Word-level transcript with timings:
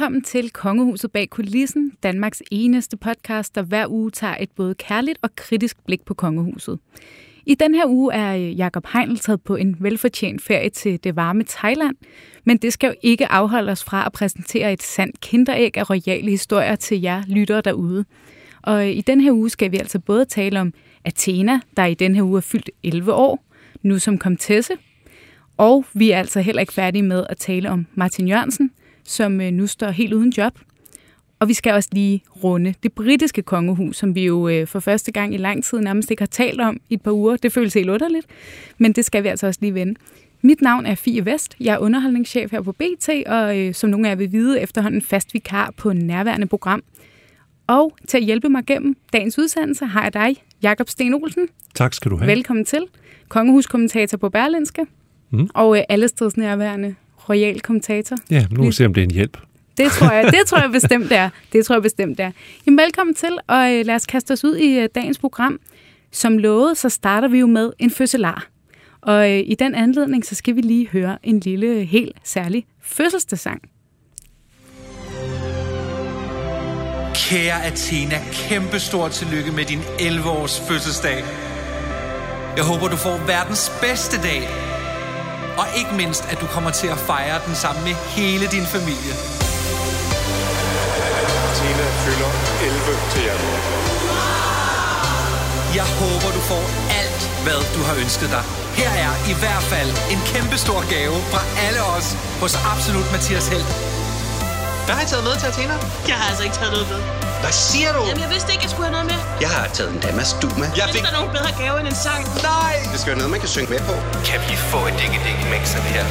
Velkommen 0.00 0.22
til 0.22 0.50
Kongehuset 0.50 1.12
bag 1.12 1.30
kulissen, 1.30 1.92
Danmarks 2.02 2.42
eneste 2.50 2.96
podcast, 2.96 3.54
der 3.54 3.62
hver 3.62 3.86
uge 3.88 4.10
tager 4.10 4.36
et 4.40 4.50
både 4.50 4.74
kærligt 4.74 5.18
og 5.22 5.36
kritisk 5.36 5.76
blik 5.86 6.04
på 6.04 6.14
kongehuset. 6.14 6.78
I 7.46 7.54
den 7.54 7.74
her 7.74 7.86
uge 7.86 8.14
er 8.14 8.36
øh, 8.36 8.58
Jakob 8.58 8.86
Heinl 8.92 9.18
taget 9.18 9.42
på 9.42 9.56
en 9.56 9.76
velfortjent 9.80 10.42
ferie 10.42 10.70
til 10.70 11.04
det 11.04 11.16
varme 11.16 11.44
Thailand, 11.48 11.96
men 12.44 12.56
det 12.56 12.72
skal 12.72 12.88
jo 12.88 12.94
ikke 13.02 13.32
afholde 13.32 13.72
os 13.72 13.84
fra 13.84 14.06
at 14.06 14.12
præsentere 14.12 14.72
et 14.72 14.82
sandt 14.82 15.20
kinderæg 15.20 15.76
af 15.76 15.90
royale 15.90 16.30
historier 16.30 16.76
til 16.76 17.00
jer 17.00 17.22
lyttere 17.26 17.60
derude. 17.60 18.04
Og 18.62 18.88
øh, 18.88 18.96
i 18.96 19.00
den 19.00 19.20
her 19.20 19.32
uge 19.32 19.50
skal 19.50 19.72
vi 19.72 19.76
altså 19.76 19.98
både 19.98 20.24
tale 20.24 20.60
om 20.60 20.72
Athena, 21.04 21.60
der 21.76 21.84
i 21.84 21.94
den 21.94 22.14
her 22.14 22.22
uge 22.22 22.36
er 22.36 22.42
fyldt 22.42 22.70
11 22.82 23.12
år, 23.12 23.44
nu 23.82 23.98
som 23.98 24.18
komtesse, 24.18 24.72
og 25.56 25.84
vi 25.94 26.10
er 26.10 26.18
altså 26.18 26.40
heller 26.40 26.60
ikke 26.60 26.72
færdige 26.72 27.02
med 27.02 27.26
at 27.28 27.36
tale 27.36 27.70
om 27.70 27.86
Martin 27.94 28.28
Jørgensen, 28.28 28.70
som 29.10 29.40
øh, 29.40 29.50
nu 29.52 29.66
står 29.66 29.90
helt 29.90 30.12
uden 30.12 30.30
job. 30.30 30.58
Og 31.40 31.48
vi 31.48 31.54
skal 31.54 31.72
også 31.72 31.88
lige 31.92 32.22
runde 32.44 32.74
det 32.82 32.92
britiske 32.92 33.42
kongehus, 33.42 33.96
som 33.96 34.14
vi 34.14 34.24
jo 34.24 34.48
øh, 34.48 34.66
for 34.66 34.80
første 34.80 35.12
gang 35.12 35.34
i 35.34 35.36
lang 35.36 35.64
tid 35.64 35.80
nærmest 35.80 36.10
ikke 36.10 36.20
har 36.20 36.26
talt 36.26 36.60
om 36.60 36.80
i 36.88 36.94
et 36.94 37.02
par 37.02 37.12
uger. 37.12 37.36
Det 37.36 37.52
føles 37.52 37.74
helt 37.74 37.90
underligt, 37.90 38.26
men 38.78 38.92
det 38.92 39.04
skal 39.04 39.22
vi 39.22 39.28
altså 39.28 39.46
også 39.46 39.60
lige 39.62 39.74
vende. 39.74 39.94
Mit 40.42 40.60
navn 40.62 40.86
er 40.86 40.94
Fie 40.94 41.24
Vest. 41.26 41.56
Jeg 41.60 41.74
er 41.74 41.78
underholdningschef 41.78 42.50
her 42.50 42.62
på 42.62 42.72
BT, 42.72 43.08
og 43.26 43.58
øh, 43.58 43.74
som 43.74 43.90
nogle 43.90 44.06
af 44.06 44.10
jer 44.10 44.16
vil 44.16 44.32
vide, 44.32 44.60
efterhånden 44.60 45.02
fast 45.02 45.34
vikar 45.34 45.72
på 45.76 45.92
nærværende 45.92 46.46
program. 46.46 46.82
Og 47.66 47.96
til 48.08 48.18
at 48.18 48.24
hjælpe 48.24 48.48
mig 48.48 48.66
gennem 48.66 48.96
dagens 49.12 49.38
udsendelse 49.38 49.86
har 49.86 50.02
jeg 50.02 50.14
dig, 50.14 50.36
Jakob 50.62 50.88
Sten 50.88 51.14
Olsen. 51.14 51.48
Tak 51.74 51.94
skal 51.94 52.10
du 52.10 52.16
have. 52.16 52.30
Velkommen 52.30 52.64
til. 52.64 52.86
Kongehuskommentator 53.28 54.18
på 54.18 54.28
Berlinske. 54.28 54.86
Mm. 55.30 55.48
Og 55.54 55.78
øh, 55.78 55.82
allesteds 55.88 56.36
nærværende 56.36 56.94
royal 57.30 57.60
kommentator. 57.60 58.16
Ja, 58.30 58.46
nu 58.50 58.60
må 58.60 58.66
vi 58.66 58.72
se, 58.72 58.86
om 58.86 58.94
det 58.94 59.00
er 59.00 59.04
en 59.04 59.10
hjælp. 59.10 59.36
Det 59.78 59.92
tror 59.92 60.12
jeg, 60.12 60.24
det 60.24 60.46
tror 60.46 60.58
jeg 60.58 60.70
bestemt 60.72 61.08
det 61.08 61.16
er. 61.16 61.30
Det 61.52 61.66
tror 61.66 61.74
jeg 61.74 61.82
bestemt 61.82 62.18
det 62.18 62.24
er. 62.24 62.30
Jamen, 62.66 62.78
velkommen 62.78 63.14
til, 63.14 63.38
og 63.46 63.72
øh, 63.72 63.86
lad 63.86 63.94
os 63.94 64.06
kaste 64.06 64.32
os 64.32 64.44
ud 64.44 64.56
i 64.56 64.78
øh, 64.78 64.88
dagens 64.94 65.18
program. 65.18 65.60
Som 66.12 66.38
lovet, 66.38 66.78
så 66.78 66.88
starter 66.88 67.28
vi 67.28 67.38
jo 67.38 67.46
med 67.46 67.72
en 67.78 67.90
fødselar. 67.90 68.48
Og 69.00 69.30
øh, 69.30 69.38
i 69.46 69.56
den 69.58 69.74
anledning, 69.74 70.26
så 70.26 70.34
skal 70.34 70.56
vi 70.56 70.60
lige 70.60 70.88
høre 70.88 71.18
en 71.22 71.40
lille, 71.40 71.84
helt 71.84 72.16
særlig 72.24 72.66
fødselsdagssang. 72.82 73.62
Kære 77.14 77.64
Athena, 77.64 78.18
kæmpe 78.32 78.78
stort 78.78 79.10
tillykke 79.10 79.52
med 79.52 79.64
din 79.64 79.78
11-års 79.78 80.60
fødselsdag. 80.68 81.24
Jeg 82.56 82.64
håber, 82.64 82.88
du 82.88 82.96
får 82.96 83.26
verdens 83.26 83.72
bedste 83.82 84.16
dag, 84.22 84.69
og 85.58 85.66
ikke 85.76 85.94
mindst, 85.94 86.24
at 86.32 86.40
du 86.40 86.46
kommer 86.46 86.70
til 86.70 86.86
at 86.86 86.98
fejre 86.98 87.40
den 87.46 87.54
sammen 87.54 87.84
med 87.84 87.94
hele 88.16 88.46
din 88.46 88.66
familie. 88.66 89.12
Tina 91.56 91.86
fylder 92.04 92.30
11 92.62 92.80
til 93.12 93.22
januar. 93.28 93.60
Jeg 95.74 95.86
håber, 96.00 96.28
du 96.38 96.42
får 96.52 96.64
alt, 97.00 97.22
hvad 97.44 97.60
du 97.76 97.80
har 97.88 97.94
ønsket 98.04 98.30
dig. 98.36 98.44
Her 98.80 98.90
er 99.06 99.12
i 99.32 99.34
hvert 99.42 99.64
fald 99.72 99.90
en 100.12 100.20
kæmpe 100.32 100.56
stor 100.64 100.80
gave 100.94 101.16
fra 101.32 101.42
alle 101.66 101.82
os 101.96 102.08
hos 102.40 102.54
Absolut 102.72 103.08
Mathias 103.12 103.48
Held. 103.48 103.99
Hvad 104.90 104.98
har 104.98 105.06
I 105.06 105.10
taget 105.14 105.24
med 105.24 105.34
til 105.40 105.46
Athena? 105.46 105.74
Jeg 106.08 106.16
har 106.20 106.26
altså 106.30 106.44
ikke 106.46 106.56
taget 106.60 106.72
noget 106.76 106.88
med. 106.92 107.00
Hvad 107.42 107.52
siger 107.52 107.90
du? 107.96 108.02
Jamen, 108.08 108.22
jeg 108.24 108.30
vidste 108.34 108.48
ikke, 108.52 108.62
jeg 108.66 108.70
skulle 108.74 108.86
have 108.88 108.96
noget 108.98 109.08
med. 109.12 109.18
Jeg 109.44 109.50
har 109.56 109.68
taget 109.76 109.90
en 109.94 110.00
Damas 110.00 110.30
du 110.42 110.48
med. 110.60 110.68
Jeg 110.76 110.86
fik... 110.94 111.02
der 111.02 111.12
nogen 111.18 111.30
bedre 111.36 111.50
gave 111.62 111.74
end 111.80 111.88
en 111.92 111.98
sang? 112.06 112.22
Nej! 112.42 112.74
Det 112.92 112.98
skal 113.00 113.08
være 113.12 113.20
noget, 113.22 113.30
man 113.36 113.40
kan 113.40 113.48
synge 113.56 113.70
med 113.74 113.80
på. 113.90 113.94
Kan 114.30 114.40
vi 114.48 114.54
få 114.72 114.80
et 114.88 114.94
ding 115.00 115.12
ding 115.26 115.38
mix 115.52 115.64
af 115.76 115.82
det 115.84 115.92
her? 115.96 116.06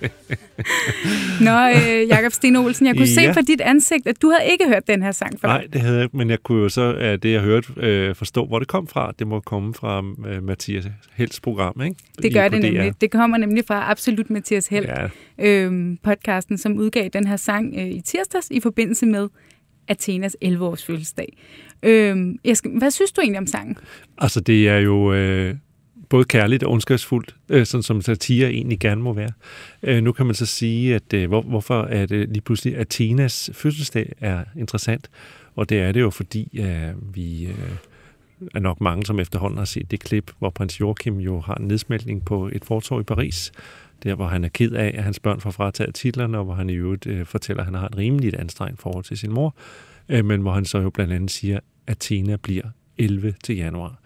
Nå, 1.46 1.50
øh, 1.68 2.08
Jakob 2.08 2.32
Sten 2.32 2.56
Olsen, 2.56 2.86
jeg 2.86 2.94
kunne 2.96 3.08
ja. 3.20 3.32
Se 3.32 3.40
på 3.40 3.40
dit 3.46 3.60
ansigt, 3.60 4.06
at 4.06 4.22
du 4.22 4.30
havde 4.30 4.50
ikke 4.52 4.64
hørt 4.68 4.86
den 4.86 5.02
her 5.02 5.12
sang 5.12 5.40
før. 5.40 5.48
Nej, 5.48 5.66
det 5.72 5.80
havde 5.80 5.94
jeg 5.94 6.04
ikke, 6.04 6.16
men 6.16 6.30
jeg 6.30 6.38
kunne 6.42 6.62
jo 6.62 6.68
så, 6.68 6.94
af 7.00 7.20
det 7.20 7.32
jeg 7.32 7.40
hørte, 7.40 7.68
øh, 7.76 8.14
forstå, 8.14 8.46
hvor 8.46 8.58
det 8.58 8.68
kom 8.68 8.86
fra. 8.86 9.12
Det 9.18 9.26
må 9.26 9.40
komme 9.40 9.74
fra 9.74 10.04
øh, 10.28 10.42
Mathias 10.42 10.86
Helds 11.14 11.40
program, 11.40 11.82
ikke? 11.82 11.96
Det 12.22 12.32
gør 12.34 12.44
I- 12.44 12.48
det 12.48 12.62
DR. 12.62 12.66
nemlig. 12.66 12.94
Det 13.00 13.10
kommer 13.10 13.36
nemlig 13.36 13.64
fra 13.66 13.90
Absolut 13.90 14.30
Mathias 14.30 14.66
Held, 14.66 14.86
Ja, 14.86 15.08
øhm, 15.38 15.96
podcasten, 16.02 16.58
som 16.58 16.78
udgav 16.78 17.08
den 17.12 17.26
her 17.26 17.36
sang 17.36 17.74
øh, 17.78 17.86
i 17.86 18.00
tirsdags 18.00 18.48
i 18.50 18.60
forbindelse 18.60 19.06
med 19.06 19.28
Athenas 19.88 20.36
11-års 20.44 20.84
fødselsdag. 20.84 21.36
Øhm, 21.82 22.36
jeg 22.44 22.56
skal, 22.56 22.70
hvad 22.78 22.90
synes 22.90 23.12
du 23.12 23.20
egentlig 23.20 23.38
om 23.40 23.46
sangen? 23.46 23.76
altså 24.18 24.40
det 24.40 24.68
er 24.68 24.78
jo 24.78 25.12
øh, 25.12 25.54
både 26.10 26.24
kærligt 26.24 26.62
og 26.62 26.72
ondskabsfuldt, 26.72 27.36
øh, 27.48 27.66
sådan 27.66 27.82
som 27.82 28.02
satire 28.02 28.50
egentlig 28.50 28.80
gerne 28.80 29.02
må 29.02 29.12
være. 29.12 29.32
Øh, 29.82 30.02
nu 30.02 30.12
kan 30.12 30.26
man 30.26 30.34
så 30.34 30.46
sige, 30.46 30.94
at 30.94 31.12
øh, 31.14 31.28
hvor, 31.28 31.42
hvorfor 31.42 31.82
er 31.82 32.06
det 32.06 32.28
lige 32.28 32.40
pludselig 32.40 32.78
Athenas 32.78 33.50
fødselsdag 33.54 34.12
er 34.20 34.44
interessant, 34.56 35.10
og 35.56 35.68
det 35.68 35.80
er 35.80 35.92
det 35.92 36.00
jo, 36.00 36.10
fordi 36.10 36.60
øh, 36.60 37.14
vi 37.14 37.46
øh, 37.46 37.70
er 38.54 38.60
nok 38.60 38.80
mange, 38.80 39.06
som 39.06 39.20
efterhånden 39.20 39.58
har 39.58 39.64
set 39.64 39.90
det 39.90 40.00
klip, 40.00 40.32
hvor 40.38 40.50
prins 40.50 40.80
Joachim 40.80 41.18
jo 41.18 41.40
har 41.40 41.54
en 41.54 41.68
nedsmeltning 41.68 42.24
på 42.24 42.50
et 42.52 42.64
fortorv 42.64 43.00
i 43.00 43.04
Paris, 43.04 43.52
der 44.02 44.14
hvor 44.14 44.26
han 44.26 44.44
er 44.44 44.48
ked 44.48 44.72
af, 44.72 44.92
at 44.94 45.04
hans 45.04 45.20
børn 45.20 45.40
får 45.40 45.50
frataget 45.50 45.94
titlerne, 45.94 46.38
og 46.38 46.44
hvor 46.44 46.54
han 46.54 46.70
i 46.70 46.74
øvrigt 46.74 47.06
øh, 47.06 47.26
fortæller, 47.26 47.62
at 47.62 47.66
han 47.66 47.74
har 47.74 47.86
et 47.86 47.96
rimeligt 47.96 48.34
anstrengt 48.34 48.80
forhold 48.80 49.04
til 49.04 49.18
sin 49.18 49.32
mor, 49.32 49.54
øh, 50.08 50.24
men 50.24 50.40
hvor 50.40 50.52
han 50.52 50.64
så 50.64 50.78
jo 50.78 50.90
blandt 50.90 51.12
andet 51.12 51.30
siger, 51.30 51.56
at 51.56 51.62
Athena 51.86 52.36
bliver 52.36 52.64
11 52.98 53.34
til 53.44 53.56
januar, 53.56 54.00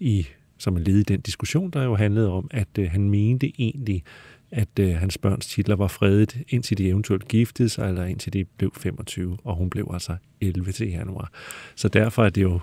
i, 0.00 0.26
som 0.58 0.76
en 0.76 0.84
led 0.84 0.98
i 0.98 1.02
den 1.02 1.20
diskussion, 1.20 1.70
der 1.70 1.84
jo 1.84 1.94
handlede 1.94 2.30
om, 2.30 2.48
at 2.50 2.68
øh, 2.78 2.90
han 2.90 3.10
mente 3.10 3.52
egentlig, 3.58 4.04
at 4.50 4.78
øh, 4.80 4.94
hans 4.94 5.18
børns 5.18 5.46
titler 5.46 5.76
var 5.76 5.88
fredet, 5.88 6.36
indtil 6.48 6.78
de 6.78 6.88
eventuelt 6.88 7.28
giftede 7.28 7.68
sig, 7.68 7.88
eller 7.88 8.04
indtil 8.04 8.32
de 8.32 8.44
blev 8.44 8.72
25, 8.76 9.38
og 9.44 9.56
hun 9.56 9.70
blev 9.70 9.90
altså 9.92 10.16
11 10.40 10.72
til 10.72 10.90
januar. 10.90 11.30
Så 11.74 11.88
derfor 11.88 12.24
er 12.24 12.30
det 12.30 12.42
jo, 12.42 12.60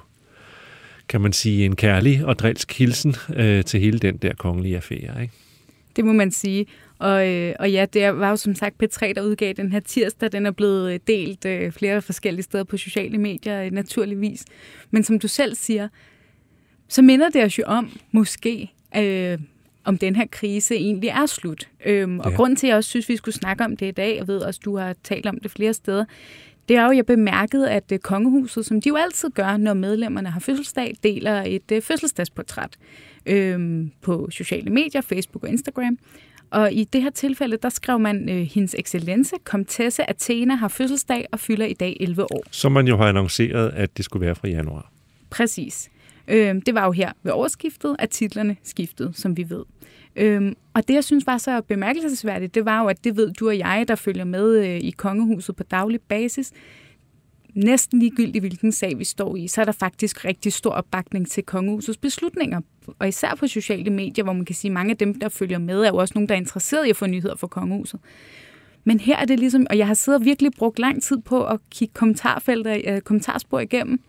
kan 1.10 1.22
man 1.22 1.34
sige, 1.34 1.66
en 1.66 1.76
kærlig 1.76 2.26
og 2.26 2.40
drilsk 2.40 2.78
hilsen 2.78 3.16
øh, 3.36 3.64
til 3.64 3.80
hele 3.80 4.00
den 4.00 4.18
der 4.18 4.34
kongelige 4.34 4.76
affære. 4.76 5.22
Ikke? 5.22 5.34
Det 5.96 6.06
må 6.06 6.12
man 6.14 6.32
sige. 6.32 6.66
Og, 7.00 7.28
øh, 7.28 7.56
og 7.60 7.72
ja, 7.72 7.86
det 7.94 8.16
var 8.16 8.30
jo 8.30 8.36
som 8.36 8.56
sagt 8.56 8.84
P3, 8.84 9.14
der 9.14 9.22
udgav 9.22 9.54
den 9.54 9.72
her 9.72 9.80
tirsdag. 9.80 10.32
Den 10.32 10.46
er 10.46 10.52
blevet 10.52 10.94
øh, 10.94 11.00
delt 11.08 11.46
øh, 11.46 11.72
flere 11.72 12.02
forskellige 12.02 12.44
steder 12.44 12.64
på 12.64 12.78
sociale 12.78 13.18
medier, 13.18 13.64
øh, 13.64 13.72
naturligvis. 13.72 14.46
Men 14.92 15.04
som 15.04 15.20
du 15.20 15.28
selv 15.28 15.56
siger, 15.56 15.88
så 16.92 17.02
minder 17.02 17.30
det 17.30 17.44
os 17.44 17.60
jo 17.60 17.64
om, 17.68 17.90
måske, 18.12 18.72
øh, 18.98 19.38
om 19.84 19.98
den 19.98 20.16
her 20.16 20.26
krise 20.32 20.76
egentlig 20.76 21.10
er 21.10 21.26
slut. 21.26 21.68
Øhm, 21.86 22.20
og 22.20 22.32
Ja. 22.32 22.36
grunden 22.36 22.56
til, 22.56 22.68
at 22.68 22.70
jeg 22.70 22.78
også 22.78 22.90
synes, 22.90 23.10
vi 23.10 23.16
skulle 23.16 23.36
snakke 23.36 23.64
om 23.66 23.78
det 23.78 23.86
i 23.88 23.92
dag, 23.92 24.18
jeg 24.18 24.28
ved 24.28 24.38
også, 24.40 24.60
du 24.66 24.78
har 24.78 24.96
talt 25.04 25.26
om 25.26 25.38
det 25.44 25.52
flere 25.52 25.74
steder, 25.74 26.06
det 26.70 26.78
er 26.78 26.86
jo, 26.86 26.92
jeg 26.92 27.06
bemærkede, 27.06 27.72
at 27.72 27.92
øh, 27.92 28.00
kongehuset, 28.00 28.66
som 28.66 28.82
de 28.82 28.90
jo 28.90 28.96
altid 28.96 29.30
gør, 29.30 29.58
når 29.58 29.74
medlemmerne 29.74 30.30
har 30.30 30.40
fødselsdag, 30.40 30.96
deler 31.04 31.44
et 31.48 31.72
øh, 31.72 31.82
fødselsdagsportræt 31.82 32.78
øhm, 33.26 33.92
på 34.02 34.28
sociale 34.32 34.70
medier, 34.70 35.02
Facebook 35.02 35.44
og 35.44 35.50
Instagram. 35.50 35.98
Og 36.50 36.74
i 36.74 36.84
det 36.84 37.02
her 37.02 37.10
tilfælde, 37.10 37.58
der 37.64 37.70
skrev 37.70 38.00
man, 38.00 38.30
øh, 38.30 38.36
hendes 38.42 38.76
excellence, 38.80 39.36
komtesse 39.44 40.10
Athena, 40.10 40.56
har 40.56 40.68
fødselsdag 40.68 41.26
og 41.32 41.40
fylder 41.40 41.66
i 41.66 41.74
dag 41.74 41.98
11 42.00 42.24
år. 42.24 42.44
Som 42.52 42.72
man 42.72 42.88
jo 42.88 42.98
har 42.98 43.06
annonceret, 43.06 43.70
at 43.70 43.98
det 43.98 44.06
skulle 44.06 44.26
være 44.26 44.36
fra 44.36 44.48
januar. 44.48 44.92
Præcis. 45.30 45.90
Øh, 46.28 46.56
det 46.66 46.76
var 46.76 46.86
jo 46.86 46.92
her 46.92 47.12
ved 47.24 47.32
årsskiftet, 47.32 47.96
at 48.00 48.10
titlerne 48.10 48.58
skiftede, 48.64 49.12
som 49.14 49.38
vi 49.38 49.50
ved. 49.50 49.64
Øhm, 50.16 50.56
og 50.74 50.88
det, 50.88 50.94
jeg 50.94 51.04
synes 51.04 51.28
var 51.28 51.38
så 51.38 51.62
bemærkelsesværdigt, 51.62 52.56
det 52.56 52.66
var 52.66 52.82
jo, 52.82 52.88
at 52.88 53.04
det 53.04 53.18
ved 53.18 53.34
du 53.34 53.48
og 53.48 53.58
jeg, 53.58 53.86
der 53.88 53.96
følger 53.96 54.24
med 54.24 54.66
øh, 54.66 54.78
i 54.78 54.92
kongehuset 54.98 55.56
på 55.56 55.64
daglig 55.64 56.02
basis. 56.02 56.52
næsten 57.56 58.00
ligegyldigt, 58.00 58.42
hvilken 58.42 58.72
sag 58.72 59.00
vi 59.00 59.04
står 59.04 59.36
i, 59.36 59.48
så 59.48 59.62
er 59.62 59.66
der 59.66 59.72
faktisk 59.72 60.26
rigtig 60.26 60.54
stor 60.54 60.72
opbakning 60.72 61.28
til 61.28 61.44
kongehusets 61.44 61.98
beslutninger. 61.98 62.62
Og 63.00 63.08
især 63.08 63.36
på 63.36 63.48
sociale 63.48 63.90
medier, 63.90 64.24
hvor 64.24 64.34
man 64.34 64.46
kan 64.46 64.56
sige, 64.56 64.70
at 64.70 64.74
mange 64.74 64.92
af 64.92 64.98
dem, 64.98 65.20
der 65.20 65.30
følger 65.30 65.58
med, 65.58 65.82
er 65.82 65.88
jo 65.88 65.96
også 65.96 66.12
nogen, 66.16 66.30
der 66.30 66.36
er 66.36 66.40
interesseret 66.40 66.86
i 66.86 66.90
at 66.90 66.96
få 66.96 67.08
nyheder 67.08 67.36
fra 67.36 67.48
kongehuset. 67.48 68.00
Men 68.84 69.00
her 69.00 69.18
er 69.18 69.26
det 69.26 69.40
ligesom, 69.40 69.66
og 69.70 69.78
jeg 69.78 69.88
har 69.88 69.94
siddet 69.94 70.20
og 70.20 70.26
virkelig 70.26 70.52
brugt 70.58 70.80
lang 70.80 71.04
tid 71.04 71.18
på 71.18 71.46
at 71.46 71.60
kigge 71.72 71.94
kommentarfelter, 71.94 72.82
øh, 72.88 73.02
kommentarspor 73.02 73.60
igennem. 73.60 74.00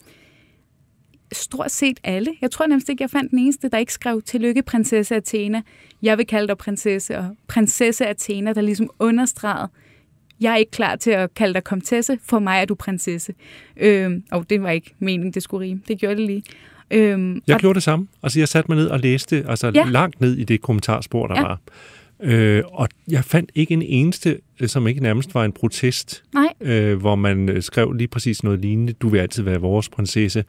Stort 1.32 1.70
set 1.70 2.00
alle. 2.04 2.30
Jeg 2.40 2.50
tror 2.50 2.66
nærmest 2.66 2.88
ikke, 2.88 3.02
jeg 3.02 3.10
fandt 3.10 3.30
den 3.30 3.38
eneste, 3.38 3.68
der 3.68 3.78
ikke 3.78 3.92
skrev 3.92 4.22
tillykke 4.22 4.62
prinsesse 4.62 5.16
Athena. 5.16 5.62
Jeg 6.02 6.18
vil 6.18 6.26
kalde 6.26 6.48
dig 6.48 6.58
prinsesse, 6.58 7.18
og 7.18 7.36
prinsesse 7.48 8.06
Athena, 8.06 8.52
der 8.52 8.60
ligesom 8.60 8.90
understregede, 8.98 9.68
jeg 10.40 10.52
er 10.52 10.56
ikke 10.56 10.70
klar 10.70 10.96
til 10.96 11.10
at 11.10 11.34
kalde 11.34 11.54
dig 11.54 11.64
komtesse, 11.64 12.18
for 12.24 12.38
mig 12.38 12.60
er 12.60 12.64
du 12.64 12.74
prinsesse. 12.74 13.34
Øhm, 13.76 14.22
og 14.30 14.50
det 14.50 14.62
var 14.62 14.70
ikke 14.70 14.94
meningen, 14.98 15.32
det 15.32 15.42
skulle 15.42 15.66
rime. 15.66 15.80
Det 15.88 15.98
gjorde 15.98 16.16
det 16.16 16.26
lige. 16.26 16.42
Øhm, 16.90 17.42
Jeg 17.46 17.54
og- 17.54 17.60
gjorde 17.60 17.74
det 17.74 17.82
samme. 17.82 18.06
Altså, 18.22 18.38
jeg 18.38 18.48
satte 18.48 18.70
mig 18.70 18.76
ned 18.76 18.88
og 18.88 19.00
læste 19.00 19.44
altså, 19.48 19.72
Ja. 19.74 19.84
langt 19.84 20.20
ned 20.20 20.36
i 20.36 20.44
det 20.44 20.60
kommentarspor, 20.62 21.26
der 21.26 21.34
Ja. 21.34 21.40
ja. 21.40 21.46
var. 21.48 21.60
Øh, 22.24 22.62
og 22.72 22.88
jeg 23.08 23.24
fandt 23.24 23.50
ikke 23.54 23.74
en 23.74 23.82
eneste, 23.82 24.38
øh, 24.60 24.68
som 24.68 24.86
ikke 24.86 25.02
nærmest 25.02 25.34
var 25.34 25.44
en 25.44 25.52
protest, 25.52 26.22
Nej, 26.34 26.48
øh, 26.60 26.96
hvor 27.00 27.14
man 27.14 27.48
øh, 27.48 27.62
skrev 27.62 27.92
lige 27.92 28.08
præcis 28.08 28.42
noget 28.44 28.60
lignende. 28.60 28.92
Du 28.92 29.08
vil 29.08 29.18
altid 29.18 29.42
være 29.42 29.60
vores 29.60 29.88
prinsesse. 29.88 30.44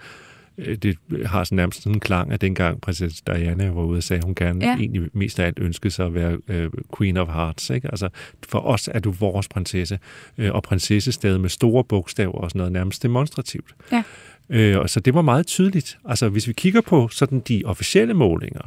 Øh, 0.57 0.75
Det 0.77 0.97
har 1.25 1.43
sådan 1.43 1.55
nærmest 1.55 1.83
sådan 1.83 1.93
en 1.95 1.99
klang 1.99 2.31
af 2.31 2.39
dengang 2.39 2.81
prinsesse 2.81 3.23
Diana 3.27 3.69
var 3.69 3.83
ude 3.83 3.97
og 3.97 4.03
sagde, 4.03 4.17
at 4.17 4.23
hun 4.25 4.35
gerne 4.35 4.65
Ja. 4.65 4.75
egentlig 4.75 5.09
mest 5.13 5.39
af 5.39 5.45
alt 5.45 5.59
ønskede 5.59 5.93
sig 5.93 6.05
at 6.05 6.13
være 6.13 6.37
øh, 6.47 6.69
Queen 6.97 7.17
of 7.17 7.27
Hearts. 7.27 7.69
Ikke? 7.69 7.87
Altså, 7.87 8.09
for 8.47 8.59
os 8.59 8.89
er 8.93 8.99
du 8.99 9.11
vores 9.11 9.47
prinsesse. 9.47 9.99
Øh, 10.37 10.51
og 10.53 10.63
prinsesse 10.63 11.11
stadig 11.11 11.41
med 11.41 11.49
store 11.49 11.83
bogstaver 11.83 12.33
og 12.33 12.49
sådan 12.49 12.57
noget 12.59 12.71
nærmest 12.71 13.03
demonstrativt. 13.03 13.75
Ja. 13.91 14.03
Øh, 14.49 14.79
og 14.79 14.89
så 14.89 14.99
det 14.99 15.13
var 15.13 15.21
meget 15.21 15.47
tydeligt. 15.47 15.97
Altså, 16.05 16.29
hvis 16.29 16.47
vi 16.47 16.53
kigger 16.53 16.81
på 16.81 17.07
sådan 17.11 17.39
de 17.39 17.61
officielle 17.65 18.13
målinger, 18.13 18.61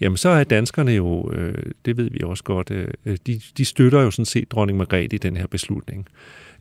jamen 0.00 0.16
så 0.16 0.28
er 0.28 0.44
danskerne 0.44 0.92
jo, 0.92 1.32
øh, 1.32 1.54
det 1.84 1.96
ved 1.96 2.10
vi 2.10 2.20
også 2.22 2.44
godt, 2.44 2.70
øh, 2.70 3.16
de, 3.26 3.40
de 3.56 3.64
støtter 3.64 4.00
jo 4.02 4.10
sådan 4.10 4.24
set 4.24 4.50
dronning 4.50 4.78
Margrethe 4.78 5.14
i 5.14 5.18
den 5.18 5.36
her 5.36 5.46
beslutning. 5.46 6.06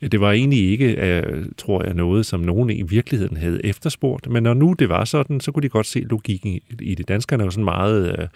Det 0.02 0.22
var 0.22 0.32
egentlig 0.32 0.70
ikke, 0.72 0.96
øh, 0.96 1.46
tror 1.58 1.84
jeg, 1.84 1.94
noget, 1.94 2.26
som 2.26 2.40
nogen 2.40 2.70
i 2.70 2.82
virkeligheden 2.82 3.38
havde 3.38 3.66
efterspurgt. 3.66 4.30
Men 4.30 4.44
når 4.44 4.54
nu 4.54 4.76
det 4.80 4.90
var 4.90 5.06
sådan, 5.06 5.40
så 5.40 5.52
kunne 5.52 5.64
de 5.64 5.70
godt 5.70 5.86
se 5.88 6.00
logikken 6.00 6.50
i- 6.50 6.64
i 6.82 6.96
det. 6.96 7.08
Danskerne 7.08 7.44
er 7.44 7.46
jo 7.46 7.52
sådan 7.52 7.64
meget 7.66 8.20
øh, 8.20 8.28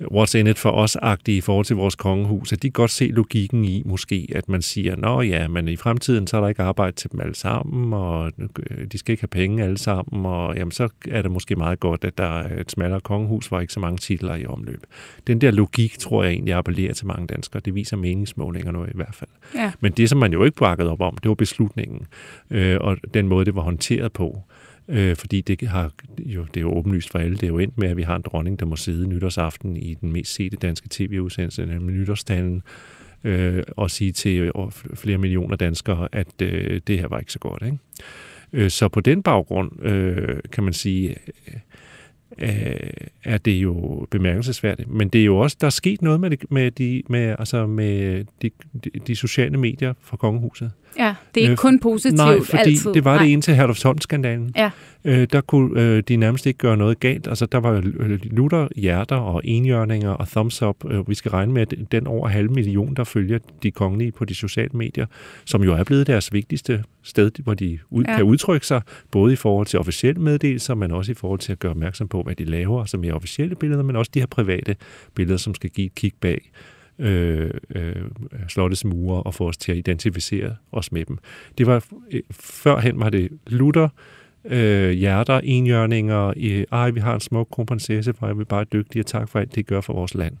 what's 0.00 0.38
in 0.38 0.46
it 0.46 0.58
for 0.58 0.70
os-agtige 0.70 1.36
i 1.36 1.40
forhold 1.40 1.64
til 1.64 1.76
vores 1.76 1.94
kongehus. 1.94 2.52
At 2.52 2.62
de 2.62 2.68
kan 2.68 2.72
godt 2.72 2.90
se 2.90 3.06
logikken 3.06 3.64
i 3.64 3.82
måske, 3.86 4.28
at 4.34 4.48
man 4.48 4.62
siger, 4.62 4.96
nå 4.96 5.20
ja, 5.20 5.48
men 5.48 5.68
i 5.68 5.76
fremtiden 5.76 6.26
så 6.26 6.36
er 6.36 6.40
der 6.40 6.48
ikke 6.48 6.62
arbejde 6.62 6.96
til 6.96 7.12
dem 7.12 7.20
alle 7.20 7.34
sammen, 7.34 7.92
og 7.92 8.32
øh, 8.38 8.86
de 8.92 8.98
skal 8.98 9.12
ikke 9.12 9.22
have 9.22 9.28
penge 9.28 9.64
alle 9.64 9.78
sammen, 9.78 10.26
og 10.26 10.56
jamen, 10.56 10.72
så 10.72 10.88
er 11.08 11.22
det 11.22 11.30
måske 11.30 11.56
meget 11.56 11.80
godt, 11.80 12.04
at 12.04 12.18
der 12.18 12.40
er 12.40 12.60
et 12.60 12.70
smallere 12.70 13.00
kongehus, 13.00 13.46
hvor 13.46 13.60
ikke 13.60 13.72
så 13.72 13.80
mange 13.80 13.98
titler 13.98 14.34
i 14.34 14.46
omløb. 14.46 14.82
Den 15.26 15.40
der 15.40 15.50
logik, 15.50 15.98
tror 15.98 16.22
jeg 16.22 16.32
egentlig 16.32 16.54
appellerer 16.54 16.94
til 16.94 17.06
mange 17.06 17.26
danskere. 17.26 17.62
Det 17.64 17.74
viser 17.74 17.96
meningsmålinger 17.96 18.72
nu 18.72 18.84
i 18.84 18.94
hvert 18.94 19.14
fald. 19.14 19.30
ja. 19.54 19.72
Men 19.80 19.92
det, 19.92 20.08
som 20.08 20.18
man 20.18 20.32
jo 20.32 20.44
ikke 20.44 20.56
bakkede 20.56 20.90
op 20.90 21.00
om, 21.00 21.16
det 21.22 21.28
var 21.28 21.34
beslutningen, 21.34 22.06
øh, 22.50 22.76
og 22.80 22.96
den 23.14 23.28
måde, 23.28 23.44
det 23.44 23.54
var 23.54 23.62
håndteret 23.62 24.12
på. 24.12 24.42
Øh, 24.90 25.16
fordi 25.16 25.40
det, 25.40 25.68
har, 25.68 25.92
jo, 26.18 26.44
det 26.44 26.56
er 26.56 26.60
jo 26.60 26.74
åbenlyst 26.76 27.10
for 27.10 27.18
alle. 27.18 27.36
Det 27.36 27.42
er 27.42 27.48
jo 27.48 27.58
endt 27.58 27.78
med, 27.78 27.88
at 27.88 27.96
vi 27.96 28.02
har 28.02 28.16
en 28.16 28.22
dronning, 28.22 28.60
der 28.60 28.66
må 28.66 28.76
sidde 28.76 29.08
nytårsaften 29.08 29.76
i 29.76 29.94
den 29.94 30.12
mest 30.12 30.34
sete 30.34 30.56
danske 30.56 30.88
tv-udsendelse, 30.90 31.66
nemlig 31.66 31.96
nytårstalen, 31.96 32.62
øh, 33.24 33.62
og 33.76 33.90
sige 33.90 34.12
til 34.12 34.52
flere 34.94 35.18
millioner 35.18 35.56
danskere, 35.56 36.08
at 36.12 36.42
øh, 36.42 36.80
det 36.86 36.98
her 36.98 37.08
var 37.08 37.18
ikke 37.18 37.32
så 37.32 37.38
godt. 37.38 37.62
Ikke? 37.62 37.78
Øh, 38.52 38.70
så 38.70 38.88
på 38.88 39.00
den 39.00 39.22
baggrund 39.22 39.84
øh, 39.84 40.38
kan 40.52 40.64
man 40.64 40.72
sige, 40.72 41.16
øh, 42.40 42.90
er 43.24 43.38
det 43.38 43.52
jo 43.52 44.06
bemærkelsesværdigt. 44.10 44.90
Men 44.90 45.08
det 45.08 45.20
er 45.20 45.24
jo 45.24 45.38
også, 45.38 45.56
der 45.60 45.66
er 45.66 45.70
sket 45.70 46.02
noget 46.02 46.20
med, 46.20 46.30
det, 46.30 46.50
med, 46.50 46.70
de, 46.70 47.02
med, 47.08 47.34
altså 47.38 47.66
med 47.66 48.24
de, 48.42 48.50
de, 48.84 48.90
de 49.06 49.16
sociale 49.16 49.56
medier 49.58 49.94
fra 50.02 50.16
kongehuset. 50.16 50.70
ja. 50.98 51.14
Det 51.34 51.40
er 51.40 51.44
ikke 51.44 51.50
Øh, 51.52 51.56
kun 51.56 51.78
positivt 51.80 52.16
Nej, 52.16 52.40
fordi 52.44 52.62
altid. 52.62 52.92
det 52.94 53.04
var 53.04 53.14
Nej. 53.14 53.24
det 53.24 53.32
ene 53.32 53.42
til 53.42 53.54
Herlufsholm-skandalen. 53.54 54.52
Ja. 54.56 54.70
Øh, 55.04 55.26
der 55.32 55.40
kunne 55.40 55.82
øh, 55.82 56.02
de 56.08 56.16
nærmest 56.16 56.46
ikke 56.46 56.58
gøre 56.58 56.76
noget 56.76 57.00
galt. 57.00 57.28
Altså, 57.28 57.46
der 57.46 57.58
var 57.58 57.80
lutter, 58.30 58.68
hjerter 58.76 59.16
og 59.16 59.40
enhjørninger 59.44 60.10
og 60.10 60.28
thumbs 60.28 60.62
up. 60.62 60.76
Øh, 60.90 61.08
vi 61.08 61.14
skal 61.14 61.30
regne 61.30 61.52
med, 61.52 61.62
at 61.62 61.74
den 61.92 62.06
over 62.06 62.28
halv 62.28 62.50
million, 62.50 62.94
der 62.94 63.04
følger 63.04 63.38
de 63.62 63.70
kongelige 63.70 64.12
på 64.12 64.24
de 64.24 64.34
sociale 64.34 64.70
medier, 64.74 65.06
som 65.44 65.62
jo 65.62 65.74
er 65.74 65.84
blevet 65.84 66.06
deres 66.06 66.32
vigtigste 66.32 66.84
sted, 67.02 67.30
hvor 67.42 67.54
de 67.54 67.78
ud, 67.90 68.04
ja. 68.04 68.16
kan 68.16 68.24
udtrykke 68.24 68.66
sig, 68.66 68.82
både 69.10 69.32
i 69.32 69.36
forhold 69.36 69.66
til 69.66 69.78
officielle 69.78 70.22
meddelelser, 70.22 70.74
men 70.74 70.90
også 70.90 71.12
i 71.12 71.14
forhold 71.14 71.40
til 71.40 71.52
at 71.52 71.58
gøre 71.58 71.70
opmærksom 71.70 72.08
på, 72.08 72.22
hvad 72.30 72.46
de 72.46 72.50
laver, 72.50 72.80
altså 72.80 72.90
som 72.90 73.04
er 73.04 73.12
officielle 73.12 73.54
billeder, 73.54 73.82
men 73.82 73.96
også 73.96 74.10
de 74.14 74.18
her 74.18 74.26
private 74.26 74.76
billeder, 75.14 75.36
som 75.36 75.54
skal 75.54 75.70
give 75.70 75.86
et 75.86 75.94
kig 75.94 76.12
bag 76.20 76.50
øh, 76.98 77.50
øh, 77.74 77.94
slottets 78.48 78.84
mure 78.84 79.22
og 79.22 79.34
få 79.34 79.48
os 79.48 79.56
til 79.56 79.72
at 79.72 79.78
identificere 79.78 80.56
os 80.72 80.92
med 80.92 81.04
dem. 81.04 81.18
Det 81.58 81.66
var, 81.66 81.84
øh, 82.10 82.20
førhen 82.30 83.00
var 83.00 83.10
det 83.10 83.28
Luther, 83.46 83.88
øh, 84.44 84.90
hjerter, 84.90 85.40
enjørninger, 85.44 86.32
øh, 86.36 86.64
ej, 86.72 86.90
vi 86.90 87.00
har 87.00 87.14
en 87.14 87.20
smuk 87.20 87.48
kronprinsesse, 87.50 88.14
for 88.14 88.26
er 88.26 88.34
vi 88.34 88.44
bare 88.44 88.64
dygtige, 88.64 89.02
og 89.02 89.06
tak 89.06 89.28
for 89.28 89.38
alt, 89.38 89.54
det 89.54 89.66
gør 89.66 89.80
for 89.80 89.92
vores 89.92 90.14
land. 90.14 90.36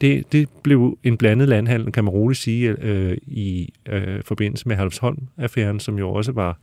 Det, 0.00 0.32
det 0.32 0.48
blev 0.62 0.98
en 1.02 1.16
blandet 1.16 1.48
landhandel, 1.48 1.92
kan 1.92 2.04
man 2.04 2.10
roligt 2.10 2.40
sige, 2.40 2.76
øh, 2.80 3.16
i 3.26 3.72
øh, 3.88 4.22
forbindelse 4.22 4.68
med 4.68 4.76
Halvsholm-affæren, 4.76 5.80
som 5.80 5.98
jo 5.98 6.10
også 6.10 6.32
var 6.32 6.58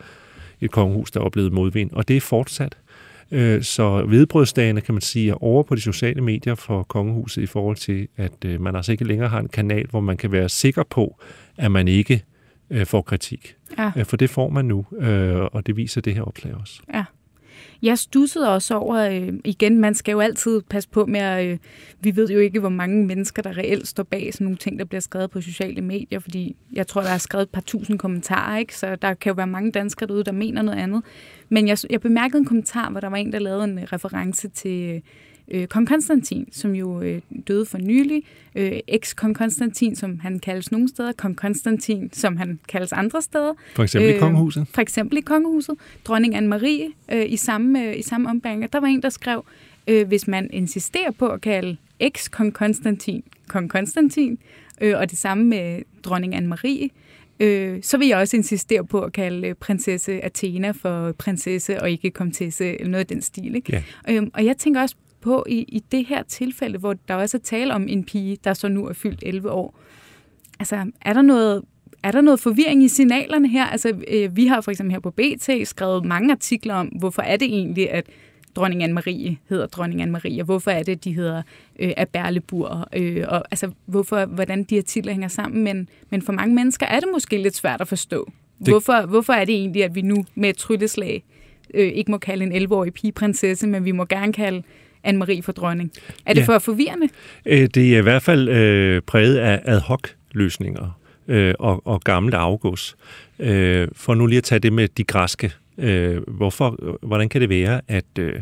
et 0.62 0.72
kongehus, 0.72 1.12
der 1.12 1.20
oplevede 1.20 1.54
modvind, 1.54 1.92
og 1.92 2.08
det 2.08 2.18
er 2.18 2.22
fortsat. 2.22 2.78
Øh, 2.78 2.91
så 3.62 4.06
vedbrødsdagene, 4.08 4.82
kan 4.82 4.94
man 4.94 5.02
sige, 5.02 5.30
er 5.30 5.44
over 5.44 5.64
på 5.64 5.76
de 5.76 5.82
sociale 5.82 6.22
medier 6.22 6.56
for 6.56 6.84
kongehuset 6.84 7.42
i 7.42 7.46
forhold 7.46 7.76
til, 7.78 8.08
at 8.18 8.46
øh, 8.46 8.62
man 8.62 8.76
altså 8.76 8.92
ikke 8.92 9.04
længere 9.04 9.30
har 9.30 9.40
en 9.40 9.48
kanal, 9.48 9.88
hvor 9.90 10.00
man 10.00 10.18
kan 10.18 10.32
være 10.32 10.50
sikker 10.50 10.84
på, 10.84 11.22
at 11.58 11.72
man 11.72 11.88
ikke 11.88 12.24
øh, 12.70 12.86
får 12.86 13.02
kritik. 13.02 13.56
Ja. 13.78 13.92
Øh, 13.98 14.06
For 14.06 14.18
det 14.18 14.30
får 14.30 14.50
man 14.50 14.66
nu, 14.66 14.86
øh, 15.00 15.36
og 15.36 15.68
det 15.68 15.78
viser 15.78 16.02
det 16.02 16.14
her 16.16 16.22
opslag 16.22 16.54
også. 16.56 16.82
Jeg 17.82 17.98
stussede 17.98 18.54
også 18.54 18.76
over, 18.76 18.98
øh, 18.98 19.34
igen, 19.46 19.80
man 19.80 19.94
skal 19.94 20.12
jo 20.12 20.20
altid 20.20 20.62
passe 20.62 20.90
på 20.90 21.06
med 21.06 21.20
at, 21.20 21.46
øh, 21.46 21.58
vi 22.02 22.16
ved 22.16 22.30
jo 22.30 22.40
ikke, 22.40 22.60
hvor 22.60 22.70
mange 22.70 23.06
mennesker, 23.06 23.42
der 23.42 23.58
reelt 23.58 23.88
står 23.88 24.04
bag 24.04 24.34
sådan 24.34 24.46
nogle 24.46 24.58
ting, 24.58 24.80
der 24.80 24.86
bliver 24.86 25.02
skrevet 25.02 25.32
på 25.32 25.42
sociale 25.42 25.82
medier, 25.82 26.20
fordi 26.20 26.56
jeg 26.74 26.88
tror, 26.88 27.02
der 27.02 27.10
er 27.10 27.18
skrevet 27.18 27.44
et 27.44 27.50
par 27.50 27.62
tusind 27.62 28.00
kommentarer, 28.00 28.58
ikke? 28.58 28.78
så 28.78 28.96
der 28.96 29.14
kan 29.14 29.30
jo 29.30 29.34
være 29.34 29.48
mange 29.48 29.72
danskere 29.72 30.08
derude, 30.08 30.24
der 30.24 30.32
mener 30.32 30.62
noget 30.62 30.80
andet. 30.80 31.04
Men 31.50 31.68
jeg, 31.68 31.78
jeg 31.90 32.02
bemærkede 32.02 32.38
en 32.38 32.46
kommentar, 32.46 32.90
hvor 32.90 33.00
der 33.00 33.08
var 33.08 33.18
en, 33.18 33.32
der 33.32 33.40
lavede 33.40 33.64
en 33.64 33.80
øh, 33.80 33.84
reference 33.84 34.48
til 34.50 34.96
øh, 34.96 35.02
kong 35.70 35.88
Konstantin, 35.88 36.48
som 36.52 36.76
jo 36.76 37.02
øh, 37.02 37.22
døde 37.48 37.66
for 37.66 37.78
nylig. 37.78 38.24
Øh, 38.56 38.80
Eks-kong 38.88 39.36
Konstantin, 39.36 39.96
som 39.96 40.20
han 40.20 40.40
kaldes 40.40 40.72
nogle 40.72 40.90
steder. 40.90 41.12
Kong 41.12 41.36
Konstantin, 41.36 42.10
som 42.14 42.38
han 42.38 42.60
kaldes 42.68 42.94
andre 42.94 43.22
steder. 43.22 43.54
For 43.76 43.84
eksempel 43.84 44.10
øh, 44.10 44.14
i 44.14 44.16
Øh, 44.16 44.22
kongehuset. 44.22 44.68
For 44.74 44.82
eksempel 44.82 45.18
i 45.18 45.22
kongehuset. 45.22 45.76
Dronning 46.06 46.36
Anne-Marie 46.36 47.14
øh, 47.16 47.26
i 47.32 47.38
samme, 47.38 47.88
øh, 47.88 47.98
i 47.98 48.02
samme 48.02 48.30
ombæring. 48.30 48.74
Der 48.74 48.80
var 48.80 48.88
en, 48.88 49.02
der 49.02 49.10
skrev, 49.10 49.46
øh, 49.88 50.08
hvis 50.08 50.28
man 50.28 50.50
insisterer 50.54 51.12
på 51.12 51.28
at 51.28 51.42
kalde 51.42 51.78
eks-kong 52.00 52.54
Konstantin 52.54 53.24
kong 53.52 53.70
Konstantin, 53.70 54.38
øh, 54.82 54.98
og 54.98 55.10
det 55.10 55.18
samme 55.18 55.44
med 55.44 55.82
dronning 56.04 56.36
Anne-Marie, 56.36 56.88
øh, 57.40 57.80
så 57.82 57.98
vil 57.98 58.08
jeg 58.08 58.18
også 58.18 58.38
insistere 58.38 58.86
på 58.86 59.02
at 59.02 59.14
kalde 59.14 59.48
øh, 59.48 59.56
prinsesse 59.56 60.26
Athena 60.26 60.72
for 60.72 61.12
prinsesse 61.12 61.82
og 61.82 61.92
ikke 61.92 62.12
komtesse, 62.12 62.80
eller 62.80 62.92
noget 62.92 63.00
af 63.00 63.08
den 63.08 63.22
stil. 63.22 63.56
Ikke? 63.56 63.84
Ja. 64.08 64.14
Øhm, 64.14 64.32
og 64.34 64.46
jeg 64.46 64.58
tænker 64.58 64.82
også 64.82 64.96
på 65.22 65.46
i, 65.50 65.56
i 65.68 65.80
det 65.92 66.06
her 66.06 66.24
tilfælde, 66.24 66.78
hvor 66.78 66.94
der 67.08 67.16
også 67.16 67.38
er 67.38 67.42
tale 67.42 67.74
om 67.74 67.86
en 67.90 68.04
pige, 68.04 68.38
der 68.44 68.54
så 68.54 68.68
nu 68.68 68.86
er 68.88 68.94
fyldt 68.94 69.24
11 69.26 69.52
år. 69.52 69.80
Altså, 70.60 70.92
er 71.02 71.14
der 71.14 71.22
noget 71.22 71.62
er 72.04 72.12
der 72.12 72.22
noget 72.22 72.40
forvirring 72.40 72.84
i 72.84 72.88
signalerne 72.88 73.48
her? 73.48 73.66
Altså, 73.66 73.94
øh, 74.08 74.36
vi 74.36 74.46
har 74.48 74.62
for 74.62 74.72
eksempel 74.72 74.92
her 74.94 75.00
på 75.00 75.12
BT 75.12 75.50
skrevet 75.68 76.06
mange 76.06 76.32
artikler 76.32 76.74
om, 76.76 76.88
hvorfor 76.88 77.22
er 77.22 77.38
det 77.38 77.46
egentlig, 77.48 77.92
at 77.92 78.06
dronning 78.56 78.84
Anne-Marie 78.84 79.36
hedder 79.50 79.66
dronning 79.68 80.02
Anne-Marie, 80.04 80.40
og 80.40 80.46
hvorfor 80.46 80.72
er 80.72 80.84
det, 80.84 81.04
de 81.04 81.14
hedder 81.14 81.42
øh, 81.80 81.92
Aberlebur, 81.98 82.88
øh, 82.96 83.26
og 83.28 83.44
altså, 83.52 83.72
hvorfor, 83.86 84.26
hvordan 84.26 84.64
de 84.64 84.76
her 84.76 84.82
titler 84.82 85.12
hænger 85.14 85.28
sammen. 85.28 85.64
Men, 85.64 85.90
men 86.10 86.22
for 86.22 86.34
mange 86.34 86.56
mennesker 86.56 86.86
er 86.86 87.00
det 87.00 87.10
måske 87.14 87.38
lidt 87.38 87.56
svært 87.56 87.82
at 87.82 87.88
forstå. 87.88 88.32
Det- 88.60 88.68
Hvorfor, 88.70 89.06
hvorfor 89.06 89.34
er 89.34 89.46
det 89.46 89.56
egentlig, 89.56 89.84
at 89.84 89.96
vi 89.96 90.02
nu 90.02 90.26
med 90.36 90.50
et 90.50 90.58
trylleslag 90.58 91.24
øh, 91.74 91.88
ikke 91.88 92.12
må 92.12 92.18
kalde 92.18 92.46
en 92.56 92.64
11-årig 92.68 92.94
pige 92.94 93.12
prinsesse, 93.12 93.68
men 93.68 93.86
vi 93.86 93.92
må 93.92 94.06
gerne 94.06 94.34
kalde 94.34 94.64
Anne-Marie 95.08 95.42
for 95.42 95.52
dronning? 95.52 95.92
Er 96.26 96.34
det 96.34 96.42
Ja. 96.42 96.46
for 96.46 96.60
forvirrende? 96.60 97.08
Øh, 97.46 97.68
Det 97.76 97.94
er 97.94 97.98
i 97.98 98.02
hvert 98.02 98.22
fald 98.22 98.50
øh, 98.50 99.02
præget 99.02 99.38
af 99.38 99.62
ad 99.66 99.80
hoc 99.80 100.08
løsninger 100.32 101.00
øh, 101.28 101.54
og, 101.60 101.88
og 101.88 102.02
gammelt 102.02 102.36
afgås. 102.36 102.96
Øh, 103.40 103.88
for 103.94 104.14
nu 104.14 104.26
lige 104.26 104.38
at 104.38 104.44
tage 104.44 104.60
det 104.60 104.74
med 104.74 104.88
de 104.88 105.04
græske. 105.04 105.52
Øh, 105.78 106.22
hvorfor, 106.28 106.98
hvordan 107.06 107.30
kan 107.30 107.42
det 107.42 107.50
være, 107.50 107.82
at 107.88 108.06
øh, 108.20 108.34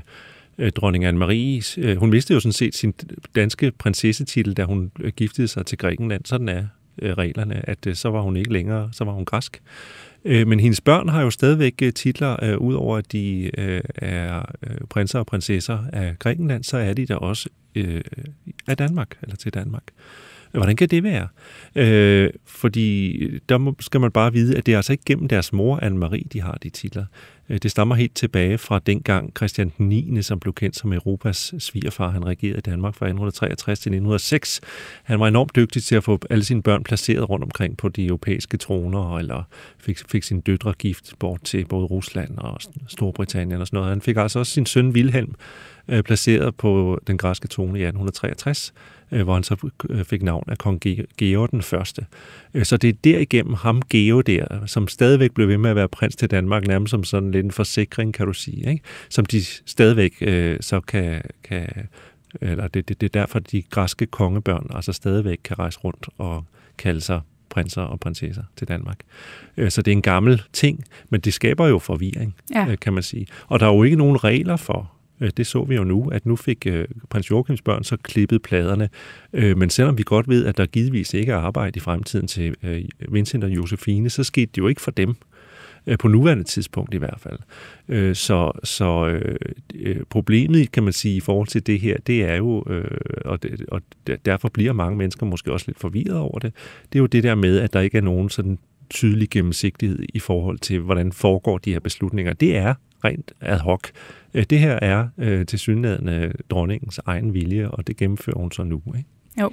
øh, 0.58 0.72
dronning 0.72 1.06
Anne-Marie, 1.06 1.76
øh, 1.78 1.98
hun 1.98 2.10
mistede 2.10 2.36
jo 2.36 2.40
sådan 2.40 2.54
set 2.54 2.76
sin 2.76 2.94
danske 3.36 3.72
prinsessetitel, 3.72 4.54
da 4.54 4.64
hun 4.64 4.92
giftede 5.16 5.48
sig 5.48 5.66
til 5.66 5.78
Grækenland. 5.78 6.26
Sådan 6.26 6.50
er 6.50 6.64
reglerne, 7.02 7.70
at 7.70 7.88
så 7.94 8.10
var 8.10 8.22
hun 8.22 8.38
ikke 8.38 8.54
længere, 8.54 8.90
så 8.94 9.04
var 9.04 9.12
hun 9.12 9.26
græsk. 9.26 9.62
Øh, 10.26 10.48
men 10.48 10.60
hendes 10.60 10.82
børn 10.82 11.10
har 11.10 11.22
jo 11.22 11.30
stadigvæk 11.30 11.74
øh, 11.84 11.94
titler, 11.94 12.44
øh, 12.44 12.58
udover 12.58 12.98
at 12.98 13.12
de 13.12 13.52
øh, 13.58 13.82
er 13.96 14.42
øh, 14.68 14.78
prinser 14.90 15.20
og 15.20 15.26
prinsesser 15.26 15.80
af 15.94 16.16
Grækenland, 16.20 16.64
så 16.64 16.78
er 16.78 16.94
de 16.94 17.06
der 17.06 17.16
også 17.16 17.50
øh, 17.76 18.02
af 18.68 18.78
Danmark, 18.78 19.18
eller 19.22 19.36
til 19.36 19.54
Danmark. 19.54 19.84
Hvordan 20.52 20.76
kan 20.76 20.90
det 20.90 21.04
være? 21.04 21.28
Øh, 21.76 22.30
fordi 22.46 23.18
øh, 23.24 23.40
der 23.50 23.58
må, 23.58 23.76
skal 23.80 24.02
man 24.02 24.12
bare 24.12 24.34
vide, 24.34 24.58
at 24.58 24.66
det 24.66 24.72
er 24.74 24.78
altså 24.78 24.94
ikke 24.94 25.04
gennem 25.06 25.28
deres 25.28 25.54
mor, 25.54 25.78
Anne-Marie, 25.78 26.28
de 26.34 26.42
har 26.42 26.58
de 26.64 26.70
titler. 26.70 27.06
Øh, 27.50 27.58
det 27.64 27.72
stammer 27.72 27.96
helt 27.96 28.16
tilbage 28.16 28.58
fra 28.58 28.80
dengang 28.80 29.32
Christian 29.38 29.72
9., 29.78 30.22
som 30.22 30.40
blev 30.40 30.54
kendt 30.54 30.76
som 30.76 30.94
Europas 30.94 31.54
svigerfar. 31.60 32.10
Han 32.10 32.26
regerede 32.26 32.58
i 32.58 32.62
Danmark 32.62 32.96
fra 32.96 33.06
1963 33.06 33.80
til 33.80 33.90
1906. 33.90 34.62
Han 35.04 35.20
var 35.20 35.28
enormt 35.28 35.56
dygtig 35.56 35.84
til 35.84 35.96
at 35.96 36.04
få 36.04 36.20
alle 36.30 36.44
sine 36.44 36.64
børn 36.64 36.84
placeret 36.84 37.30
rundt 37.30 37.44
omkring 37.44 37.78
på 37.78 37.90
de 37.90 38.06
europæiske 38.06 38.58
troner, 38.58 39.18
eller 39.18 39.44
fik, 39.80 40.00
fik 40.12 40.24
sin 40.24 40.42
døtre 40.42 40.74
gift 40.74 41.14
bort 41.20 41.42
til 41.44 41.66
både 41.66 41.86
Rusland 41.86 42.38
og 42.38 42.60
Storbritannien 42.88 43.62
og 43.62 43.68
sådan 43.68 43.78
noget. 43.78 43.90
Han 43.90 44.02
fik 44.02 44.18
altså 44.18 44.40
også 44.40 44.52
sin 44.52 44.66
søn 44.66 44.90
Wilhelm 44.90 45.36
placeret 46.04 46.56
på 46.56 47.00
den 47.08 47.18
græske 47.18 47.48
trone 47.48 47.80
i 47.80 47.84
1863 47.84 48.74
øh, 49.12 49.24
hvor 49.24 49.34
han 49.34 49.44
så 49.44 49.70
øh, 49.90 50.06
fik 50.06 50.24
navn 50.24 50.44
af 50.48 50.58
kong 50.58 50.82
Georg 51.18 51.52
den 51.52 51.62
første. 51.62 52.06
Øh, 52.54 52.66
så 52.66 52.78
det 52.78 52.90
er 52.90 52.94
derigennem 53.04 53.54
ham, 53.54 53.82
Geo 53.82 54.22
der, 54.22 54.66
som 54.66 54.88
stadigvæk 54.88 55.32
blev 55.32 55.48
ved 55.48 55.58
med 55.58 55.70
at 55.70 55.76
være 55.76 55.88
prins 55.88 56.16
til 56.16 56.32
Danmark, 56.32 56.68
nærmest 56.68 56.92
som 56.92 57.04
sådan 57.04 57.32
lidt 57.32 57.46
en 57.46 57.52
forsikring, 57.52 58.14
kan 58.14 58.26
du 58.26 58.34
sige, 58.34 58.70
ikke? 58.70 58.84
som 59.10 59.26
de 59.26 59.44
stadigvæk 59.66 60.14
øh, 60.22 60.58
så 60.62 60.80
kan, 60.82 61.22
kan 61.44 61.88
eller 62.42 62.68
det, 62.68 62.90
det, 62.90 63.02
det 63.02 63.16
er 63.16 63.20
derfor, 63.20 63.40
de 63.40 63.62
græske 63.62 64.06
kongebørn 64.06 64.68
altså 64.76 64.94
stadigvæk 64.94 65.40
kan 65.44 65.60
rejse 65.60 65.80
rundt 65.80 66.10
og 66.18 66.46
kalde 66.78 67.02
sig 67.02 67.22
prinser 67.50 67.82
og 67.82 68.00
prinsesser 68.00 68.44
til 68.56 68.68
Danmark. 68.68 69.00
Øh, 69.58 69.72
så 69.72 69.82
det 69.82 69.92
er 69.92 69.96
en 69.96 70.02
gammel 70.02 70.42
ting, 70.54 70.84
men 71.10 71.22
det 71.22 71.34
skaber 71.34 71.68
jo 71.68 71.80
forvirring, 71.80 72.36
ja. 72.56 72.76
kan 72.76 72.94
man 72.94 73.04
sige. 73.04 73.28
Og 73.48 73.60
der 73.60 73.66
er 73.66 73.74
jo 73.74 73.84
ikke 73.84 73.96
nogen 73.96 74.24
regler 74.24 74.56
for, 74.56 74.92
Øh, 74.94 74.99
Øh, 75.22 75.32
det 75.38 75.48
så 75.48 75.64
vi 75.64 75.76
jo 75.76 75.84
nu, 75.84 76.10
at 76.10 76.26
nu 76.26 76.36
fik 76.36 76.68
øh, 76.68 76.88
prins 77.10 77.32
Joachims 77.32 77.62
børn 77.62 77.84
så 77.84 77.98
klippet 77.98 78.42
pladerne. 78.42 78.90
Øh, 79.34 79.58
men 79.58 79.70
selvom 79.70 79.98
vi 79.98 80.04
godt 80.06 80.28
ved, 80.28 80.46
at 80.46 80.58
der 80.58 80.66
givetvis 80.66 81.14
ikke 81.14 81.32
er 81.32 81.38
arbejde 81.38 81.78
i 81.78 81.80
fremtiden 81.80 82.28
til 82.28 82.56
Vincent 83.10 83.44
og 83.44 83.50
Josefine, 83.50 84.10
så 84.10 84.24
skete 84.24 84.52
det 84.56 84.58
jo 84.58 84.68
ikke 84.68 84.82
for 84.82 84.92
dem 84.92 85.16
på 86.00 86.08
nuværende 86.08 86.44
tidspunkt 86.44 86.94
i 86.94 86.98
hvert 86.98 87.20
fald. 87.20 88.14
Så, 88.16 88.52
så 88.64 89.20
problemet, 90.10 90.72
kan 90.72 90.84
man 90.84 90.94
sige, 90.94 91.16
i 91.16 91.20
forhold 91.20 91.48
til 91.48 91.68
det 91.68 91.80
her, 91.80 91.98
det 92.08 92.24
er 92.24 92.36
jo, 92.36 92.64
og, 93.26 93.44
det, 93.44 93.66
og 93.68 93.82
derfor 94.26 94.50
bliver 94.50 94.74
mange 94.74 94.98
mennesker 94.98 95.26
måske 95.26 95.52
også 95.54 95.66
lidt 95.68 95.80
forvirret 95.80 96.18
over 96.18 96.40
det, 96.40 96.54
det 96.94 97.00
er 97.00 97.02
jo 97.02 97.06
det 97.06 97.24
der 97.24 97.36
med, 97.36 97.60
at 97.60 97.74
der 97.74 97.80
ikke 97.80 97.98
er 97.98 98.02
nogen 98.02 98.30
sådan 98.30 98.60
tydelig 98.90 99.30
gennemsigtighed 99.30 100.00
i 100.14 100.20
forhold 100.20 100.60
til, 100.60 100.80
hvordan 100.80 101.12
foregår 101.12 101.58
de 101.58 101.72
her 101.72 101.80
beslutninger. 101.80 102.34
Det 102.34 102.58
er 102.58 102.74
rent 103.06 103.32
ad 103.42 103.60
hoc. 103.60 103.82
Øh, 104.34 104.44
det 104.50 104.60
her 104.60 104.80
er 104.82 105.08
øh, 105.18 105.46
til 105.46 105.60
synligheden 105.60 106.34
dronningens 106.50 107.00
egen 107.06 107.34
vilje, 107.34 107.70
og 107.70 107.88
det 107.88 107.98
gennemfører 107.98 108.38
hun 108.38 108.52
så 108.52 108.64
nu. 108.64 108.82
Ikke? 108.98 109.10
Jo. 109.42 109.52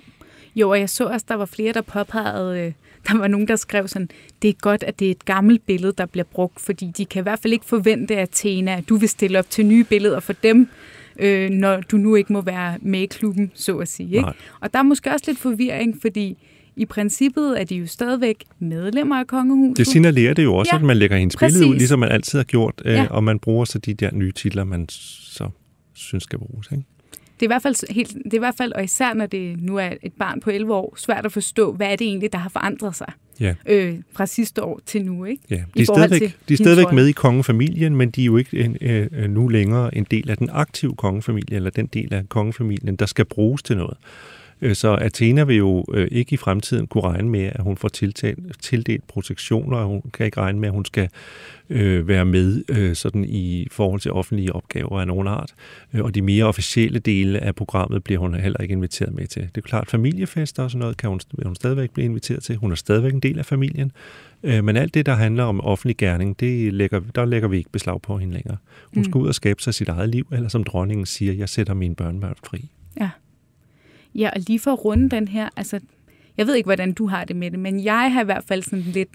Jo, 0.56 0.70
og 0.70 0.80
jeg 0.80 0.90
så 0.90 1.04
også, 1.04 1.26
der 1.28 1.34
var 1.34 1.44
flere, 1.44 1.72
der 1.72 1.80
påpegede, 1.80 2.60
øh, 2.60 2.72
der 3.08 3.18
var 3.18 3.28
nogen, 3.28 3.48
der 3.48 3.56
skrev 3.56 3.88
sådan, 3.88 4.08
det 4.42 4.48
er 4.48 4.54
godt, 4.60 4.82
at 4.82 4.98
det 4.98 5.06
er 5.06 5.10
et 5.10 5.24
gammelt 5.24 5.66
billede, 5.66 5.92
der 5.98 6.06
bliver 6.06 6.24
brugt, 6.24 6.60
fordi 6.60 6.92
de 6.96 7.04
kan 7.04 7.20
i 7.20 7.22
hvert 7.22 7.38
fald 7.38 7.52
ikke 7.52 7.64
forvente 7.64 8.16
af 8.16 8.28
Tena, 8.32 8.76
at 8.76 8.88
du 8.88 8.96
vil 8.96 9.08
stille 9.08 9.38
op 9.38 9.50
til 9.50 9.66
nye 9.66 9.84
billeder 9.84 10.20
for 10.20 10.32
dem, 10.32 10.68
øh, 11.18 11.50
når 11.50 11.80
du 11.80 11.96
nu 11.96 12.14
ikke 12.14 12.32
må 12.32 12.40
være 12.40 12.78
med 12.80 13.00
i 13.00 13.06
klubben, 13.06 13.52
så 13.54 13.78
at 13.78 13.88
sige. 13.88 14.16
Ikke? 14.16 14.32
Og 14.60 14.72
der 14.72 14.78
er 14.78 14.82
måske 14.82 15.10
også 15.10 15.24
lidt 15.28 15.38
forvirring, 15.38 15.98
fordi 16.02 16.38
i 16.76 16.84
princippet 16.84 17.60
er 17.60 17.64
de 17.64 17.74
jo 17.74 17.86
stadigvæk 17.86 18.44
medlemmer 18.58 19.16
af 19.16 19.26
kongehuset. 19.26 19.76
Det 19.76 19.86
signalerer 19.86 20.34
det 20.34 20.44
jo 20.44 20.54
også, 20.54 20.70
ja, 20.72 20.78
at 20.78 20.84
man 20.84 20.96
lægger 20.96 21.16
hendes 21.16 21.36
præcis. 21.36 21.56
billede 21.56 21.70
ud, 21.70 21.78
ligesom 21.78 21.98
man 21.98 22.12
altid 22.12 22.38
har 22.38 22.44
gjort, 22.44 22.82
øh, 22.84 22.94
ja. 22.94 23.06
og 23.10 23.24
man 23.24 23.38
bruger 23.38 23.64
så 23.64 23.78
de 23.78 23.94
der 23.94 24.10
nye 24.12 24.32
titler, 24.32 24.64
man 24.64 24.88
så 24.88 25.48
synes 25.94 26.24
skal 26.24 26.38
bruges. 26.38 26.68
Ikke? 26.72 26.84
Det 27.40 27.42
er, 27.42 27.46
i 27.46 27.46
hvert 27.46 27.62
fald 27.62 27.92
helt, 27.92 28.14
det 28.24 28.32
er 28.32 28.36
i 28.36 28.38
hvert 28.38 28.54
fald, 28.56 28.72
og 28.72 28.84
især 28.84 29.14
når 29.14 29.26
det 29.26 29.62
nu 29.62 29.76
er 29.76 29.90
et 30.02 30.12
barn 30.12 30.40
på 30.40 30.50
11 30.50 30.74
år, 30.74 30.94
svært 30.98 31.26
at 31.26 31.32
forstå, 31.32 31.72
hvad 31.72 31.86
er 31.86 31.96
det 31.96 32.06
egentlig, 32.06 32.32
der 32.32 32.38
har 32.38 32.48
forandret 32.48 32.96
sig 32.96 33.12
ja. 33.40 33.54
øh, 33.66 33.98
fra 34.12 34.26
sidste 34.26 34.64
år 34.64 34.80
til 34.86 35.04
nu. 35.04 35.24
Ikke? 35.24 35.42
Ja. 35.50 35.62
De, 35.76 35.80
er 35.80 35.84
stadigvæk, 35.84 36.36
de 36.48 36.54
er 36.54 36.58
stadigvæk 36.58 36.92
med 36.92 37.06
i 37.06 37.12
kongefamilien, 37.12 37.96
men 37.96 38.10
de 38.10 38.20
er 38.20 38.24
jo 38.24 38.36
ikke 38.36 38.58
en, 38.58 38.76
øh, 38.80 39.30
nu 39.30 39.48
længere 39.48 39.96
en 39.96 40.06
del 40.10 40.30
af 40.30 40.36
den 40.36 40.48
aktive 40.52 40.94
kongefamilie, 40.94 41.56
eller 41.56 41.70
den 41.70 41.86
del 41.86 42.14
af 42.14 42.28
kongefamilien, 42.28 42.96
der 42.96 43.06
skal 43.06 43.24
bruges 43.24 43.62
til 43.62 43.76
noget. 43.76 43.96
Øh, 44.62 44.74
så 44.74 44.94
Athena 44.94 45.44
vil 45.44 45.56
jo 45.56 45.84
øh, 45.92 46.08
ikke 46.10 46.34
i 46.34 46.36
fremtiden 46.36 46.86
kunne 46.86 47.04
regne 47.04 47.28
med, 47.28 47.50
at 47.54 47.62
hun 47.62 47.76
får 47.76 47.88
tiltalt, 47.88 48.38
tildelt 48.60 49.06
protektioner, 49.06 49.76
og 49.76 49.86
hun 49.86 50.02
kan 50.12 50.26
ikke 50.26 50.40
regne 50.40 50.58
med, 50.58 50.68
at 50.68 50.74
hun 50.74 50.84
skal 50.84 51.08
øh, 51.70 52.08
være 52.08 52.24
med 52.24 52.62
øh, 52.68 52.96
sådan 52.96 53.24
i 53.24 53.66
forhold 53.70 54.00
til 54.00 54.12
offentlige 54.12 54.52
opgaver 54.52 55.00
af 55.00 55.06
nogen 55.06 55.28
art. 55.28 55.54
Øh, 55.94 56.04
og 56.04 56.14
de 56.14 56.22
mere 56.22 56.44
officielle 56.44 56.98
dele 56.98 57.40
af 57.40 57.54
programmet 57.54 58.04
bliver 58.04 58.20
hun 58.20 58.34
heller 58.34 58.60
ikke 58.60 58.72
inviteret 58.72 59.14
med 59.14 59.26
til. 59.26 59.42
Det 59.42 59.56
er 59.56 59.60
klart, 59.60 59.90
familiefester 59.90 60.62
og 60.62 60.70
sådan 60.70 60.80
noget 60.80 60.96
kan 60.96 61.10
hun, 61.10 61.20
vil 61.36 61.46
hun 61.46 61.54
stadigvæk 61.54 61.90
blive 61.90 62.04
inviteret 62.04 62.42
til. 62.42 62.56
Hun 62.56 62.72
er 62.72 62.76
stadigvæk 62.76 63.12
en 63.12 63.20
del 63.20 63.38
af 63.38 63.46
familien. 63.46 63.92
Øh, 64.42 64.64
men 64.64 64.76
alt 64.76 64.94
det, 64.94 65.06
der 65.06 65.14
handler 65.14 65.44
om 65.44 65.60
offentlig 65.60 65.96
gerning, 65.96 66.40
det 66.40 66.72
lægger, 66.72 67.00
der 67.14 67.24
lægger 67.24 67.48
vi 67.48 67.56
ikke 67.56 67.70
beslag 67.70 68.02
på 68.02 68.18
hende 68.18 68.34
længere. 68.34 68.56
Hun 68.94 69.04
skal 69.04 69.16
mm. 69.16 69.22
ud 69.22 69.28
og 69.28 69.34
skabe 69.34 69.62
sig 69.62 69.74
sit 69.74 69.88
eget 69.88 70.08
liv, 70.08 70.26
eller 70.32 70.48
som 70.48 70.64
dronningen 70.64 71.06
siger, 71.06 71.32
jeg 71.32 71.48
sætter 71.48 71.74
mine 71.74 71.94
børnebørn 71.94 72.34
fri. 72.44 72.70
Ja. 73.00 73.10
Ja, 74.18 74.30
og 74.34 74.40
lige 74.46 74.58
for 74.58 74.72
at 74.72 74.84
runde 74.84 75.08
den 75.08 75.28
her, 75.28 75.48
altså, 75.56 75.80
jeg 76.36 76.46
ved 76.46 76.54
ikke, 76.54 76.66
hvordan 76.66 76.92
du 76.92 77.06
har 77.06 77.24
det 77.24 77.36
med 77.36 77.50
det, 77.50 77.58
men 77.58 77.84
jeg 77.84 78.12
har 78.12 78.22
i 78.22 78.24
hvert 78.24 78.44
fald 78.44 78.62
sådan 78.62 78.84
lidt, 78.84 79.14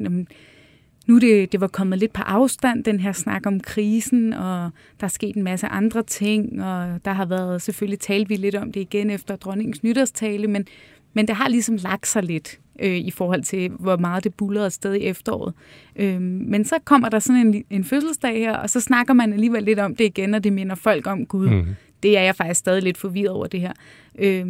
nu 1.08 1.20
det, 1.20 1.51
det 1.51 1.62
var 1.62 1.67
kommet 1.67 2.00
lidt 2.00 2.13
på 2.13 2.22
afstand, 2.22 2.84
den 2.84 3.00
her 3.00 3.12
snak 3.12 3.46
om 3.46 3.60
krisen, 3.60 4.34
og 4.34 4.70
der 5.00 5.03
er 5.03 5.08
sket 5.08 5.36
en 5.36 5.43
masse 5.43 5.67
andre 5.67 6.03
ting, 6.03 6.63
og 6.63 7.05
der 7.05 7.13
har 7.13 7.25
været, 7.25 7.62
selvfølgelig 7.62 8.00
talt 8.00 8.29
vi 8.29 8.36
lidt 8.36 8.55
om 8.55 8.72
det 8.72 8.81
igen 8.81 9.10
efter 9.10 9.36
dronningens 9.36 9.84
nytårstale, 9.84 10.48
men, 10.48 10.65
men 11.13 11.27
det 11.27 11.36
har 11.36 11.50
ligesom 11.50 11.75
lagt 11.75 12.08
sig 12.08 12.24
lidt 12.24 12.60
øh, 12.79 12.98
i 12.98 13.12
forhold 13.12 13.43
til, 13.43 13.70
hvor 13.70 13.98
meget 13.98 14.24
det 14.24 14.34
bullerede 14.34 14.70
sted 14.70 14.93
i 14.93 15.03
efteråret. 15.03 15.53
Øh, 15.96 16.22
men 16.22 16.65
så 16.65 16.75
kommer 16.86 17.10
der 17.10 17.20
sådan 17.20 17.48
en, 17.48 17.63
en 17.70 17.84
fødselsdag 17.84 18.39
her, 18.39 18.58
og 18.58 18.70
så 18.70 18.79
snakker 18.79 19.13
man 19.13 19.34
alligevel 19.34 19.63
lidt 19.63 19.79
om 19.79 19.96
det 19.96 20.05
igen, 20.05 20.34
og 20.34 20.43
det 20.43 20.53
minder 20.53 20.75
folk 20.75 21.08
om, 21.08 21.25
Gud, 21.25 21.50
mm. 21.50 21.65
det 22.03 22.17
er 22.17 22.22
jeg 22.22 22.36
faktisk 22.36 22.60
stadig 22.60 22.84
lidt 22.84 22.98
forvirret 22.98 23.29
over 23.29 23.48
det 23.48 23.60
her. 23.60 23.74
Øh, 24.20 24.46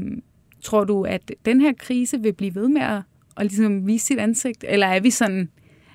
Tror 0.61 0.83
du, 0.83 1.03
at 1.03 1.31
den 1.45 1.61
her 1.61 1.73
krise 1.79 2.19
vil 2.21 2.33
blive 2.33 2.55
ved 2.55 2.67
med 2.67 2.81
at, 2.81 3.01
at 3.37 3.45
ligesom 3.45 3.87
vise 3.87 4.05
sit 4.05 4.19
ansigt? 4.19 4.65
Eller 4.67 4.87
er 4.87 4.99
vi 4.99 5.09
sådan, 5.09 5.49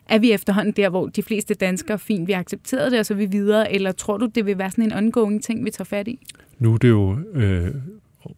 er 0.08 0.18
vi 0.18 0.32
efterhånden 0.32 0.72
der, 0.72 0.88
hvor 0.88 1.06
de 1.06 1.22
fleste 1.22 1.54
danskere 1.54 1.98
fint, 1.98 2.28
vi 2.28 2.32
har 2.32 2.40
accepteret 2.40 2.92
det, 2.92 2.98
og 2.98 3.06
så 3.06 3.14
er 3.14 3.18
vi 3.18 3.26
videre? 3.26 3.72
Eller 3.72 3.92
tror 3.92 4.16
du, 4.16 4.26
det 4.26 4.46
vil 4.46 4.58
være 4.58 4.70
sådan 4.70 4.84
en 4.84 4.92
ongoing 4.92 5.42
ting, 5.42 5.64
vi 5.64 5.70
tager 5.70 5.84
fat 5.84 6.08
i? 6.08 6.18
Nu 6.58 6.74
er 6.74 6.78
det 6.78 6.88
jo 6.88 7.18
øh, 7.34 7.74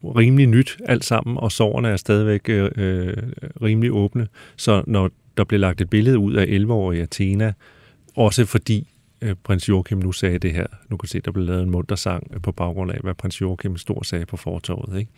rimelig 0.05 0.47
nyt 0.47 0.79
alt 0.85 1.05
sammen, 1.05 1.37
og 1.37 1.53
sårene 1.53 1.89
er 1.89 1.97
stadigvæk 1.97 2.49
øh, 2.49 2.71
øh 2.77 3.17
rimelig 3.63 3.93
åbne. 3.93 4.29
Så 4.57 4.83
når 4.87 5.11
der 5.37 5.45
bliver 5.45 5.61
lagt 5.61 5.81
et 5.81 5.91
billede 5.91 6.19
ud 6.19 6.35
af 6.35 6.45
11-årige 6.45 7.03
Athena, 7.03 7.53
også 8.17 8.45
fordi 8.45 8.89
øh, 9.23 9.35
prins 9.45 9.69
Joachim 9.69 9.99
nu 9.99 10.13
sagde 10.13 10.39
det 10.39 10.53
her. 10.53 10.67
Nu 10.89 10.97
kan 10.97 11.09
se, 11.09 11.21
der 11.21 11.31
blev 11.33 11.47
lavet 11.47 11.63
en 11.63 11.71
muntersang 11.71 12.27
øh, 12.35 12.41
på 12.41 12.53
baggrund 12.53 12.93
af, 12.93 12.99
hvad 13.03 13.15
prins 13.15 13.41
Joachim 13.41 13.77
stor 13.77 14.03
sagde 14.03 14.27
på 14.27 14.37
fortorvet. 14.37 14.99
Ikke? 14.99 15.11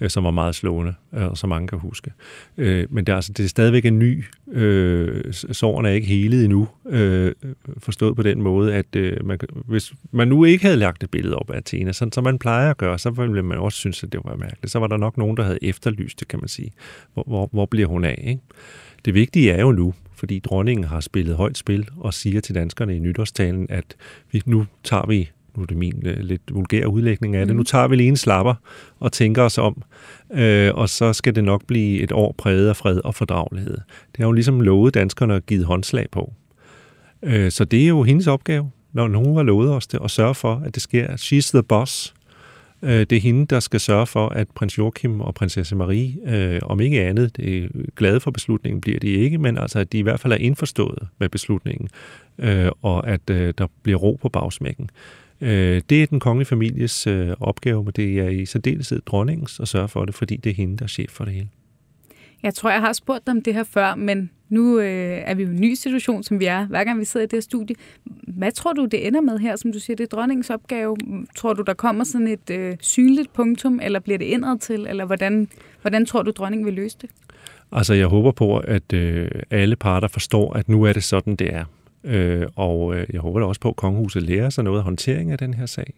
Øh, 0.00 0.10
som 0.10 0.24
var 0.24 0.30
meget 0.30 0.54
slående, 0.54 0.94
øh, 1.14 1.26
og 1.26 1.38
som 1.38 1.48
mange 1.48 1.68
kan 1.68 1.78
huske. 1.78 2.12
Øh, 2.56 2.86
men 2.90 3.04
det 3.04 3.12
er, 3.12 3.16
altså, 3.16 3.32
det 3.32 3.44
er 3.44 3.48
stadigvæk 3.48 3.84
en 3.84 3.98
ny. 3.98 4.24
Øh, 4.52 5.32
sårene 5.32 5.88
er 5.88 5.92
ikke 5.92 6.06
helet 6.06 6.44
endnu, 6.44 6.68
øh, 6.88 7.32
forstået 7.78 8.16
på 8.16 8.22
den 8.22 8.42
måde, 8.42 8.74
at 8.74 8.96
øh, 8.96 9.26
man, 9.26 9.38
hvis 9.66 9.92
man 10.10 10.28
nu 10.28 10.44
ikke 10.44 10.64
havde 10.64 10.76
lagt 10.76 11.02
et 11.02 11.10
billede 11.10 11.36
op 11.36 11.50
af 11.50 11.56
Athena, 11.56 11.92
sådan 11.92 12.12
som 12.12 12.24
man 12.24 12.38
plejer 12.38 12.70
at 12.70 12.76
gøre, 12.76 12.98
så 12.98 13.10
ville 13.10 13.42
man 13.42 13.58
også 13.58 13.78
synes, 13.78 14.04
at 14.04 14.12
det 14.12 14.20
var 14.24 14.36
mærkeligt. 14.36 14.70
Så 14.72 14.78
var 14.78 14.86
der 14.86 14.96
nok 14.96 15.18
nogen, 15.18 15.36
der 15.36 15.42
havde 15.42 15.58
efterlyst 15.62 16.20
det, 16.20 16.28
kan 16.28 16.40
man 16.40 16.48
sige. 16.48 16.72
Hvor, 17.14 17.24
hvor, 17.26 17.48
hvor 17.52 17.66
bliver 17.66 17.88
hun 17.88 18.04
af? 18.04 18.24
Ikke? 18.26 18.40
Det 19.04 19.14
vigtige 19.14 19.50
er 19.52 19.60
jo 19.60 19.72
nu, 19.72 19.94
fordi 20.14 20.38
dronningen 20.38 20.84
har 20.84 21.00
spillet 21.00 21.36
højt 21.36 21.58
spil 21.58 21.88
og 21.96 22.14
siger 22.14 22.40
til 22.40 22.54
danskerne 22.54 22.96
i 22.96 22.98
nytårstalen, 22.98 23.66
at 23.70 23.96
vi, 24.32 24.42
nu 24.46 24.66
tager 24.84 25.06
vi 25.06 25.30
nu 25.56 25.62
er 25.62 25.66
det 25.66 25.76
min 25.76 26.02
uh, 26.06 26.12
lidt 26.20 26.42
vulgære 26.50 26.88
udlægning 26.88 27.36
af 27.36 27.46
det, 27.46 27.54
mm. 27.54 27.56
nu 27.56 27.62
tager 27.62 27.88
vi 27.88 27.96
lige 27.96 28.08
en 28.08 28.16
slapper 28.16 28.54
og 29.00 29.12
tænker 29.12 29.42
os 29.42 29.58
om, 29.58 29.82
uh, 30.30 30.38
og 30.74 30.88
så 30.88 31.12
skal 31.12 31.34
det 31.34 31.44
nok 31.44 31.66
blive 31.66 32.00
et 32.00 32.12
år 32.12 32.34
præget 32.38 32.68
af 32.68 32.76
fred 32.76 33.00
og 33.04 33.14
fordragelighed. 33.14 33.78
Det 34.12 34.16
har 34.18 34.24
jo 34.24 34.32
ligesom 34.32 34.60
lovet 34.60 34.94
danskerne 34.94 35.34
at 35.34 35.46
give 35.46 35.64
håndslag 35.64 36.06
på. 36.12 36.32
Uh, 37.22 37.48
så 37.48 37.64
det 37.64 37.82
er 37.82 37.88
jo 37.88 38.02
hendes 38.02 38.26
opgave, 38.26 38.70
når 38.92 39.08
nogen 39.08 39.36
har 39.36 39.42
lovet 39.42 39.70
os 39.70 39.86
det, 39.86 40.00
at 40.04 40.10
sørge 40.10 40.34
for, 40.34 40.62
at 40.64 40.74
det 40.74 40.82
sker. 40.82 41.06
She's 41.06 41.50
the 41.52 41.62
boss. 41.62 42.14
Uh, 42.82 42.88
det 42.88 43.12
er 43.12 43.20
hende, 43.20 43.46
der 43.46 43.60
skal 43.60 43.80
sørge 43.80 44.06
for, 44.06 44.28
at 44.28 44.48
prins 44.54 44.78
Joachim 44.78 45.20
og 45.20 45.34
prinsesse 45.34 45.76
Marie, 45.76 46.16
uh, 46.62 46.70
om 46.70 46.80
ikke 46.80 47.02
andet, 47.02 47.36
det 47.36 47.64
er 47.64 47.68
glade 47.96 48.20
for 48.20 48.30
beslutningen 48.30 48.80
bliver 48.80 48.98
de 48.98 49.08
ikke, 49.08 49.38
men 49.38 49.58
altså, 49.58 49.78
at 49.78 49.92
de 49.92 49.98
i 49.98 50.02
hvert 50.02 50.20
fald 50.20 50.32
er 50.32 50.36
indforstået 50.36 51.08
med 51.18 51.28
beslutningen, 51.28 51.88
uh, 52.38 52.68
og 52.82 53.08
at 53.08 53.20
uh, 53.30 53.36
der 53.36 53.66
bliver 53.82 53.98
ro 53.98 54.18
på 54.22 54.28
bagsmækken. 54.28 54.90
Øh, 55.40 55.82
det 55.90 56.02
er 56.02 56.06
den 56.06 56.20
kongelige 56.20 56.46
families 56.46 57.06
øh, 57.06 57.30
opgave, 57.40 57.84
men 57.84 57.92
det 57.96 58.18
er 58.18 58.28
i 58.28 58.46
særdeleshed 58.46 59.00
dronningens 59.06 59.60
at 59.60 59.68
sørge 59.68 59.88
for 59.88 60.04
det, 60.04 60.14
fordi 60.14 60.36
det 60.36 60.50
er 60.50 60.54
hende, 60.54 60.76
der 60.76 60.84
er 60.84 60.88
chef 60.88 61.10
for 61.10 61.24
det 61.24 61.34
hele. 61.34 61.48
Jeg 62.42 62.54
tror, 62.54 62.70
jeg 62.70 62.80
har 62.80 62.92
spurgt 62.92 63.26
dig 63.26 63.32
om 63.32 63.42
det 63.42 63.54
her 63.54 63.64
før, 63.64 63.94
men 63.94 64.30
nu 64.48 64.78
øh, 64.78 65.22
er 65.24 65.34
vi 65.34 65.42
jo 65.42 65.48
i 65.48 65.52
en 65.52 65.60
ny 65.60 65.74
situation, 65.74 66.22
som 66.22 66.40
vi 66.40 66.44
er, 66.44 66.66
hver 66.66 66.84
gang 66.84 67.00
vi 67.00 67.04
sidder 67.04 67.24
i 67.24 67.28
det 67.28 67.36
her 67.36 67.40
studie. 67.40 67.76
Hvad 68.28 68.52
tror 68.52 68.72
du, 68.72 68.84
det 68.84 69.06
ender 69.06 69.20
med 69.20 69.38
her, 69.38 69.56
som 69.56 69.72
du 69.72 69.78
siger, 69.78 69.96
det 69.96 70.04
er 70.04 70.16
dronningens 70.16 70.50
opgave? 70.50 70.96
Tror 71.36 71.52
du, 71.52 71.62
der 71.62 71.74
kommer 71.74 72.04
sådan 72.04 72.28
et 72.28 72.50
øh, 72.50 72.76
synligt 72.80 73.32
punktum, 73.32 73.80
eller 73.82 74.00
bliver 74.00 74.18
det 74.18 74.24
indad 74.24 74.58
til, 74.58 74.86
eller 74.88 75.04
hvordan, 75.04 75.48
hvordan 75.82 76.06
tror 76.06 76.22
du, 76.22 76.30
dronningen 76.30 76.66
vil 76.66 76.74
løse 76.74 76.96
det? 77.00 77.10
Altså, 77.72 77.94
jeg 77.94 78.06
håber 78.06 78.32
på, 78.32 78.58
at 78.58 78.92
øh, 78.92 79.28
alle 79.50 79.76
parter 79.76 80.08
forstår, 80.08 80.52
at 80.52 80.68
nu 80.68 80.82
er 80.82 80.92
det 80.92 81.04
sådan, 81.04 81.36
det 81.36 81.54
er. 81.54 81.64
Øh, 82.04 82.46
og 82.56 82.96
øh, 82.96 83.06
jeg 83.12 83.20
håber 83.20 83.40
da 83.40 83.46
også 83.46 83.60
på, 83.60 83.68
at 83.68 83.76
kongehuset 83.76 84.22
lærer 84.22 84.50
sig 84.50 84.64
noget 84.64 84.78
af 84.78 84.84
håndtering 84.84 85.32
af 85.32 85.38
den 85.38 85.54
her 85.54 85.66
sag. 85.66 85.94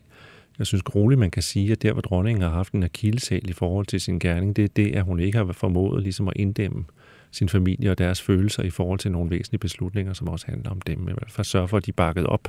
Jeg 0.59 0.67
synes 0.67 0.83
roligt, 0.95 1.19
man 1.19 1.31
kan 1.31 1.43
sige, 1.43 1.73
at 1.73 1.83
der, 1.83 1.93
hvor 1.93 2.03
dronningen 2.03 2.43
har 2.43 2.51
haft 2.51 2.73
en 2.73 2.83
akillesal 2.83 3.51
i 3.51 3.53
forhold 3.53 3.87
til 3.87 4.01
sin 4.01 4.19
gerning, 4.19 4.57
det 4.57 4.65
er 4.65 4.69
det, 4.69 4.95
at 4.95 5.03
hun 5.03 5.21
ikke 5.21 5.39
har 5.39 5.53
formået 5.53 6.03
ligesom 6.03 6.29
at 6.29 6.35
inddæmme 6.37 6.85
sin 7.31 7.49
familie 7.49 7.91
og 7.91 7.99
deres 7.99 8.23
følelser 8.23 8.63
i 8.63 8.71
forhold 8.71 8.99
til 8.99 9.13
nogle 9.13 9.31
væsentlige 9.31 9.59
beslutninger, 9.59 10.13
som 10.13 10.29
også 10.29 10.47
handler 10.49 10.71
om 10.71 10.81
dem. 10.81 11.09
I 11.09 11.13
hvert 11.13 11.31
fald 11.31 11.45
sørge 11.45 11.69
for, 11.69 11.77
at 11.77 11.87
de 11.87 11.93
bakket 11.93 12.27
op 12.27 12.49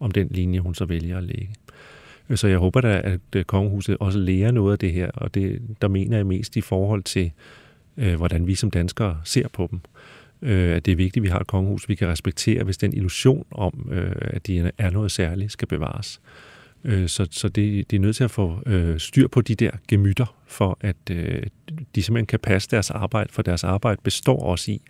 om 0.00 0.10
den 0.10 0.28
linje, 0.30 0.58
hun 0.58 0.74
så 0.74 0.84
vælger 0.84 1.18
at 1.18 1.24
lægge. 1.24 1.50
Øh, 2.28 2.36
så 2.36 2.48
jeg 2.48 2.58
håber 2.58 2.80
da, 2.80 3.00
at 3.04 3.20
øh, 3.36 3.44
kongehuset 3.44 3.96
også 4.00 4.18
lærer 4.18 4.50
noget 4.50 4.72
af 4.72 4.78
det 4.78 4.92
her, 4.92 5.10
og 5.10 5.34
det, 5.34 5.62
der 5.82 5.88
mener 5.88 6.16
jeg 6.16 6.26
mest 6.26 6.56
i 6.56 6.60
forhold 6.60 7.02
til, 7.02 7.32
øh, 7.96 8.14
hvordan 8.14 8.46
vi 8.46 8.54
som 8.54 8.70
danskere 8.70 9.20
ser 9.24 9.48
på 9.48 9.68
dem. 9.70 9.80
Øh, 10.42 10.76
at 10.76 10.86
det 10.86 10.92
er 10.92 10.96
vigtigt, 10.96 11.16
at 11.16 11.22
vi 11.22 11.28
har 11.28 11.38
et 11.38 11.46
kongehus, 11.46 11.88
vi 11.88 11.94
kan 11.94 12.08
respektere, 12.08 12.64
hvis 12.64 12.78
den 12.78 12.92
illusion 12.92 13.46
om, 13.50 13.88
øh, 13.92 14.12
at 14.20 14.46
de 14.46 14.72
er 14.78 14.90
noget 14.90 15.10
særligt, 15.10 15.52
skal 15.52 15.68
bevares. 15.68 16.20
Øh, 16.84 17.08
så 17.08 17.28
så 17.30 17.48
det, 17.48 17.90
de 17.90 17.96
er 17.96 18.00
nødt 18.00 18.16
til 18.16 18.24
at 18.24 18.30
få 18.30 18.58
øh, 18.66 18.98
styr 18.98 19.28
på 19.28 19.40
de 19.40 19.54
der 19.54 19.70
gemytter, 19.88 20.36
for 20.46 20.78
at 20.80 20.96
øh, 21.10 21.42
de 21.94 22.02
simpelthen 22.02 22.26
kan 22.26 22.38
passe 22.38 22.70
deres 22.70 22.90
arbejde, 22.90 23.32
for 23.32 23.42
deres 23.42 23.64
arbejde 23.64 24.00
består 24.04 24.42
også 24.42 24.70
i 24.70 24.82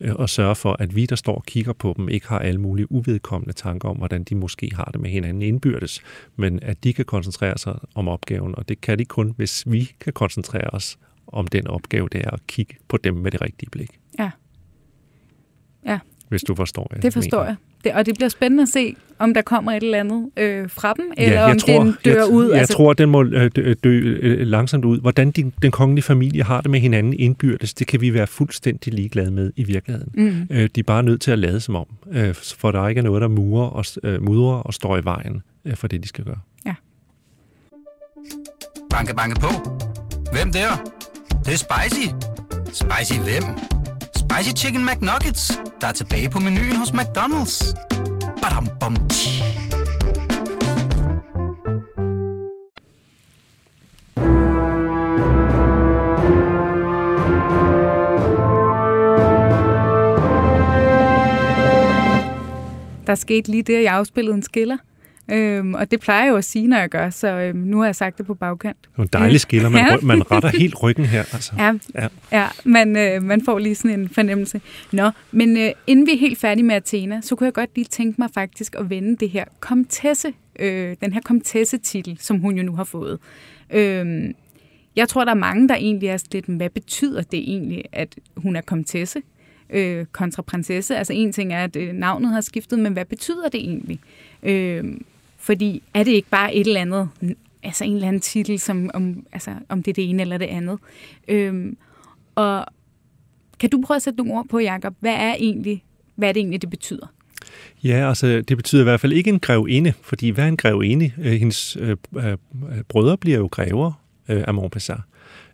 øh, 0.00 0.14
at 0.20 0.30
sørge 0.30 0.54
for, 0.54 0.76
at 0.78 0.96
vi, 0.96 1.06
der 1.06 1.16
står 1.16 1.34
og 1.34 1.44
kigger 1.44 1.72
på 1.72 1.94
dem, 1.96 2.08
ikke 2.08 2.28
har 2.28 2.38
alle 2.38 2.60
mulige 2.60 2.92
uvedkommende 2.92 3.52
tanker 3.52 3.88
om, 3.88 3.96
hvordan 3.96 4.24
de 4.24 4.34
måske 4.34 4.70
har 4.74 4.84
det 4.84 5.00
med 5.00 5.10
hinanden 5.10 5.42
indbyrdes, 5.42 6.02
men 6.36 6.62
at 6.62 6.84
de 6.84 6.92
kan 6.92 7.04
koncentrere 7.04 7.58
sig 7.58 7.78
om 7.94 8.08
opgaven, 8.08 8.54
og 8.54 8.68
det 8.68 8.80
kan 8.80 8.98
de 8.98 9.04
kun, 9.04 9.34
hvis 9.36 9.64
vi 9.66 9.90
kan 10.00 10.12
koncentrere 10.12 10.70
os 10.70 10.98
om 11.26 11.46
den 11.46 11.66
opgave, 11.66 12.08
det 12.12 12.20
er 12.24 12.30
at 12.30 12.46
kigge 12.46 12.76
på 12.88 12.96
dem 12.96 13.14
med 13.14 13.30
det 13.30 13.40
rigtige 13.40 13.70
blik. 13.70 13.90
Ja. 14.18 14.30
Ja. 15.88 15.98
Hvis 16.28 16.42
du 16.42 16.54
forstår, 16.54 16.86
hvad 16.90 17.02
Det 17.02 17.12
forstår 17.12 17.38
mener. 17.38 17.48
jeg. 17.48 17.56
Det, 17.84 17.92
og 17.92 18.06
det 18.06 18.14
bliver 18.14 18.28
spændende 18.28 18.62
at 18.62 18.68
se, 18.68 18.96
om 19.18 19.34
der 19.34 19.42
kommer 19.42 19.72
et 19.72 19.82
eller 19.82 20.00
andet 20.00 20.30
øh, 20.36 20.70
fra 20.70 20.92
dem, 20.92 21.12
eller 21.16 21.40
ja, 21.40 21.50
om 21.50 21.58
tror, 21.58 21.82
den 21.82 21.94
dør 22.04 22.14
jeg, 22.14 22.26
ud. 22.30 22.50
Jeg 22.50 22.58
altså... 22.58 22.74
tror, 22.74 22.92
den 22.92 23.10
må 23.10 23.24
øh, 23.24 23.50
dø, 23.84 23.98
øh, 24.22 24.46
langsomt 24.46 24.84
ud. 24.84 25.00
Hvordan 25.00 25.30
de, 25.30 25.52
den 25.62 25.70
kongelige 25.70 26.02
familie 26.02 26.42
har 26.42 26.60
det 26.60 26.70
med 26.70 26.80
hinanden 26.80 27.12
indbyrdes, 27.12 27.74
det 27.74 27.86
kan 27.86 28.00
vi 28.00 28.14
være 28.14 28.26
fuldstændig 28.26 28.94
ligeglade 28.94 29.30
med 29.30 29.52
i 29.56 29.64
virkeligheden. 29.64 30.12
Mm. 30.14 30.56
Øh, 30.56 30.68
de 30.74 30.80
er 30.80 30.84
bare 30.84 31.02
nødt 31.02 31.20
til 31.20 31.30
at 31.30 31.38
lade 31.38 31.60
som 31.60 31.74
om, 31.76 31.86
øh, 32.12 32.34
for 32.34 32.70
der 32.70 32.88
ikke 32.88 32.98
er 32.98 33.02
noget, 33.02 33.22
der 33.22 33.28
murer 33.28 33.66
og, 33.66 33.84
øh, 34.02 34.22
mudrer 34.22 34.56
og 34.56 34.74
står 34.74 34.96
i 34.96 35.04
vejen 35.04 35.42
øh, 35.64 35.76
for 35.76 35.88
det, 35.88 36.02
de 36.02 36.08
skal 36.08 36.24
gøre. 36.24 36.38
Ja. 36.66 36.74
Banke, 38.90 39.14
banke 39.14 39.40
på. 39.40 39.48
Hvem 40.32 40.52
der? 40.52 40.92
Det, 41.28 41.46
det 41.46 41.52
er 41.52 41.56
spicy. 41.56 42.06
Spicy 42.72 43.20
hvem? 43.20 43.77
Spicy 44.30 44.52
Chicken 44.56 44.84
McNuggets, 44.86 45.60
der 45.80 45.86
er 45.86 45.92
tilbage 45.92 46.30
på 46.30 46.38
menuen 46.38 46.76
hos 46.76 46.88
McDonald's. 46.90 47.74
Badum, 48.42 48.68
bom, 48.80 48.96
Der 63.06 63.14
skete 63.14 63.50
lige 63.50 63.62
det, 63.62 63.76
at 63.76 63.82
jeg 63.82 63.94
afspillede 63.94 64.34
en 64.34 64.42
skiller. 64.42 64.76
Øhm, 65.30 65.74
og 65.74 65.90
det 65.90 66.00
plejer 66.00 66.24
jeg 66.24 66.30
jo 66.30 66.36
at 66.36 66.44
sige, 66.44 66.66
når 66.66 66.78
jeg 66.78 66.88
gør, 66.88 67.10
så 67.10 67.28
øhm, 67.28 67.58
nu 67.58 67.78
har 67.78 67.84
jeg 67.84 67.96
sagt 67.96 68.18
det 68.18 68.26
på 68.26 68.34
bagkant. 68.34 68.76
Det 68.82 68.98
er 68.98 69.02
en 69.02 69.08
dejlig 69.12 69.40
skiller. 69.40 69.68
Man, 69.68 69.86
ja. 69.86 69.96
man 70.02 70.30
retter 70.30 70.48
helt 70.48 70.82
ryggen 70.82 71.04
her. 71.04 71.20
Altså. 71.32 71.52
Ja, 71.58 71.72
ja. 71.94 72.08
ja 72.32 72.48
man, 72.64 72.96
øh, 72.96 73.22
man 73.22 73.44
får 73.44 73.58
lige 73.58 73.74
sådan 73.74 74.00
en 74.00 74.08
fornemmelse. 74.08 74.60
Nå, 74.92 75.10
men 75.32 75.56
øh, 75.56 75.70
inden 75.86 76.06
vi 76.06 76.12
er 76.12 76.18
helt 76.18 76.38
færdige 76.38 76.64
med 76.64 76.74
Athena, 76.74 77.20
så 77.20 77.36
kunne 77.36 77.44
jeg 77.44 77.54
godt 77.54 77.70
lige 77.74 77.84
tænke 77.84 78.20
mig 78.20 78.28
faktisk 78.34 78.74
at 78.78 78.90
vende 78.90 79.16
det 79.16 79.30
her 79.30 79.44
komtesse, 79.60 80.32
øh, 80.58 80.96
den 81.00 81.12
her 81.12 81.20
komtesse-titel, 81.24 82.16
som 82.20 82.38
hun 82.38 82.56
jo 82.56 82.62
nu 82.62 82.76
har 82.76 82.84
fået. 82.84 83.18
Øhm, 83.70 84.34
jeg 84.96 85.08
tror, 85.08 85.24
der 85.24 85.30
er 85.30 85.36
mange, 85.36 85.68
der 85.68 85.74
egentlig 85.74 86.08
er 86.08 86.24
lidt, 86.32 86.46
hvad 86.46 86.70
betyder 86.70 87.22
det 87.22 87.38
egentlig, 87.38 87.84
at 87.92 88.14
hun 88.36 88.56
er 88.56 88.60
komtesse? 88.60 89.22
øh, 89.70 90.06
kontra 90.12 90.42
prinsesse. 90.42 90.96
Altså 90.96 91.12
en 91.12 91.32
ting 91.32 91.52
er, 91.52 91.64
at 91.64 91.76
øh, 91.76 91.92
navnet 91.92 92.30
har 92.30 92.40
skiftet, 92.40 92.78
men 92.78 92.92
hvad 92.92 93.04
betyder 93.04 93.48
det 93.48 93.60
egentlig? 93.60 94.00
Øh, 94.42 94.84
fordi 95.38 95.82
er 95.94 96.04
det 96.04 96.12
ikke 96.12 96.28
bare 96.28 96.54
et 96.54 96.66
eller 96.66 96.80
andet, 96.80 97.08
altså 97.62 97.84
en 97.84 97.94
eller 97.94 98.08
anden 98.08 98.22
titel, 98.22 98.58
som 98.58 98.90
om, 98.94 99.26
altså, 99.32 99.50
om 99.68 99.82
det 99.82 99.90
er 99.90 99.94
det 99.94 100.10
ene 100.10 100.22
eller 100.22 100.38
det 100.38 100.46
andet? 100.46 100.78
Øhm, 101.28 101.76
og 102.34 102.66
kan 103.60 103.70
du 103.70 103.82
prøve 103.86 103.96
at 103.96 104.02
sætte 104.02 104.16
nogle 104.16 104.32
ord 104.32 104.46
på, 104.50 104.58
Jacob? 104.58 104.94
Hvad 105.00 105.14
er 105.14 105.34
egentlig, 105.34 105.84
hvad 106.14 106.28
er 106.28 106.32
det 106.32 106.40
egentlig, 106.40 106.62
det 106.62 106.70
betyder? 106.70 107.06
Ja, 107.84 108.08
altså 108.08 108.42
det 108.48 108.56
betyder 108.56 108.82
i 108.82 108.84
hvert 108.84 109.00
fald 109.00 109.12
ikke 109.12 109.30
en 109.30 109.40
grevinde, 109.40 109.92
fordi 110.02 110.28
hvad 110.28 110.44
er 110.44 110.48
en 110.48 110.56
grevinde? 110.56 111.12
Øh, 111.18 111.32
hendes 111.32 111.76
øh, 111.80 111.96
øh, 112.16 112.36
brødre 112.88 113.16
bliver 113.16 113.38
jo 113.38 113.48
grever 113.52 113.92
øh, 114.28 114.44
af 114.46 114.54
Montpessar, 114.54 115.06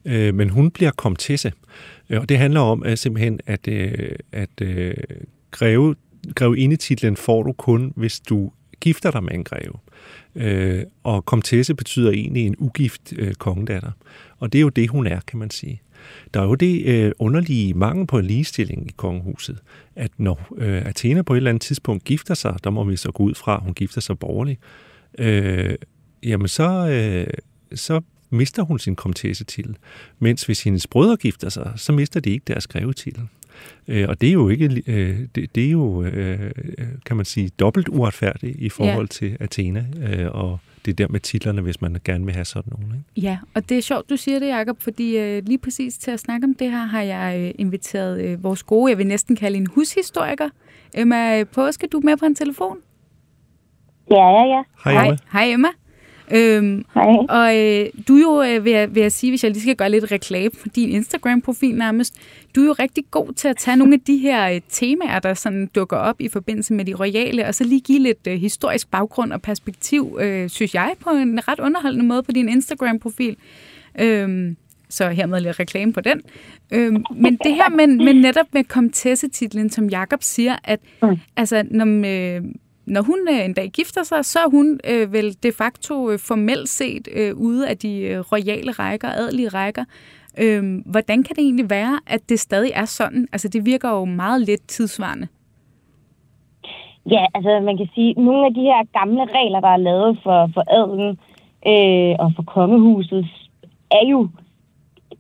øh, 0.05 0.35
men 0.35 0.51
hun 0.51 0.70
bliver 0.70 0.90
komtesse. 0.90 1.53
Øh, 2.11 2.20
og 2.20 2.29
det 2.29 2.38
handler 2.38 2.61
om 2.61 2.83
at 2.83 2.99
simpelthen, 2.99 3.40
at, 3.47 3.68
øh, 3.68 4.16
at 4.33 4.61
øh, 4.62 4.94
greve, 5.51 5.94
grevindetitlen 6.35 7.16
får 7.16 7.42
du 7.42 7.53
kun, 7.53 7.92
hvis 7.97 8.20
du 8.20 8.51
gifter 8.81 9.11
dig 9.11 9.23
med 9.23 9.33
en 9.33 9.45
greve. 9.45 9.73
Øh, 10.35 10.83
og 11.03 11.25
komtesse 11.25 11.75
betyder 11.75 12.11
egentlig 12.11 12.47
en 12.47 12.55
ugift 12.59 13.13
øh, 13.17 13.35
kongedatter. 13.35 13.91
Og 14.39 14.53
det 14.53 14.59
er 14.59 14.63
jo 14.63 14.69
det, 14.69 14.91
hun 14.91 15.07
er, 15.07 15.21
kan 15.21 15.39
man 15.39 15.51
sige. 15.51 15.83
Der 16.35 16.41
er 16.41 16.45
jo 16.45 16.55
det 16.55 16.87
øh, 16.87 17.13
underlige 17.19 17.75
mangel 17.75 18.07
på 18.07 18.21
ligestilling 18.21 18.89
i 18.89 18.93
kongehuset, 18.97 19.59
at 19.97 20.11
når 20.19 20.49
øh, 20.57 20.87
Athena 20.87 21.23
på 21.23 21.33
et 21.33 21.37
eller 21.37 21.51
andet 21.51 21.63
tidspunkt 21.63 22.05
gifter 22.05 22.35
sig, 22.35 22.57
der 22.65 22.71
må 22.71 22.85
vi 22.85 22.97
så 22.97 23.13
gå 23.13 23.23
ud 23.23 23.35
fra, 23.35 23.57
at 23.57 23.63
hun 23.63 23.75
gifter 23.75 24.01
sig 24.01 24.19
borgerligt, 24.19 24.61
øh, 25.19 25.75
jamen 26.23 26.49
så, 26.49 26.89
øh, 26.89 27.27
så 27.75 28.01
mister 28.31 28.63
hun 28.63 28.79
sin 28.79 28.97
komtesse-titel. 28.97 29.77
Mens 30.19 30.45
hvis 30.45 30.65
hendes 30.65 30.87
brødre 30.87 31.17
gifter 31.17 31.49
sig, 31.49 31.73
så 31.77 31.93
mister 31.93 32.21
de 32.21 32.31
ikke 32.31 32.45
deres 32.47 32.67
grevetitel. 32.67 33.23
Øh, 33.88 34.09
og 34.09 34.21
det 34.21 34.29
er 34.29 34.33
jo 34.33 34.49
ikke, 34.49 34.83
øh, 34.87 35.19
det, 35.35 35.55
det 35.55 35.67
er 35.67 35.71
jo, 35.71 36.03
øh, 36.03 36.51
kan 37.07 37.17
man 37.17 37.25
sige, 37.25 37.49
dobbelt 37.49 37.88
uretfærdigt 37.88 38.57
i 38.59 38.69
forhold 38.69 39.07
ja. 39.07 39.12
til 39.12 39.37
Athena 39.40 39.85
og 40.33 40.59
det 40.87 40.99
der 40.99 41.09
med 41.09 41.21
titlerne, 41.21 41.62
hvis 41.62 41.81
man 41.81 41.97
gerne 42.05 42.25
vil 42.25 42.35
have 42.35 42.45
sådan 42.45 42.73
nogle. 42.79 42.95
Ikke? 42.95 43.29
Ja, 43.29 43.38
og 43.55 43.69
det 43.69 43.79
er 43.79 43.83
sjovt, 43.83 44.11
du 44.11 44.17
siger 44.17 44.38
det, 44.38 44.49
Jacob, 44.49 44.81
fordi 44.81 45.19
øh, 45.19 45.43
lige 45.47 45.59
præcis 45.59 45.99
til 45.99 46.11
at 46.11 46.21
snakke 46.21 46.45
om 46.45 46.55
det 46.55 46.71
her, 46.71 46.85
har 46.85 47.03
jeg 47.03 47.40
øh, 47.40 47.51
inviteret 47.59 48.21
øh, 48.21 48.45
vores 48.45 48.62
gode, 48.62 48.90
jeg 48.90 48.99
vil 48.99 49.07
næsten 49.07 49.37
kalde 49.37 49.57
en 49.57 49.67
hushistoriker, 49.67 50.49
Emma 50.95 51.45
Påske. 51.45 51.87
Du 51.87 51.99
er 51.99 52.05
med 52.05 52.17
på 52.17 52.25
en 52.25 52.35
telefon? 52.35 52.77
Ja, 54.11 54.29
ja, 54.31 54.57
ja. 54.57 54.62
Hej, 54.85 55.05
Emma. 55.05 55.17
Hej, 55.33 55.53
Emma. 55.53 55.69
Øhm, 56.31 56.85
Hej. 56.95 57.05
Og 57.29 57.57
øh, 57.57 57.87
du 58.09 58.17
er 58.17 58.21
jo, 58.21 58.43
øh, 58.43 58.65
vil, 58.65 58.73
jeg, 58.73 58.95
vil 58.95 59.01
jeg 59.01 59.13
sige, 59.13 59.31
hvis 59.31 59.45
jeg 59.45 59.51
lige 59.51 59.63
skal 59.63 59.77
gøre 59.77 59.91
lidt 59.91 60.13
reklame 60.13 60.51
på 60.63 60.69
din 60.69 60.89
Instagram-profil 60.89 61.75
nærmest, 61.75 62.15
du 62.55 62.61
er 62.61 62.67
jo 62.67 62.73
rigtig 62.73 63.05
god 63.11 63.33
til 63.33 63.49
at 63.49 63.57
tage 63.57 63.77
nogle 63.77 63.95
af 63.95 64.01
de 64.01 64.17
her 64.17 64.51
øh, 64.51 64.61
temaer, 64.69 65.19
der 65.19 65.35
sådan 65.35 65.71
dukker 65.75 65.97
op 65.97 66.21
i 66.21 66.29
forbindelse 66.29 66.75
med 66.75 66.85
de 66.85 66.95
royale, 66.95 67.47
og 67.47 67.55
så 67.55 67.65
lige 67.65 67.81
give 67.81 67.99
lidt 67.99 68.27
øh, 68.29 68.35
historisk 68.35 68.91
baggrund 68.91 69.33
og 69.33 69.43
perspektiv, 69.43 70.19
øh, 70.21 70.49
synes 70.49 70.75
jeg, 70.75 70.95
på 71.01 71.11
en 71.11 71.49
ret 71.49 71.61
underholdende 71.61 72.05
måde 72.07 72.23
på 72.23 72.33
din 72.33 72.49
Instagram-profil. 72.49 73.37
Øhm, 74.01 74.57
så 74.89 75.09
hermed 75.09 75.41
lidt 75.41 75.61
reklame 75.61 75.93
på 75.93 76.01
den. 76.01 76.21
Øhm, 76.73 77.05
men 77.17 77.39
det 77.45 77.55
her 77.55 77.71
med, 77.71 77.87
med 77.87 78.15
netop 78.15 78.47
med 78.53 78.65
komtesse-titlen, 78.65 79.71
som 79.71 79.89
Jakob 79.89 80.23
siger, 80.23 80.57
at 80.65 80.81
mm. 81.03 81.17
altså, 81.37 81.65
når, 81.71 81.85
øh, 81.87 82.43
når 82.87 83.03
hun 83.03 83.18
øh, 83.31 83.44
en 83.44 83.55
dag 83.55 83.70
gifter 83.70 84.03
sig, 84.03 84.25
så 84.25 84.38
er 84.38 84.51
hun 84.51 84.81
øh, 84.90 85.12
vel 85.12 85.37
de 85.42 85.53
facto 85.59 86.11
øh, 86.11 86.18
formelt 86.18 86.68
set 86.68 87.09
øh, 87.16 87.37
ude 87.37 87.68
af 87.68 87.79
de 87.79 88.01
øh, 88.01 88.20
royale 88.20 88.73
rækker, 88.73 89.09
adelige 89.09 89.49
rækker. 89.49 89.85
Øh, 90.38 90.81
hvordan 90.87 91.23
kan 91.23 91.37
det 91.37 91.44
egentlig 91.44 91.70
være, 91.70 92.01
at 92.07 92.29
det 92.29 92.40
stadig 92.40 92.70
er 92.75 92.85
sådan? 92.85 93.29
Altså, 93.33 93.49
det 93.49 93.66
virker 93.66 93.90
jo 93.90 94.05
meget 94.05 94.40
lidt 94.40 94.68
tidsvarende. 94.68 95.29
Ja, 97.11 97.27
altså 97.35 97.61
man 97.61 97.77
kan 97.77 97.88
sige, 97.94 98.11
at 98.11 98.16
nogle 98.16 98.47
af 98.47 98.55
de 98.55 98.61
her 98.61 98.99
gamle 98.99 99.25
regler, 99.25 99.61
der 99.61 99.68
er 99.68 99.77
lavet 99.77 100.18
for, 100.23 100.51
for 100.55 100.64
adelen 100.79 101.18
øh, 101.66 102.16
og 102.18 102.33
for 102.37 102.42
kongehuset, 102.42 103.27
er 103.90 104.07
jo 104.11 104.29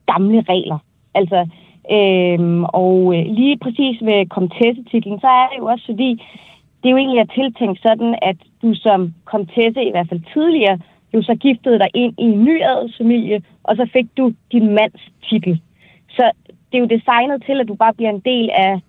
gamle 0.06 0.44
regler. 0.48 0.78
Altså, 1.14 1.46
øhm, 1.90 2.62
øh, 2.62 2.68
og 2.72 3.12
lige 3.12 3.58
præcis 3.58 4.00
med 4.00 4.28
komtessetitlen, 4.28 5.20
så 5.20 5.26
er 5.26 5.48
det 5.48 5.58
jo 5.58 5.66
også 5.66 5.86
fordi, 5.86 6.22
det 6.84 6.90
er 6.90 6.94
jo 6.94 6.96
egentlig 6.96 7.20
er 7.20 7.34
tiltænkt 7.34 7.82
sådan, 7.82 8.18
at 8.22 8.36
du 8.62 8.74
som 8.74 9.14
komtesse, 9.24 9.82
i 9.84 9.90
hvert 9.90 10.08
fald 10.08 10.22
tidligere, 10.32 10.78
jo 11.14 11.22
så 11.22 11.34
giftede 11.34 11.78
dig 11.78 11.88
ind 11.94 12.14
i 12.18 12.22
en 12.22 12.44
ny 12.44 12.62
adelsfamilie, 12.62 13.42
og 13.62 13.76
så 13.76 13.88
fik 13.92 14.06
du 14.16 14.32
din 14.52 14.74
mands 14.74 15.02
titel. 15.28 15.60
Så 16.10 16.30
det 16.46 16.76
er 16.76 16.82
jo 16.84 16.94
designet 16.96 17.42
til, 17.46 17.60
at 17.60 17.68
du 17.68 17.74
bare 17.74 17.94
bliver 17.94 18.10
en 18.10 18.20
del 18.20 18.50
af 18.50 18.80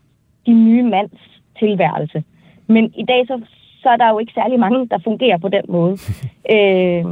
din 0.45 0.65
nye 0.65 0.83
mands 0.83 1.21
tilværelse. 1.59 2.23
Men 2.67 2.93
i 2.95 3.05
dag, 3.05 3.27
så, 3.27 3.41
så 3.81 3.89
er 3.89 3.95
der 3.95 4.09
jo 4.09 4.19
ikke 4.19 4.33
særlig 4.35 4.59
mange, 4.59 4.87
der 4.87 4.97
fungerer 5.03 5.37
på 5.37 5.49
den 5.49 5.65
måde. 5.67 5.93
øh, 6.53 7.05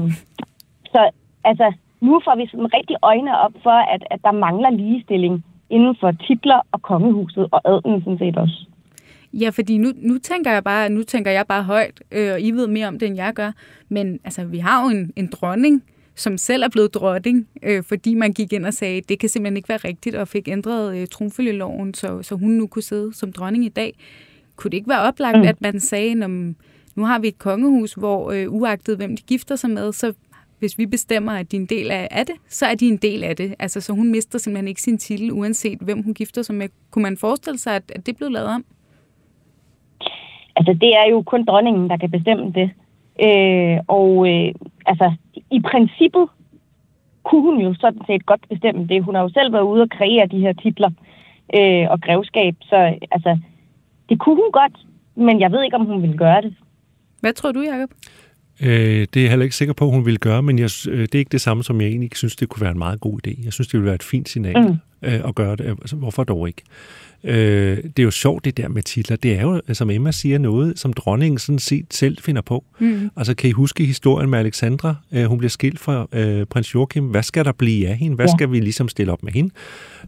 så 0.85 1.09
altså, 1.43 1.73
nu 2.01 2.21
får 2.25 2.35
vi 2.35 2.47
sådan 2.47 2.73
rigtig 2.73 2.95
øjne 3.01 3.39
op 3.39 3.53
for, 3.63 3.77
at, 3.93 4.03
at 4.11 4.19
der 4.23 4.31
mangler 4.31 4.69
ligestilling 4.69 5.45
inden 5.69 5.95
for 5.99 6.11
titler 6.11 6.59
og 6.71 6.81
kongehuset 6.81 7.47
og 7.51 7.61
adelen 7.65 8.03
sådan 8.03 8.17
set 8.17 8.37
også. 8.37 8.65
Ja, 9.33 9.49
fordi 9.49 9.77
nu, 9.77 9.91
nu, 9.95 10.17
tænker 10.17 10.51
jeg 10.51 10.63
bare, 10.63 10.89
nu 10.89 11.03
tænker 11.03 11.31
jeg 11.31 11.47
bare 11.47 11.63
højt, 11.63 12.01
øh, 12.11 12.33
og 12.33 12.41
I 12.41 12.51
ved 12.51 12.67
mere 12.67 12.87
om 12.87 12.99
det, 12.99 13.05
end 13.05 13.15
jeg 13.15 13.33
gør. 13.33 13.51
Men 13.89 14.19
altså, 14.23 14.45
vi 14.45 14.57
har 14.57 14.83
jo 14.83 14.89
en, 14.89 15.13
en 15.15 15.27
dronning, 15.27 15.83
som 16.15 16.37
selv 16.37 16.63
er 16.63 16.69
blevet 16.69 16.93
dronning, 16.93 17.47
øh, 17.63 17.83
fordi 17.83 18.13
man 18.13 18.33
gik 18.33 18.53
ind 18.53 18.65
og 18.65 18.73
sagde, 18.73 19.01
det 19.01 19.19
kan 19.19 19.29
simpelthen 19.29 19.57
ikke 19.57 19.69
være 19.69 19.77
rigtigt, 19.77 20.15
og 20.15 20.27
fik 20.27 20.47
ændret 20.47 20.97
øh, 20.97 21.07
tronfølgeloven, 21.07 21.93
så, 21.93 22.21
så 22.21 22.35
hun 22.35 22.51
nu 22.51 22.67
kunne 22.67 22.83
sidde 22.83 23.13
som 23.13 23.31
dronning 23.31 23.65
i 23.65 23.69
dag. 23.69 23.95
Kunne 24.55 24.71
det 24.71 24.77
ikke 24.77 24.89
være 24.89 25.01
oplagt, 25.01 25.37
mm. 25.37 25.47
at 25.47 25.61
man 25.61 25.79
sagde, 25.79 26.15
når, 26.15 26.27
nu 26.95 27.05
har 27.05 27.19
vi 27.19 27.27
et 27.27 27.39
kongehus, 27.39 27.93
hvor 27.93 28.31
øh, 28.31 28.53
uagtet 28.53 28.97
hvem 28.97 29.17
de 29.17 29.23
gifter 29.23 29.55
sig 29.55 29.69
med, 29.69 29.93
så 29.93 30.13
hvis 30.59 30.77
vi 30.77 30.85
bestemmer, 30.85 31.31
at 31.31 31.51
de 31.51 31.57
er 31.57 31.61
en 31.61 31.65
del 31.65 31.91
af, 31.91 32.07
af 32.11 32.25
det, 32.25 32.35
så 32.49 32.65
er 32.65 32.75
de 32.75 32.87
en 32.87 32.97
del 32.97 33.23
af 33.23 33.35
det. 33.35 33.55
Altså, 33.59 33.81
så 33.81 33.93
hun 33.93 34.11
mister 34.11 34.39
simpelthen 34.39 34.67
ikke 34.67 34.81
sin 34.81 34.97
titel, 34.97 35.31
uanset 35.31 35.77
hvem 35.81 36.03
hun 36.03 36.13
gifter 36.13 36.41
sig 36.41 36.55
med. 36.55 36.69
Kunne 36.91 37.03
man 37.03 37.17
forestille 37.17 37.59
sig, 37.59 37.75
at, 37.75 37.83
at 37.95 38.05
det 38.05 38.17
blev 38.17 38.29
lavet 38.29 38.47
om? 38.47 38.65
Altså, 40.55 40.73
det 40.73 40.95
er 40.95 41.09
jo 41.11 41.21
kun 41.21 41.45
dronningen, 41.45 41.89
der 41.89 41.97
kan 41.97 42.11
bestemme 42.11 42.53
det. 42.59 42.69
Øh, 43.25 43.77
og 43.87 44.09
øh, 44.29 44.53
altså, 44.85 45.13
i 45.51 45.59
princippet 45.71 46.27
kunne 47.23 47.41
hun 47.41 47.61
jo 47.61 47.75
sådan 47.79 48.01
set 48.07 48.25
godt 48.25 48.49
bestemme 48.49 48.87
det. 48.87 49.03
Hun 49.03 49.15
har 49.15 49.21
jo 49.21 49.29
selv 49.29 49.53
været 49.53 49.63
ude 49.63 49.81
og 49.81 49.89
kreere 49.89 50.27
de 50.27 50.39
her 50.39 50.53
titler 50.53 50.89
øh, 51.57 51.85
og 51.89 52.01
grevskab, 52.01 52.55
så 52.61 52.75
altså, 53.11 53.37
det 54.09 54.19
kunne 54.19 54.35
hun 54.35 54.51
godt, 54.51 54.75
men 55.15 55.39
jeg 55.39 55.51
ved 55.51 55.63
ikke, 55.63 55.75
om 55.75 55.85
hun 55.85 56.01
ville 56.01 56.17
gøre 56.17 56.41
det. 56.41 56.53
Hvad 57.21 57.33
tror 57.33 57.51
du, 57.51 57.61
Jacob? 57.61 57.89
Øh, 58.63 59.07
det 59.13 59.19
er 59.19 59.21
jeg 59.21 59.29
heller 59.29 59.43
ikke 59.43 59.55
sikker 59.55 59.73
på, 59.73 59.89
hun 59.89 60.05
vil 60.05 60.19
gøre, 60.19 60.43
men 60.43 60.59
jeg, 60.59 60.69
øh, 60.89 61.01
det 61.01 61.15
er 61.15 61.19
ikke 61.19 61.31
det 61.31 61.41
samme, 61.41 61.63
som 61.63 61.81
jeg 61.81 61.89
egentlig 61.89 62.09
synes, 62.15 62.35
det 62.35 62.49
kunne 62.49 62.61
være 62.61 62.71
en 62.71 62.77
meget 62.77 62.99
god 62.99 63.19
idé. 63.27 63.45
Jeg 63.45 63.53
synes, 63.53 63.67
det 63.67 63.73
ville 63.73 63.85
være 63.85 63.95
et 63.95 64.03
fint 64.03 64.29
signal 64.29 64.61
mm. 64.61 65.07
øh, 65.09 65.27
at 65.27 65.35
gøre 65.35 65.55
det. 65.55 65.65
Altså, 65.65 65.95
hvorfor 65.95 66.23
dog 66.23 66.47
ikke? 66.47 66.61
Øh, 67.23 67.77
det 67.77 67.99
er 67.99 68.03
jo 68.03 68.11
sjovt, 68.11 68.45
det 68.45 68.57
der 68.57 68.67
med 68.67 68.83
titler. 68.83 69.17
Det 69.17 69.33
er 69.33 69.41
jo, 69.41 69.61
som 69.73 69.89
Emma 69.89 70.11
siger, 70.11 70.37
noget, 70.37 70.79
som 70.79 70.93
dronningen 70.93 71.39
sådan 71.39 71.59
set 71.59 71.85
selv 71.93 72.17
finder 72.21 72.41
på. 72.41 72.63
Mm. 72.79 73.09
Altså, 73.17 73.35
kan 73.35 73.49
I 73.49 73.53
huske 73.53 73.85
historien 73.85 74.29
med 74.29 74.39
Alexandra? 74.39 74.95
Øh, 75.11 75.25
hun 75.25 75.37
bliver 75.37 75.49
skilt 75.49 75.79
fra 75.79 76.07
øh, 76.11 76.45
prins 76.45 76.75
Joachim. 76.75 77.05
Hvad 77.05 77.23
skal 77.23 77.45
der 77.45 77.51
blive 77.51 77.87
af 77.87 77.97
hende? 77.97 78.15
Hvad 78.15 78.25
ja. 78.25 78.31
skal 78.37 78.51
vi 78.51 78.59
ligesom 78.59 78.89
stille 78.89 79.11
op 79.11 79.23
med 79.23 79.31
hende? 79.31 79.53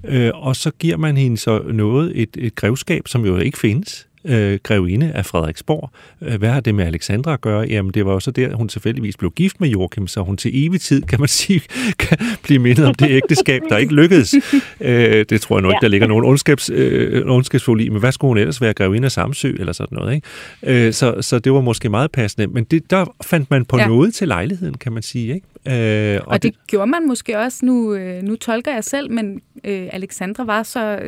Øh, 0.04 0.32
og 0.34 0.56
så 0.56 0.72
giver 0.80 0.98
man 0.98 1.18
hende 1.18 1.38
så 1.38 1.64
noget, 1.74 2.12
et, 2.22 2.30
et 2.38 2.56
grevskab, 2.56 3.08
som 3.08 3.26
jo 3.26 3.38
ikke 3.38 3.58
findes 3.58 4.08
øh, 4.26 4.60
grevinde 4.64 5.12
af 5.12 5.26
Frederiksborg. 5.26 5.90
Øh, 6.22 6.36
hvad 6.40 6.50
har 6.50 6.60
det 6.60 6.76
med 6.76 6.86
Alexandra 6.86 7.34
at 7.34 7.42
gøre? 7.42 7.68
Jamen, 7.68 7.94
det 7.94 8.06
var 8.06 8.14
jo 8.14 8.20
så 8.20 8.32
der, 8.32 8.56
hun 8.56 8.68
tilfældigvis 8.68 9.18
blev 9.18 9.32
gift 9.32 9.62
med 9.62 9.70
Joachim, 9.70 10.08
så 10.08 10.22
hun 10.22 10.38
til 10.38 10.66
evig 10.66 10.82
tid, 10.82 11.02
kan 11.02 11.20
man 11.20 11.28
sige, 11.42 11.62
kan 12.00 12.18
blive 12.44 12.60
mindet 12.60 12.86
om 12.86 12.94
det 12.94 13.10
ægteskab, 13.10 13.62
der 13.70 13.78
ikke 13.78 13.94
lykkedes. 13.94 14.36
Øh, 14.82 15.26
det 15.30 15.42
tror 15.42 15.58
jeg 15.58 15.62
nu 15.62 15.70
ikke, 15.70 15.82
der 15.82 15.88
ligger 15.88 16.08
nogen 16.08 16.26
ondskabs, 16.26 16.70
øh, 16.70 17.24
ondskabsfuld 17.26 17.82
i, 17.82 17.90
men 17.90 18.00
hvad 18.00 18.12
skulle 18.12 18.30
hun 18.30 18.38
ellers 18.38 18.62
være? 18.62 18.74
Grevinde 18.74 19.06
af 19.06 19.12
Samsø 19.12 19.56
eller 19.60 19.74
sådan 19.74 19.98
noget, 19.98 20.16
ikke? 20.16 20.88
Øh, 20.88 20.94
så, 20.94 21.22
så 21.22 21.40
det 21.40 21.54
var 21.54 21.62
måske 21.62 21.90
meget 21.90 22.12
passende, 22.12 22.48
men 22.48 22.64
det, 22.64 22.92
der 22.92 23.16
fandt 23.24 23.52
man 23.52 23.66
på 23.66 23.78
ja. 23.78 23.88
noget 23.88 24.14
til 24.14 24.28
lejligheden, 24.28 24.78
kan 24.78 24.92
man 24.92 25.04
sige, 25.04 25.34
ikke? 25.34 26.16
Øh, 26.16 26.22
og, 26.22 26.28
og 26.28 26.44
det, 26.44 26.54
det 26.54 26.68
gjorde 26.68 26.92
man 26.92 27.08
måske 27.08 27.40
også, 27.40 27.66
nu, 27.66 27.94
øh, 27.94 28.24
nu 28.24 28.36
tolker 28.36 28.74
jeg 28.74 28.84
selv, 28.84 29.12
men 29.12 29.42
øh, 29.64 29.88
Alexandra 29.92 30.44
var 30.44 30.64
så 30.64 31.00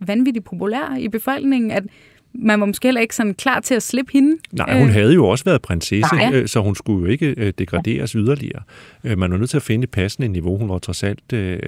vanvittigt 0.00 0.44
populær 0.44 0.96
i 0.98 1.08
befolkningen, 1.08 1.70
at 1.70 1.82
man 2.32 2.60
var 2.60 2.66
måske 2.66 2.86
heller 2.86 3.00
ikke 3.00 3.16
sådan 3.16 3.34
klar 3.34 3.60
til 3.60 3.74
at 3.74 3.82
slippe 3.82 4.12
hende. 4.12 4.36
Nej, 4.52 4.78
hun 4.78 4.88
øh. 4.88 4.94
havde 4.94 5.14
jo 5.14 5.28
også 5.28 5.44
været 5.44 5.62
prinsesse, 5.62 6.14
Nej. 6.14 6.30
Øh, 6.34 6.48
så 6.48 6.60
hun 6.60 6.74
skulle 6.74 7.06
jo 7.06 7.12
ikke 7.12 7.34
øh, 7.36 7.52
degraderes 7.58 8.12
yderligere. 8.12 8.62
Man 9.02 9.30
var 9.30 9.36
nødt 9.36 9.50
til 9.50 9.56
at 9.56 9.62
finde 9.62 9.84
et 9.84 9.90
passende 9.90 10.28
niveau. 10.28 10.56
Hun 10.56 10.68
var 10.68 10.78
trods 10.78 11.02
alt 11.02 11.32
øh, 11.32 11.58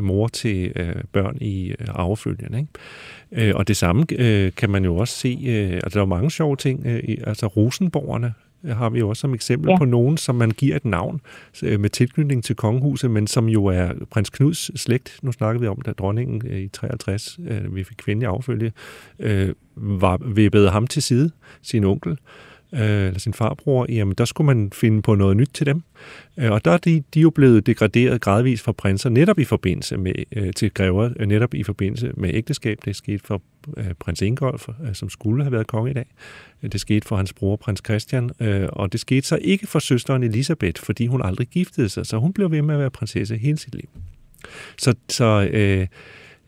mor 0.00 0.28
til 0.28 0.72
øh, 0.76 0.94
børn 1.12 1.36
i 1.40 1.74
arvefølgen. 1.88 2.54
Ikke? 2.54 3.56
Og 3.56 3.68
det 3.68 3.76
samme 3.76 4.04
øh, 4.18 4.52
kan 4.56 4.70
man 4.70 4.84
jo 4.84 4.96
også 4.96 5.18
se, 5.18 5.38
øh, 5.46 5.74
altså 5.74 5.98
der 5.98 6.00
er 6.00 6.06
mange 6.06 6.30
sjove 6.30 6.56
ting, 6.56 6.86
altså 7.26 7.46
Rosenborgerne 7.46 8.34
har 8.72 8.90
vi 8.90 8.98
jo 8.98 9.08
også 9.08 9.20
som 9.20 9.34
eksempel 9.34 9.70
ja. 9.70 9.78
på 9.78 9.84
nogen, 9.84 10.16
som 10.16 10.34
man 10.34 10.50
giver 10.50 10.76
et 10.76 10.84
navn 10.84 11.20
øh, 11.62 11.80
med 11.80 11.90
tilknytning 11.90 12.44
til 12.44 12.56
kongehuset, 12.56 13.10
men 13.10 13.26
som 13.26 13.48
jo 13.48 13.64
er 13.64 13.92
prins 14.10 14.30
Knuds 14.30 14.80
slægt. 14.80 15.18
Nu 15.22 15.32
snakker 15.32 15.60
vi 15.60 15.66
om, 15.66 15.80
da 15.80 15.92
dronningen 15.92 16.42
øh, 16.46 16.60
i 16.60 16.68
63, 16.68 17.38
øh, 17.48 17.76
vi 17.76 17.84
fik 17.84 17.96
kvindelig 17.96 18.28
affølge, 18.28 18.72
var 19.76 20.16
vippede 20.34 20.70
ham 20.70 20.86
til 20.86 21.02
side, 21.02 21.30
sin 21.62 21.84
onkel 21.84 22.18
Øh, 22.72 23.06
eller 23.06 23.18
sin 23.18 23.34
farbror, 23.34 23.86
jamen 23.88 24.14
der 24.18 24.24
skulle 24.24 24.46
man 24.46 24.70
finde 24.72 25.02
på 25.02 25.14
noget 25.14 25.36
nyt 25.36 25.50
til 25.54 25.66
dem. 25.66 25.82
Øh, 26.36 26.50
og 26.50 26.64
der 26.64 26.70
er 26.70 26.76
de, 26.76 27.02
de 27.14 27.18
er 27.18 27.22
jo 27.22 27.30
blevet 27.30 27.66
degraderet 27.66 28.20
gradvist 28.20 28.64
fra 28.64 28.72
prinser, 28.72 29.10
netop 29.10 29.38
i 29.38 29.44
forbindelse 29.44 29.96
med, 29.96 30.12
øh, 30.32 30.52
til 30.52 30.74
grever, 30.74 31.26
netop 31.26 31.54
i 31.54 31.62
forbindelse 31.62 32.12
med 32.16 32.30
ægteskab. 32.34 32.78
Det 32.84 32.96
skete 32.96 33.24
for 33.24 33.42
prins 34.00 34.22
Ingolf, 34.22 34.68
som 34.92 35.10
skulle 35.10 35.44
have 35.44 35.52
været 35.52 35.66
konge 35.66 35.90
i 35.90 35.94
dag. 35.94 36.06
Det 36.62 36.80
skete 36.80 37.08
for 37.08 37.16
hans 37.16 37.32
bror, 37.32 37.56
prins 37.56 37.82
Christian, 37.84 38.30
øh, 38.40 38.68
og 38.72 38.92
det 38.92 39.00
skete 39.00 39.26
så 39.26 39.38
ikke 39.42 39.66
for 39.66 39.78
søsteren 39.78 40.22
Elisabeth, 40.22 40.82
fordi 40.82 41.06
hun 41.06 41.22
aldrig 41.24 41.46
giftede 41.46 41.88
sig, 41.88 42.06
så 42.06 42.18
hun 42.18 42.32
blev 42.32 42.50
ved 42.50 42.62
med 42.62 42.74
at 42.74 42.80
være 42.80 42.90
prinsesse 42.90 43.36
hele 43.36 43.58
sit 43.58 43.74
liv. 43.74 43.88
Så, 44.78 44.94
så 45.08 45.48
øh, 45.52 45.86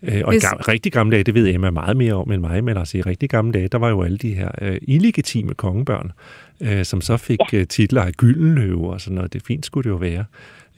øh, 0.07 0.23
og 0.25 0.33
Hvis... 0.33 0.43
i 0.43 0.47
gam, 0.47 0.61
rigtig 0.69 0.93
gamle 0.93 1.15
dage, 1.15 1.25
det 1.25 1.35
ved 1.35 1.55
Emma 1.55 1.71
meget 1.71 1.97
mere 1.97 2.15
om 2.15 2.33
end 2.33 2.41
mig, 2.41 2.65
men 2.65 2.77
altså 2.77 2.99
i 2.99 3.03
rigtig 3.03 3.29
gamle 3.29 3.53
dage, 3.53 3.69
der 3.69 3.79
var 3.79 3.89
jo 3.89 4.03
alle 4.03 4.19
de 4.19 4.35
her 4.35 4.51
øh, 4.63 4.79
illegitime 4.83 5.55
kongebørn, 5.55 6.13
øh, 6.61 6.85
som 6.85 7.01
så 7.01 7.17
fik 7.17 7.39
ja. 7.53 7.59
øh, 7.59 7.67
titler 7.67 8.03
af 8.03 8.13
gyldenløve 8.13 8.93
og 8.93 9.01
sådan 9.01 9.15
noget. 9.15 9.33
Det 9.33 9.43
fint 9.43 9.67
skulle 9.67 9.85
det 9.85 9.91
jo 9.91 9.97
være. 9.97 10.25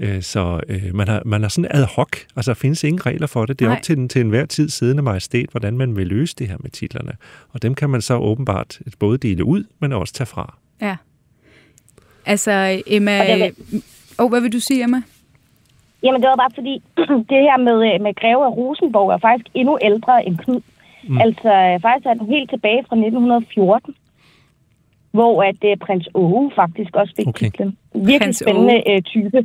Øh, 0.00 0.22
så 0.22 0.60
øh, 0.68 0.94
man, 0.94 1.08
har, 1.08 1.22
man 1.24 1.42
har 1.42 1.48
sådan 1.48 1.70
ad 1.70 1.84
hoc, 1.84 2.08
altså 2.36 2.50
der 2.50 2.54
findes 2.54 2.84
ingen 2.84 3.06
regler 3.06 3.26
for 3.26 3.46
det. 3.46 3.58
Det 3.58 3.64
er 3.64 3.68
Nej. 3.68 3.76
op 3.76 3.82
til 3.82 3.96
den 3.96 4.08
til 4.08 4.20
enhver 4.20 4.46
tid 4.46 4.68
siddende 4.68 5.02
majestæt, 5.02 5.48
hvordan 5.50 5.78
man 5.78 5.96
vil 5.96 6.06
løse 6.06 6.34
det 6.38 6.48
her 6.48 6.56
med 6.60 6.70
titlerne. 6.70 7.12
Og 7.48 7.62
dem 7.62 7.74
kan 7.74 7.90
man 7.90 8.02
så 8.02 8.14
åbenbart 8.14 8.80
både 8.98 9.18
dele 9.18 9.44
ud, 9.44 9.64
men 9.80 9.92
også 9.92 10.14
tage 10.14 10.26
fra. 10.26 10.58
Ja. 10.80 10.96
Altså, 12.26 12.82
Emma... 12.86 13.46
Åh, 14.18 14.24
oh, 14.24 14.30
hvad 14.30 14.40
vil 14.40 14.52
du 14.52 14.60
sige, 14.60 14.84
Emma? 14.84 15.02
Jamen, 16.02 16.20
det 16.22 16.28
var 16.28 16.36
bare 16.36 16.54
fordi, 16.54 16.82
det 17.30 17.40
her 17.46 17.58
med, 17.68 17.94
øh, 17.94 18.00
med 18.00 18.14
Greve 18.14 18.44
af 18.44 18.56
Rosenborg 18.56 19.10
er 19.10 19.18
faktisk 19.18 19.48
endnu 19.54 19.78
ældre 19.82 20.26
end 20.26 20.38
Knud. 20.38 20.60
Mm. 21.08 21.20
Altså, 21.20 21.78
faktisk 21.82 22.06
er 22.06 22.14
den 22.14 22.26
helt 22.26 22.50
tilbage 22.50 22.84
fra 22.88 22.96
1914 22.96 23.94
hvor 25.10 25.42
at 25.42 25.64
uh, 25.64 25.86
prins 25.86 26.08
Åge 26.14 26.50
faktisk 26.54 26.96
også 26.96 27.12
fik 27.16 27.26
okay. 27.26 27.46
titlen. 27.46 27.76
Virkelig 27.94 28.20
prins 28.20 28.36
spændende 28.36 28.82
uh, 28.86 29.02
type. 29.02 29.42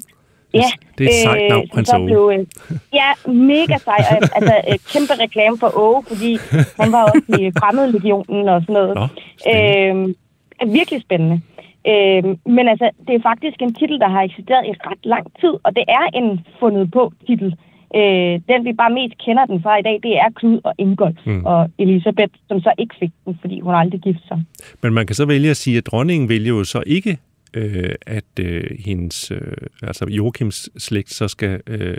Ja, 0.53 0.69
det 0.97 1.05
er 1.05 1.09
et 1.09 1.23
sejt 1.23 1.49
navn, 1.49 1.67
prins 1.73 1.93
Åge. 1.93 2.05
Blev, 2.05 2.31
øh, 2.33 2.45
ja, 2.93 3.31
mega 3.31 3.77
sej. 3.77 3.97
altså, 4.35 4.55
øh, 4.69 4.77
kæmpe 4.93 5.13
reklame 5.23 5.57
for 5.57 5.77
Åge, 5.77 6.03
fordi 6.07 6.37
han 6.79 6.91
var 6.91 7.03
også 7.03 7.41
i 7.41 7.51
fremmedlegionen 7.59 8.49
og 8.49 8.61
sådan 8.61 8.73
noget. 8.73 8.95
Nå, 8.95 9.07
spændende. 9.39 10.15
øh, 10.61 10.73
virkelig 10.73 11.01
spændende. 11.01 11.41
Øh, 11.91 12.23
men 12.55 12.65
altså, 12.71 12.87
det 13.07 13.13
er 13.15 13.27
faktisk 13.31 13.57
en 13.61 13.73
titel, 13.73 13.99
der 13.99 14.09
har 14.15 14.21
eksisteret 14.21 14.63
i 14.65 14.73
ret 14.89 15.03
lang 15.03 15.25
tid, 15.41 15.53
og 15.65 15.75
det 15.77 15.85
er 15.87 16.05
en 16.19 16.29
fundet 16.59 16.91
på 16.91 17.13
titel. 17.27 17.49
Øh, 17.95 18.33
den, 18.49 18.59
vi 18.67 18.73
bare 18.73 18.93
mest 18.99 19.15
kender 19.25 19.45
den 19.45 19.61
fra 19.61 19.77
i 19.77 19.81
dag, 19.81 19.99
det 20.03 20.13
er 20.23 20.29
Knud 20.35 20.59
og 20.63 20.73
Ingolf 20.77 21.19
mm. 21.25 21.45
og 21.45 21.69
Elisabeth, 21.79 22.33
som 22.47 22.59
så 22.59 22.71
ikke 22.77 22.95
fik 22.99 23.11
den, 23.25 23.37
fordi 23.41 23.59
hun 23.59 23.75
aldrig 23.75 24.01
giftede 24.01 24.27
sig. 24.27 24.39
Men 24.83 24.93
man 24.93 25.05
kan 25.07 25.15
så 25.15 25.25
vælge 25.25 25.49
at 25.49 25.57
sige, 25.57 25.77
at 25.77 25.85
dronningen 25.85 26.29
vælger 26.29 26.53
jo 26.53 26.63
så 26.63 26.83
ikke 26.87 27.17
øh, 27.53 27.95
at 28.07 28.39
øh, 28.39 28.63
hendes, 28.85 29.31
øh, 29.31 29.39
altså 29.83 30.05
Joachims 30.09 30.69
slægt 30.77 31.13
så 31.13 31.27
skal 31.27 31.61
øh, 31.67 31.97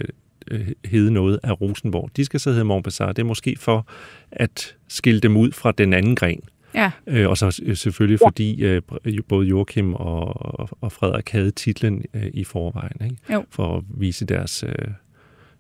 øh, 0.51 0.69
hedde 0.85 1.13
noget 1.13 1.41
af 1.43 1.61
Rosenborg. 1.61 2.11
De 2.17 2.25
skal 2.25 2.41
så 2.41 2.51
hedde 2.51 2.65
Montbazar. 2.65 3.13
Det 3.13 3.19
er 3.19 3.27
måske 3.27 3.57
for 3.59 3.87
at 4.33 4.77
skille 4.89 5.21
dem 5.21 5.37
ud 5.37 5.53
fra 5.53 5.73
den 5.73 5.93
anden 5.93 6.17
gren. 6.17 6.41
Ja. 6.75 6.91
Øh, 7.07 7.29
og 7.29 7.39
så 7.39 7.61
øh, 7.63 7.77
selvfølgelig 7.77 8.21
ja. 8.21 8.27
fordi 8.27 8.65
øh, 8.65 8.83
både 9.29 9.47
Joachim 9.47 9.95
og, 9.95 10.69
og 10.81 10.93
Frederik 10.93 11.31
havde 11.31 11.51
titlen 11.51 12.05
øh, 12.15 12.27
i 12.35 12.45
forvejen, 12.45 12.97
ikke? 13.05 13.17
Jo. 13.33 13.45
for 13.51 13.77
at 13.77 13.85
vise 13.89 14.25
deres, 14.25 14.65
øh, 14.69 14.89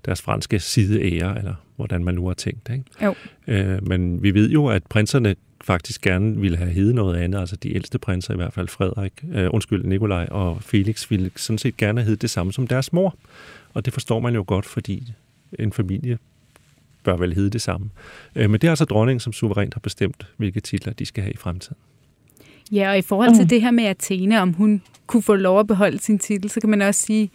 deres 0.04 0.22
franske 0.22 0.58
sideære, 0.58 1.38
eller 1.38 1.54
hvordan 1.76 2.04
man 2.04 2.14
nu 2.14 2.26
har 2.26 2.34
tænkt. 2.34 2.70
Ikke? 2.70 2.84
Jo. 3.02 3.14
Øh, 3.46 3.88
men 3.88 4.22
vi 4.22 4.34
ved 4.34 4.50
jo, 4.50 4.66
at 4.66 4.82
prinserne 4.86 5.34
faktisk 5.64 6.00
gerne 6.00 6.40
ville 6.40 6.56
have 6.56 6.70
heddet 6.70 6.94
noget 6.94 7.16
andet, 7.16 7.38
altså 7.38 7.56
de 7.56 7.74
ældste 7.74 7.98
prinser 7.98 8.32
i 8.32 8.36
hvert 8.36 8.52
fald, 8.52 8.68
Frederik, 8.68 9.12
øh, 9.32 9.48
undskyld, 9.52 9.84
Nikolaj 9.84 10.28
og 10.30 10.62
Felix, 10.62 11.10
ville 11.10 11.30
sådan 11.36 11.58
set 11.58 11.76
gerne 11.76 12.00
have 12.00 12.04
heddet 12.04 12.22
det 12.22 12.30
samme 12.30 12.52
som 12.52 12.66
deres 12.66 12.92
mor. 12.92 13.16
Og 13.74 13.84
det 13.84 13.92
forstår 13.92 14.20
man 14.20 14.34
jo 14.34 14.44
godt, 14.46 14.66
fordi 14.66 15.12
en 15.58 15.72
familie 15.72 16.18
bør 17.04 17.16
vel 17.16 17.34
hedde 17.34 17.50
det 17.50 17.62
samme. 17.62 17.90
Øh, 18.36 18.50
men 18.50 18.60
det 18.60 18.64
er 18.66 18.72
altså 18.72 18.84
dronningen, 18.84 19.20
som 19.20 19.32
suverænt 19.32 19.74
har 19.74 19.80
bestemt, 19.80 20.26
hvilke 20.36 20.60
titler 20.60 20.92
de 20.92 21.06
skal 21.06 21.22
have 21.22 21.32
i 21.32 21.36
fremtiden. 21.36 21.76
Ja, 22.72 22.90
og 22.90 22.98
i 22.98 23.02
forhold 23.02 23.34
til 23.34 23.42
mm. 23.42 23.48
det 23.48 23.62
her 23.62 23.70
med 23.70 23.84
Athena, 23.84 24.40
om 24.40 24.52
hun 24.52 24.82
kunne 25.06 25.22
få 25.22 25.34
lov 25.34 25.60
at 25.60 25.66
beholde 25.66 25.98
sin 25.98 26.18
titel, 26.18 26.50
så 26.50 26.60
kan 26.60 26.70
man 26.70 26.82
også 26.82 27.00
sige, 27.00 27.30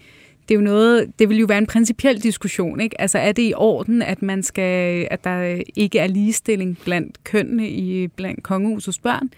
det 0.49 0.55
er 0.55 0.59
jo 0.59 0.65
noget, 0.65 1.11
det 1.19 1.29
vil 1.29 1.37
jo 1.37 1.45
være 1.45 1.57
en 1.57 1.67
principiel 1.67 2.23
diskussion, 2.23 2.79
ikke? 2.79 3.01
Altså 3.01 3.17
er 3.17 3.31
det 3.31 3.43
i 3.43 3.53
orden, 3.55 4.01
at 4.01 4.21
man 4.21 4.43
skal, 4.43 5.07
at 5.11 5.23
der 5.23 5.61
ikke 5.75 5.99
er 5.99 6.07
ligestilling 6.07 6.77
blandt 6.83 7.23
kønnene 7.23 7.69
i 7.69 8.07
blandt 8.07 8.43
kongehusets 8.43 8.99
børn? 8.99 9.29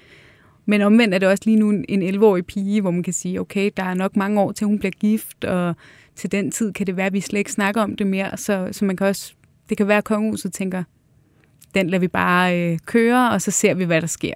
Men 0.66 0.82
omvendt 0.82 1.14
er 1.14 1.20
det 1.20 1.28
også 1.28 1.44
lige 1.46 1.60
nu 1.60 1.70
en 1.70 2.16
11-årig 2.16 2.46
pige, 2.46 2.82
hvor 2.82 2.92
man 2.92 3.04
kan 3.04 3.14
sige, 3.14 3.40
okay, 3.40 3.72
der 3.78 3.84
er 3.84 3.94
nok 3.94 4.16
mange 4.16 4.42
år 4.42 4.52
til 4.52 4.68
hun 4.68 4.80
bliver 4.80 4.92
gift, 4.92 5.46
og 5.46 5.76
til 6.16 6.32
den 6.32 6.52
tid 6.52 6.74
kan 6.74 6.88
det 6.88 6.98
være, 6.98 7.06
at 7.06 7.14
vi 7.14 7.22
slet 7.22 7.40
ikke 7.40 7.52
snakker 7.52 7.82
om 7.82 7.96
det 7.96 8.08
mere, 8.08 8.38
så, 8.38 8.68
så 8.72 8.86
man 8.86 8.98
kan 8.98 9.08
også, 9.08 9.34
det 9.72 9.78
kan 9.78 9.88
være, 9.88 9.98
at 9.98 10.04
kongehuset 10.04 10.54
tænker, 10.54 10.84
den 11.76 11.90
lader 11.90 12.00
vi 12.00 12.08
bare 12.08 12.60
øh, 12.60 12.80
køre, 12.86 13.32
og 13.32 13.42
så 13.42 13.52
ser 13.52 13.74
vi, 13.74 13.84
hvad 13.84 14.02
der 14.02 14.08
sker. 14.08 14.34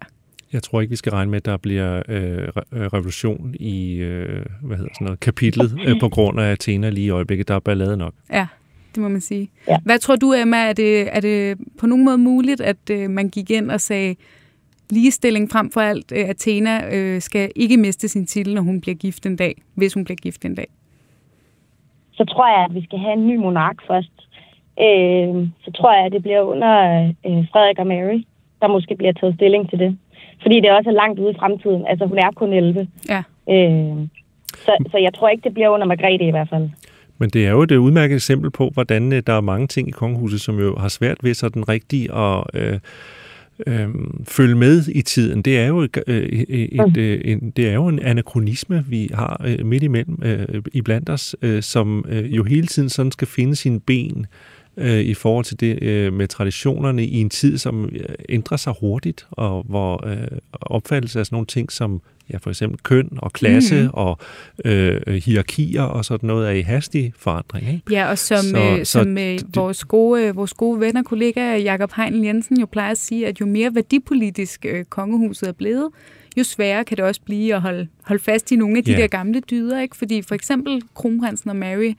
Jeg 0.54 0.64
tror 0.64 0.82
ikke, 0.82 0.90
vi 0.90 0.96
skal 0.96 1.12
regne 1.12 1.32
med, 1.32 1.38
at 1.38 1.46
der 1.46 1.58
bliver 1.58 2.04
øh, 2.08 2.48
re- 2.48 2.62
revolution 2.74 3.56
i 3.60 3.96
øh, 3.96 4.46
hvad 4.62 4.78
hedder 4.78 4.92
sådan 4.94 5.06
noget, 5.06 5.20
kapitlet 5.20 5.78
øh, 5.88 6.00
på 6.00 6.10
grund 6.10 6.40
af 6.40 6.52
Athena 6.52 6.90
lige 6.90 7.06
i 7.06 7.10
øjeblikket. 7.10 7.48
Der 7.48 7.56
er 7.56 7.60
ballade 7.60 7.98
nok. 7.98 8.14
Ja, 8.32 8.48
det 8.96 9.02
må 9.02 9.08
man 9.08 9.22
sige. 9.22 9.50
Ja. 9.68 9.78
Hvad 9.86 10.00
tror 10.00 10.16
du, 10.16 10.34
Emma, 10.34 10.58
er 10.58 10.74
det, 10.74 11.16
er 11.16 11.20
det 11.20 11.58
på 11.80 11.88
nogen 11.88 12.06
måde 12.06 12.18
muligt, 12.18 12.62
at 12.62 12.90
øh, 12.92 13.10
man 13.10 13.30
gik 13.30 13.52
ind 13.52 13.72
og 13.72 13.82
sagde, 13.82 14.16
ligestilling 14.90 15.52
frem 15.52 15.72
for 15.72 15.82
alt, 15.82 16.12
øh, 16.12 16.30
Athena 16.30 16.96
øh, 16.96 17.22
skal 17.22 17.52
ikke 17.56 17.78
miste 17.78 18.08
sin 18.08 18.26
titel, 18.26 18.54
når 18.54 18.62
hun 18.62 18.82
bliver 18.82 18.96
gift 18.96 19.26
en 19.26 19.36
dag, 19.36 19.62
hvis 19.74 19.94
hun 19.94 20.04
bliver 20.04 20.18
gift 20.18 20.46
en 20.46 20.56
dag? 20.56 20.68
Så 22.14 22.26
tror 22.26 22.48
jeg, 22.58 22.66
at 22.70 22.76
vi 22.76 22.84
skal 22.84 23.00
have 23.00 23.14
en 23.14 23.28
ny 23.28 23.36
monark 23.36 23.78
først. 23.88 24.15
Øh, 24.80 25.48
så 25.64 25.72
tror 25.72 25.94
jeg, 25.96 26.06
at 26.06 26.12
det 26.12 26.22
bliver 26.24 26.42
under 26.42 27.04
øh, 27.26 27.46
Frederik 27.52 27.80
og 27.80 27.88
Mary, 27.88 28.20
der 28.62 28.68
måske 28.68 28.96
bliver 28.96 29.14
taget 29.14 29.36
stilling 29.36 29.70
til 29.70 29.80
det. 29.80 29.98
Fordi 30.42 30.60
det 30.60 30.72
også 30.72 30.90
er 30.90 30.94
langt 30.94 31.20
ude 31.20 31.32
i 31.32 31.40
fremtiden. 31.40 31.86
Altså, 31.88 32.06
hun 32.06 32.18
er 32.18 32.32
kun 32.32 32.54
11. 32.54 32.88
Ja. 33.10 33.24
Øh, 33.50 34.08
så, 34.56 34.78
så 34.92 34.98
jeg 34.98 35.14
tror 35.14 35.30
ikke, 35.30 35.44
det 35.44 35.54
bliver 35.54 35.70
under 35.70 35.88
Margrethe 35.88 36.28
i 36.28 36.32
hvert 36.32 36.50
fald. 36.50 36.70
Men 37.18 37.30
det 37.30 37.46
er 37.46 37.52
jo 37.52 37.62
et 37.62 37.72
øh, 37.72 37.82
udmærket 37.82 38.16
eksempel 38.16 38.52
på, 38.52 38.70
hvordan 38.74 39.14
øh, 39.14 39.24
der 39.28 39.34
er 39.34 39.42
mange 39.42 39.68
ting 39.68 39.88
i 39.88 39.92
kongehuset, 39.92 40.42
som 40.42 40.60
jo 40.60 40.76
har 40.78 40.88
svært 40.88 41.18
ved 41.24 41.34
sådan 41.34 41.70
rigtigt 41.70 42.12
at 42.12 42.44
øh, 42.54 42.80
øh, 43.68 43.90
følge 44.28 44.56
med 44.56 44.84
i 44.88 45.02
tiden. 45.02 45.42
Det 45.42 45.60
er 45.60 45.68
jo, 45.68 45.80
et, 45.80 45.98
øh, 46.08 46.24
et, 46.50 46.98
øh, 46.98 47.22
en, 47.24 47.50
det 47.50 47.70
er 47.70 47.74
jo 47.74 47.88
en 47.88 48.00
anachronisme, 48.00 48.86
vi 48.88 49.10
har 49.14 49.42
øh, 49.46 49.66
midt 49.66 49.84
imellem 49.84 50.20
øh, 50.24 50.62
iblandt 50.74 51.10
os, 51.10 51.36
øh, 51.42 51.64
som 51.64 52.06
øh, 52.10 52.36
jo 52.36 52.44
hele 52.44 52.68
tiden 52.68 52.90
sådan 52.90 53.12
skal 53.12 53.28
finde 53.28 53.56
sine 53.56 53.80
ben 53.80 54.20
øh, 54.20 54.26
i 54.78 55.14
forhold 55.14 55.46
til 55.46 55.60
det 55.60 55.84
øh, 55.84 56.14
med 56.14 56.28
traditionerne 56.28 57.06
i 57.06 57.16
en 57.22 57.30
tid, 57.30 57.58
som 57.58 57.86
øh, 57.86 58.06
ændrer 58.30 58.58
sig 58.58 58.74
hurtigt, 58.80 59.28
og 59.32 59.64
hvor 59.70 60.08
øh, 60.08 60.18
opfattelse 60.52 61.20
af 61.20 61.26
sådan 61.26 61.36
nogle 61.36 61.46
ting 61.48 61.72
som 61.72 62.02
ja, 62.34 62.38
for 62.38 62.50
eksempel 62.50 62.80
køn 62.84 63.10
og 63.18 63.34
klasse 63.34 63.84
mm. 63.84 63.90
og 63.94 64.18
øh, 64.66 65.02
hierarkier 65.14 65.82
og 65.84 66.06
sådan 66.06 66.28
noget 66.28 66.48
er 66.48 66.52
i 66.52 66.62
hastig 66.62 67.14
forandring. 67.18 67.68
Ikke? 67.74 67.82
Ja, 67.92 68.10
og 68.10 68.18
som, 68.18 68.38
Så- 68.38 68.50
så, 68.50 68.58
øh, 68.80 68.80
så 68.80 68.86
som 68.92 69.18
øh, 69.18 69.24
det- 69.24 69.56
vores, 69.56 69.84
gode, 69.86 70.24
øh, 70.24 70.36
vores 70.36 70.54
gode 70.54 70.80
ven 70.80 70.98
og 70.98 71.06
kollega 71.06 71.58
Jakob 71.58 71.92
Heinl 71.96 72.24
Jensen 72.26 72.60
jo 72.60 72.66
plejer 72.66 72.92
at 72.92 72.98
sige, 72.98 73.28
at 73.28 73.42
jo 73.42 73.46
mere 73.46 73.76
værdipolitisk 73.76 74.66
øh, 74.70 74.86
kongehuset 74.86 75.48
er 75.50 75.54
blevet, 75.54 75.90
jo 76.38 76.44
sværere 76.44 76.84
kan 76.86 76.98
det 76.98 77.06
også 77.06 77.22
blive 77.26 77.56
at 77.56 77.62
holde, 77.62 77.88
holde 78.04 78.24
fast 78.24 78.52
i 78.52 78.56
nogle 78.56 78.78
af 78.78 78.84
de 78.84 78.92
Ja. 78.92 78.98
der 78.98 79.08
gamle 79.08 79.40
dyder. 79.40 79.82
Ikke? 79.82 79.96
Fordi 79.98 80.22
for 80.22 80.36
eksempel 80.36 80.82
kronprinsen 80.96 81.50
og 81.50 81.56
Mary, 81.56 81.94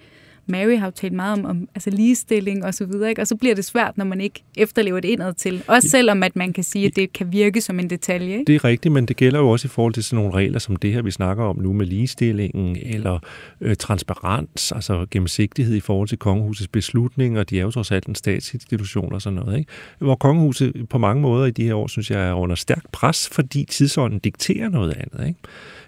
Mary 0.46 0.78
har 0.78 0.86
jo 0.86 0.90
talt 0.90 1.12
meget 1.12 1.38
om, 1.38 1.44
om 1.44 1.68
altså 1.74 1.90
ligestilling 1.90 2.64
og 2.64 2.74
så 2.74 2.86
videre, 2.86 3.08
ikke? 3.08 3.22
og 3.22 3.26
så 3.26 3.36
bliver 3.36 3.54
det 3.54 3.64
svært, 3.64 3.98
når 3.98 4.04
man 4.04 4.20
ikke 4.20 4.42
efterlever 4.56 5.00
det 5.00 5.08
indad 5.08 5.34
til. 5.34 5.62
Også 5.66 5.88
selvom 5.88 6.22
at 6.22 6.36
man 6.36 6.52
kan 6.52 6.64
sige, 6.64 6.86
at 6.86 6.96
det 6.96 7.12
kan 7.12 7.32
virke 7.32 7.60
som 7.60 7.78
en 7.78 7.90
detalje. 7.90 8.32
Ikke? 8.32 8.44
Det 8.46 8.54
er 8.54 8.64
rigtigt, 8.64 8.92
men 8.92 9.06
det 9.06 9.16
gælder 9.16 9.38
jo 9.38 9.48
også 9.48 9.66
i 9.66 9.68
forhold 9.68 9.94
til 9.94 10.04
sådan 10.04 10.24
nogle 10.24 10.34
regler 10.34 10.58
som 10.58 10.76
det 10.76 10.92
her, 10.92 11.02
vi 11.02 11.10
snakker 11.10 11.44
om 11.44 11.58
nu 11.58 11.72
med 11.72 11.86
ligestillingen, 11.86 12.76
eller 12.82 13.18
øh, 13.60 13.76
transparens, 13.76 14.72
altså 14.72 15.06
gennemsigtighed 15.10 15.74
i 15.76 15.80
forhold 15.80 16.08
til 16.08 16.18
kongehusets 16.18 16.68
beslutninger. 16.68 17.44
De 17.44 17.58
er 17.58 17.62
jo 17.62 17.70
trods 17.70 17.92
alt 17.92 18.06
en 18.06 18.14
statsinstitution 18.14 19.12
og 19.12 19.22
sådan 19.22 19.38
noget. 19.38 19.58
Ikke? 19.58 19.70
Hvor 19.98 20.14
kongehuset 20.14 20.88
på 20.90 20.98
mange 20.98 21.22
måder 21.22 21.46
i 21.46 21.50
de 21.50 21.64
her 21.64 21.74
år, 21.74 21.86
synes 21.86 22.10
jeg, 22.10 22.28
er 22.28 22.32
under 22.32 22.56
stærkt 22.56 22.92
pres, 22.92 23.28
fordi 23.32 23.64
tidsånden 23.64 24.18
dikterer 24.18 24.68
noget 24.68 24.96
andet. 24.96 25.28
Ikke? 25.28 25.40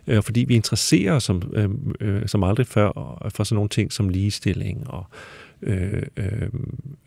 Øh, 0.08 0.22
fordi 0.22 0.44
vi 0.48 0.54
interesserer 0.54 1.12
os 1.12 1.22
som, 1.22 1.42
øh, 1.52 1.68
øh, 2.00 2.22
som 2.26 2.44
aldrig 2.44 2.66
før 2.66 2.90
for 3.34 3.44
sådan 3.44 3.54
nogle 3.54 3.68
ting 3.68 3.92
som 3.92 4.08
ligestilling 4.08 4.90
og 4.90 5.06
øh, 5.62 6.02
øh, 6.16 6.42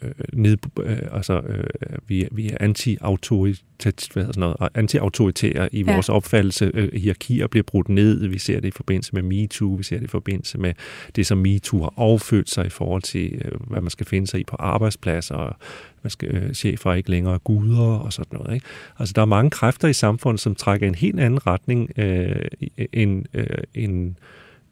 øh, 0.03 0.11
ned, 0.33 0.57
øh, 0.83 0.97
altså, 1.11 1.41
øh, 1.47 1.63
vi, 2.07 2.23
er- 2.23 2.27
vi 2.31 2.49
er 2.49 2.57
anti-autoritære, 2.59 4.69
anti-autoritære 4.75 5.69
i 5.75 5.83
Ja. 5.83 5.93
vores 5.93 6.09
opfattelse. 6.09 6.71
Øh, 6.73 6.89
hierarkier 6.93 7.47
bliver 7.47 7.63
brudt 7.63 7.89
ned. 7.89 8.27
Vi 8.27 8.39
ser 8.39 8.59
det 8.59 8.67
i 8.67 8.71
forbindelse 8.71 9.13
med 9.15 9.21
MeToo. 9.21 9.73
Vi 9.73 9.83
ser 9.83 9.97
det 9.97 10.03
i 10.03 10.07
forbindelse 10.07 10.57
med 10.57 10.73
det, 11.15 11.25
som 11.27 11.37
MeToo 11.37 11.81
har 11.81 11.93
affødt 11.97 12.49
sig 12.49 12.65
i 12.65 12.69
forhold 12.69 13.01
til, 13.01 13.41
øh, 13.45 13.51
hvad 13.67 13.81
man 13.81 13.89
skal 13.89 14.05
finde 14.05 14.27
sig 14.27 14.39
i 14.39 14.43
på 14.43 14.55
arbejdspladser. 14.59 15.35
Og 15.35 15.55
man 16.03 16.11
skal, 16.11 16.35
øh, 16.35 16.53
chefer 16.53 16.91
er 16.91 16.95
ikke 16.95 17.09
længere 17.11 17.39
guder 17.39 17.81
og 17.81 18.13
sådan 18.13 18.39
noget. 18.39 18.53
Ikke? 18.53 18.65
Altså, 18.99 19.13
der 19.15 19.21
er 19.21 19.25
mange 19.25 19.49
kræfter 19.49 19.87
i 19.87 19.93
samfundet, 19.93 20.39
som 20.39 20.55
trækker 20.55 20.87
en 20.87 20.95
helt 20.95 21.19
anden 21.19 21.47
retning 21.47 21.99
øh, 21.99 22.45
end, 22.93 23.25
øh, 23.33 23.45
end 23.73 24.15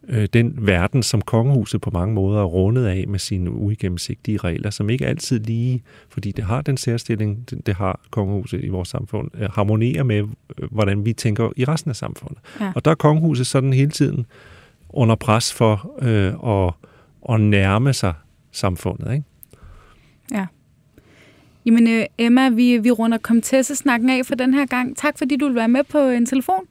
øh, 0.10 0.28
den 0.34 0.54
verden, 0.58 1.04
som 1.04 1.22
kongehuset 1.22 1.82
på 1.82 1.90
mange 1.94 2.14
måder 2.14 2.42
er 2.42 2.46
rundet 2.46 2.86
af 2.86 3.06
med 3.08 3.20
sine 3.20 3.52
uigennemsigtige 3.52 4.38
regler, 4.38 4.70
som 4.70 4.90
ikke 4.90 5.06
altid 5.06 5.40
lige, 5.40 5.84
fordi 6.10 6.32
det 6.32 6.44
har 6.44 6.62
den 6.62 6.78
særstilling, 6.78 7.50
det, 7.50 7.66
det 7.66 7.76
har 7.76 8.00
kongehuset 8.10 8.64
i 8.64 8.68
vores 8.68 8.90
samfund, 8.90 9.32
øh, 9.34 9.50
harmonerer 9.50 10.04
med, 10.04 10.18
øh, 10.18 10.72
hvordan 10.72 11.06
vi 11.06 11.14
tænker 11.14 11.50
i 11.56 11.66
resten 11.66 11.90
af 11.90 11.96
samfundet. 11.96 12.40
Ja. 12.60 12.72
Og 12.76 12.86
der 12.86 12.92
er 12.92 12.96
kongehuset 12.96 13.48
sådan 13.48 13.74
hele 13.74 13.92
tiden 13.92 14.26
under 14.90 15.16
pres 15.16 15.54
for 15.54 15.96
øh, 16.02 16.66
at, 16.68 16.74
at 17.34 17.42
nærme 17.42 17.94
sig 17.94 18.14
samfundet. 18.52 19.14
Ikke? 19.14 19.26
Ja. 20.32 20.46
Jamen 21.66 21.88
øh, 21.88 22.06
Emma, 22.18 22.50
vi, 22.50 22.78
vi 22.78 22.92
runder 22.92 23.18
Comtesse-snakken 23.18 24.10
af 24.10 24.26
for 24.26 24.36
den 24.36 24.54
her 24.54 24.66
gang. 24.66 24.98
Tak 24.98 25.18
fordi 25.18 25.38
du 25.38 25.46
vil 25.46 25.56
være 25.56 25.68
med 25.68 25.84
på 25.84 25.98
en 25.98 26.26
telefon. 26.26 26.66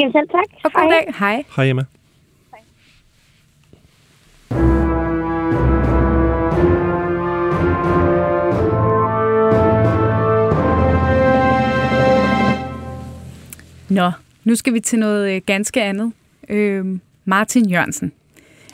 Jamen 0.00 0.12
selv 0.12 0.28
tak. 0.28 0.64
Og 0.64 0.72
god 0.72 0.90
dag. 0.90 1.14
Hej. 1.18 1.44
Hej 1.56 1.64
Emma. 1.64 1.84
Nå, 13.88 14.10
nu 14.44 14.54
skal 14.54 14.74
vi 14.74 14.80
til 14.80 14.98
noget 14.98 15.34
øh, 15.34 15.40
ganske 15.46 15.82
andet. 15.82 16.12
Øh, 16.48 16.84
Martin 17.24 17.70
Jørgensen, 17.70 18.12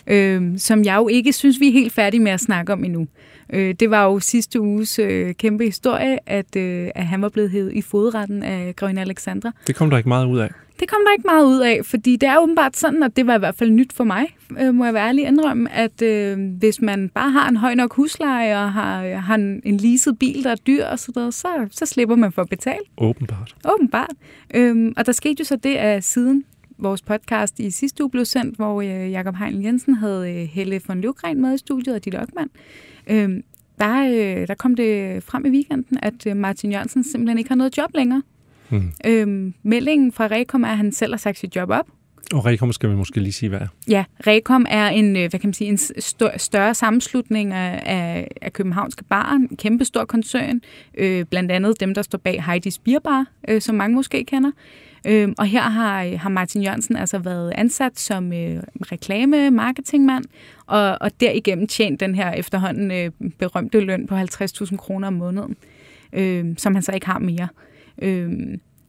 øh, 0.06 0.58
som 0.58 0.84
jeg 0.84 0.96
jo 0.96 1.08
ikke 1.08 1.32
synes, 1.32 1.60
vi 1.60 1.68
er 1.68 1.72
helt 1.72 1.92
færdige 1.92 2.20
med 2.20 2.32
at 2.32 2.40
snakke 2.40 2.72
om 2.72 2.84
endnu. 2.84 3.06
Øh, 3.50 3.74
det 3.80 3.90
var 3.90 4.04
jo 4.04 4.20
sidste 4.20 4.60
uges 4.60 4.98
øh, 4.98 5.34
kæmpe 5.34 5.64
historie, 5.64 6.18
at, 6.26 6.56
øh, 6.56 6.88
at 6.94 7.06
han 7.06 7.22
var 7.22 7.28
blevet 7.28 7.50
hævet 7.50 7.72
i 7.72 7.82
fodretten 7.82 8.42
af 8.42 8.76
Grønne 8.76 9.00
Alexandra. 9.00 9.52
Det 9.66 9.74
kom 9.74 9.90
der 9.90 9.96
ikke 9.96 10.08
meget 10.08 10.26
ud 10.26 10.38
af. 10.38 10.50
Det 10.84 10.90
kom 10.90 11.00
der 11.06 11.12
ikke 11.12 11.26
meget 11.26 11.46
ud 11.46 11.60
af, 11.60 11.80
fordi 11.84 12.16
det 12.16 12.28
er 12.28 12.38
åbenbart 12.38 12.76
sådan, 12.76 13.02
og 13.02 13.16
det 13.16 13.26
var 13.26 13.34
i 13.34 13.38
hvert 13.38 13.54
fald 13.54 13.70
nyt 13.70 13.92
for 13.92 14.04
mig, 14.04 14.26
øh, 14.60 14.74
må 14.74 14.84
jeg 14.84 14.94
være 14.94 15.08
ærlig 15.08 15.26
indrømme, 15.26 15.72
at 15.72 16.02
øh, 16.02 16.38
hvis 16.58 16.80
man 16.80 17.08
bare 17.08 17.30
har 17.30 17.48
en 17.48 17.56
høj 17.56 17.74
nok 17.74 17.94
husleje 17.94 18.56
og 18.56 18.72
har, 18.72 19.14
har 19.14 19.34
en, 19.34 19.62
en 19.64 19.76
leaset 19.76 20.18
bil, 20.18 20.44
der 20.44 20.50
er 20.50 20.54
dyr 20.54 20.84
og 20.84 20.98
sådan 20.98 21.20
noget, 21.20 21.34
så, 21.34 21.48
så 21.70 21.86
slipper 21.86 22.16
man 22.16 22.32
for 22.32 22.42
at 22.42 22.48
betale. 22.48 22.80
Åbenbart. 22.98 23.56
Åbenbart. 23.74 24.14
Øhm, 24.54 24.92
og 24.96 25.06
der 25.06 25.12
skete 25.12 25.36
jo 25.38 25.44
så 25.44 25.56
det, 25.56 25.74
at 25.76 26.04
siden 26.04 26.44
vores 26.78 27.02
podcast 27.02 27.60
i 27.60 27.70
sidste 27.70 28.02
uge 28.02 28.10
blev 28.10 28.24
sendt, 28.24 28.56
hvor 28.56 28.82
øh, 28.82 29.10
Jakob 29.10 29.36
Heinl 29.36 29.64
Jensen 29.64 29.94
havde 29.94 30.32
øh, 30.32 30.48
Helle 30.48 30.80
von 30.86 31.00
Løvgren 31.00 31.40
med 31.40 31.54
i 31.54 31.58
studiet 31.58 31.94
og 31.94 32.04
Ditte 32.04 32.20
Ockmann, 32.20 32.50
øhm, 33.06 33.42
der, 33.78 34.06
øh, 34.06 34.48
der 34.48 34.54
kom 34.54 34.74
det 34.74 35.22
frem 35.22 35.46
i 35.46 35.50
weekenden, 35.50 35.98
at 36.02 36.26
øh, 36.26 36.36
Martin 36.36 36.72
Jørgensen 36.72 37.04
simpelthen 37.04 37.38
ikke 37.38 37.50
har 37.50 37.56
noget 37.56 37.78
job 37.78 37.90
længere. 37.94 38.22
Hmm. 38.74 38.92
Øhm, 39.06 39.54
meldingen 39.62 40.12
fra 40.12 40.26
Rekom 40.26 40.62
er, 40.62 40.68
at 40.68 40.76
han 40.76 40.92
selv 40.92 41.12
har 41.12 41.18
sagt 41.18 41.38
sit 41.38 41.56
job 41.56 41.70
op. 41.70 41.86
Og 42.32 42.46
Rekom 42.46 42.72
skal 42.72 42.90
vi 42.90 42.94
måske 42.94 43.20
lige 43.20 43.32
sige, 43.32 43.48
hvad 43.48 43.60
er. 43.60 43.66
Ja, 43.88 44.04
Rekom 44.26 44.66
er 44.68 44.88
en, 44.88 45.16
øh, 45.16 45.30
hvad 45.30 45.40
kan 45.40 45.48
man 45.48 45.54
sige, 45.54 45.68
en 45.68 45.78
stør, 45.98 46.38
større 46.38 46.74
sammenslutning 46.74 47.52
af, 47.52 47.82
af, 47.86 48.28
af 48.42 48.52
københavnske 48.52 49.04
barer, 49.04 49.34
en 49.34 49.56
kæmpe 49.56 49.84
stor 49.84 50.04
koncern, 50.04 50.60
øh, 50.98 51.24
blandt 51.24 51.52
andet 51.52 51.80
dem, 51.80 51.94
der 51.94 52.02
står 52.02 52.18
bag 52.18 52.44
Heidi's 52.48 52.78
Bierbar, 52.84 53.26
øh, 53.48 53.60
som 53.60 53.74
mange 53.74 53.94
måske 53.94 54.24
kender. 54.24 54.50
Øh, 55.06 55.28
og 55.38 55.46
her 55.46 55.62
har, 55.62 56.16
har 56.16 56.28
Martin 56.28 56.62
Jørgensen 56.62 56.96
altså 56.96 57.18
været 57.18 57.52
ansat 57.54 57.98
som 57.98 58.32
øh, 58.32 58.62
reklame-marketingmand, 58.92 60.24
og, 60.66 60.98
og 61.00 61.20
derigennem 61.20 61.66
tjent 61.66 62.00
den 62.00 62.14
her 62.14 62.32
efterhånden 62.32 62.90
øh, 62.90 63.10
berømte 63.38 63.80
løn 63.80 64.06
på 64.06 64.14
50.000 64.14 64.76
kroner 64.76 65.08
om 65.08 65.14
måneden, 65.14 65.56
øh, 66.12 66.44
som 66.58 66.74
han 66.74 66.82
så 66.82 66.92
ikke 66.92 67.06
har 67.06 67.18
mere. 67.18 67.48
Øh, 67.52 67.63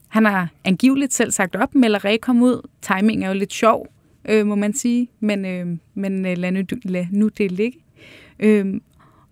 han 0.08 0.24
har 0.24 0.48
angiveligt 0.64 1.14
selv 1.14 1.30
sagt 1.30 1.56
op, 1.56 1.74
melder 1.74 2.04
Rekom 2.04 2.42
ud. 2.42 2.68
Timing 2.82 3.24
er 3.24 3.28
jo 3.28 3.34
lidt 3.34 3.52
sjov, 3.52 3.86
øh, 4.28 4.46
må 4.46 4.54
man 4.54 4.74
sige, 4.74 5.08
men, 5.20 5.44
øh, 5.44 5.66
men 5.94 6.26
øh, 6.26 6.38
lad, 6.38 6.52
nu, 6.52 6.62
lad 6.84 7.06
nu 7.10 7.28
det 7.28 7.52
ligge. 7.52 7.78
Øh, 8.38 8.80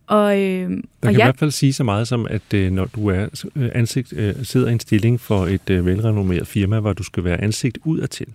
og, 0.06 0.40
øh, 0.40 0.70
Der 0.70 0.76
og 0.76 0.82
kan 1.02 1.12
i 1.12 1.16
ja, 1.16 1.24
hvert 1.24 1.38
fald 1.38 1.50
sige 1.50 1.72
så 1.72 1.84
meget 1.84 2.08
som, 2.08 2.26
at 2.30 2.54
øh, 2.54 2.72
når 2.72 2.84
du 2.84 3.08
er 3.08 3.46
øh, 3.56 3.70
ansigt, 3.74 4.12
øh, 4.12 4.34
sidder 4.42 4.68
i 4.68 4.72
en 4.72 4.80
stilling 4.80 5.20
for 5.20 5.46
et 5.46 5.70
øh, 5.70 5.86
velrenommeret 5.86 6.46
firma, 6.46 6.80
hvor 6.80 6.92
du 6.92 7.02
skal 7.02 7.24
være 7.24 7.40
ansigt 7.40 7.78
udadtil, 7.84 8.28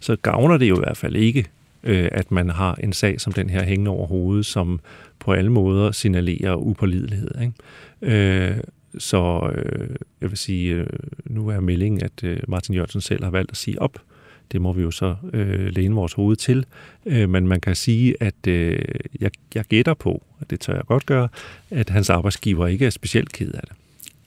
så 0.00 0.16
gavner 0.16 0.56
det 0.56 0.68
jo 0.68 0.76
i 0.76 0.80
hvert 0.80 0.96
fald 0.96 1.16
ikke 1.16 1.46
øh, 1.86 2.08
at 2.12 2.32
man 2.32 2.50
har 2.50 2.74
en 2.74 2.92
sag 2.92 3.20
som 3.20 3.32
den 3.32 3.50
her 3.50 3.64
hængende 3.64 3.90
over 3.90 4.06
hovedet, 4.06 4.46
som 4.46 4.80
på 5.18 5.32
alle 5.32 5.52
måder 5.52 5.92
signalerer 5.92 6.54
upålidelighed. 6.54 7.30
Ikke? 7.40 7.52
Øh, 8.16 8.56
så 8.98 9.50
øh, 9.54 9.88
jeg 10.20 10.30
vil 10.30 10.38
sige, 10.38 10.74
øh, 10.74 10.86
nu 11.24 11.48
er 11.48 11.60
meldingen, 11.60 12.04
at 12.04 12.24
øh, 12.24 12.38
Martin 12.48 12.74
Jørgensen 12.74 13.00
selv 13.00 13.24
har 13.24 13.30
valgt 13.30 13.50
at 13.50 13.56
sige 13.56 13.82
op. 13.82 13.98
Det 14.52 14.60
må 14.60 14.72
vi 14.72 14.82
jo 14.82 14.90
så 14.90 15.14
øh, 15.32 15.74
læne 15.74 15.94
vores 15.94 16.12
hoved 16.12 16.36
til. 16.36 16.66
Øh, 17.06 17.28
men 17.28 17.48
man 17.48 17.60
kan 17.60 17.74
sige, 17.74 18.14
at 18.20 18.46
øh, 18.48 18.78
jeg, 19.20 19.30
jeg 19.54 19.64
gætter 19.64 19.94
på, 19.94 20.22
og 20.40 20.50
det 20.50 20.60
tør 20.60 20.74
jeg 20.74 20.84
godt 20.84 21.06
gøre, 21.06 21.28
at 21.70 21.90
hans 21.90 22.10
arbejdsgiver 22.10 22.66
ikke 22.66 22.86
er 22.86 22.90
specielt 22.90 23.32
ked 23.32 23.52
af 23.52 23.60
det. 23.60 23.72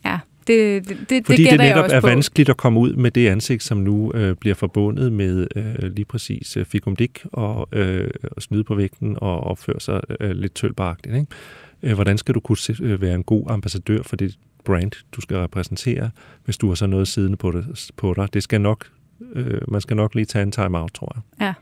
Ja, 0.05 0.19
det, 0.47 0.89
det, 0.89 1.09
det, 1.09 1.25
Fordi 1.25 1.43
det 1.43 1.51
det 1.51 1.59
netop 1.59 1.85
er 1.91 2.01
på. 2.01 2.07
vanskeligt 2.07 2.49
at 2.49 2.57
komme 2.57 2.79
ud 2.79 2.93
med 2.93 3.11
det 3.11 3.27
ansigt, 3.27 3.63
som 3.63 3.77
nu 3.77 4.11
øh, 4.15 4.35
bliver 4.35 4.55
forbundet 4.55 5.11
med 5.13 5.47
øh, 5.55 5.91
lige 5.91 6.05
præcis 6.05 6.57
øh, 6.57 6.65
fikum 6.65 6.95
dik 6.95 7.25
og 7.31 7.69
øh, 7.71 8.09
at 8.37 8.43
snyde 8.43 8.63
på 8.63 8.75
vægten 8.75 9.17
og 9.21 9.39
opføre 9.39 9.79
sig 9.79 10.01
øh, 10.19 10.31
lidt 10.31 10.53
tølbagtigt. 10.55 11.15
Ikke? 11.15 11.27
Øh, 11.83 11.93
hvordan 11.93 12.17
skal 12.17 12.35
du 12.35 12.39
kunne 12.39 12.57
øh, 12.81 13.01
være 13.01 13.15
en 13.15 13.23
god 13.23 13.45
ambassadør 13.49 14.01
for 14.03 14.15
det 14.15 14.37
brand, 14.69 14.91
du 15.11 15.21
skal 15.21 15.37
repræsentere, 15.37 16.09
hvis 16.45 16.57
du 16.57 16.67
har 16.67 16.75
så 16.75 16.87
noget 16.87 17.07
siddende 17.07 17.37
på, 17.37 17.51
det, 17.51 17.91
på 17.97 18.13
dig? 18.13 18.33
Det 18.33 18.43
skal 18.43 18.61
nok, 18.61 18.87
øh, 19.35 19.61
man 19.67 19.81
skal 19.81 19.95
nok 19.95 20.15
lige 20.15 20.25
tage 20.25 20.43
en 20.43 20.51
time-out, 20.51 20.93
tror 20.93 21.13
jeg. 21.15 21.45
Ja. 21.45 21.53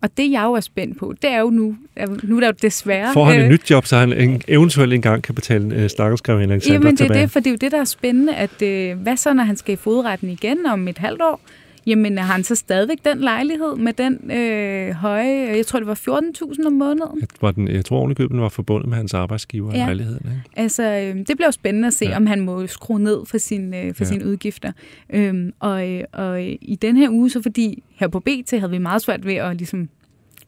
Og 0.00 0.16
det 0.16 0.30
jeg 0.30 0.44
jo 0.44 0.52
er 0.52 0.60
spændt 0.60 0.98
på, 0.98 1.14
det 1.22 1.30
er 1.30 1.38
jo 1.40 1.50
nu, 1.50 1.76
nu 2.22 2.36
er 2.36 2.40
der 2.40 2.46
jo 2.46 2.54
desværre... 2.62 3.12
Får 3.12 3.24
han 3.24 3.38
øh, 3.38 3.44
et 3.44 3.50
nyt 3.50 3.70
job, 3.70 3.86
så 3.86 3.96
han 3.96 4.12
en, 4.12 4.42
eventuelt 4.48 4.92
engang 4.92 5.22
kan 5.22 5.34
betale 5.34 5.74
øh, 5.74 5.90
stakkelskrev 5.90 6.38
Alexander 6.38 6.72
Jamen 6.72 6.86
det 6.86 7.00
er 7.00 7.04
tilbage. 7.04 7.22
det, 7.22 7.30
for 7.30 7.40
det 7.40 7.46
er 7.46 7.50
jo 7.50 7.56
det, 7.60 7.72
der 7.72 7.80
er 7.80 7.84
spændende, 7.84 8.34
at 8.34 8.62
øh, 8.62 8.98
hvad 8.98 9.16
så, 9.16 9.34
når 9.34 9.44
han 9.44 9.56
skal 9.56 9.72
i 9.72 9.76
fodretten 9.76 10.28
igen 10.28 10.66
om 10.66 10.88
et 10.88 10.98
halvt 10.98 11.22
år? 11.22 11.40
Jamen 11.86 12.18
har 12.18 12.32
han 12.32 12.44
så 12.44 12.54
stadigvæk 12.54 12.98
den 13.04 13.18
lejlighed 13.20 13.76
med 13.76 13.92
den 13.92 14.30
øh, 14.30 14.90
høje, 14.94 15.56
jeg 15.56 15.66
tror 15.66 15.78
det 15.78 15.86
var 15.86 16.20
14.000 16.54 16.66
om 16.66 16.72
måneden? 16.72 17.20
Jeg, 17.20 17.28
var 17.40 17.50
den, 17.50 17.68
jeg 17.68 17.84
tror 17.84 17.98
ovenikøbet, 17.98 18.30
den 18.30 18.40
var 18.40 18.48
forbundet 18.48 18.88
med 18.88 18.96
hans 18.96 19.14
arbejdsgiver 19.14 19.72
i 19.72 19.76
Ja. 19.76 19.84
lejligheden. 19.84 20.26
Ikke? 20.26 20.42
Altså, 20.56 20.82
øh, 20.82 21.16
det 21.16 21.26
bliver 21.26 21.46
jo 21.46 21.52
spændende 21.52 21.86
at 21.86 21.94
se, 21.94 22.04
Ja. 22.04 22.16
om 22.16 22.26
han 22.26 22.40
må 22.40 22.66
skrue 22.66 23.00
ned 23.00 23.26
for, 23.26 23.38
sin, 23.38 23.74
øh, 23.74 23.94
for 23.94 24.04
Ja. 24.04 24.08
sine 24.08 24.26
udgifter. 24.26 24.72
Øhm, 25.10 25.52
og, 25.60 25.88
øh, 25.90 26.04
og 26.12 26.46
øh, 26.46 26.56
i 26.60 26.78
den 26.82 26.96
her 26.96 27.10
uge, 27.10 27.30
så 27.30 27.42
fordi 27.42 27.82
her 27.94 28.08
på 28.08 28.20
BT 28.20 28.50
havde 28.50 28.70
vi 28.70 28.78
meget 28.78 29.02
svært 29.02 29.26
ved 29.26 29.34
at 29.34 29.56
ligesom 29.56 29.88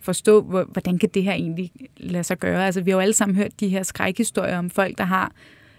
forstå, 0.01 0.41
hvor, 0.43 0.65
hvordan 0.73 0.99
kan 0.99 1.09
det 1.15 1.23
her 1.23 1.33
egentlig 1.33 1.73
lade 1.97 2.25
sig 2.25 2.39
gøre. 2.39 2.67
Altså, 2.67 2.81
vi 2.81 2.91
har 2.91 2.97
jo 2.97 3.01
alle 3.01 3.15
sammen 3.15 3.37
hørt 3.37 3.61
de 3.61 3.69
her 3.69 3.83
skrækhistorier 3.83 4.59
om 4.59 4.71
folk, 4.71 4.99
der 4.99 5.05
har 5.05 5.33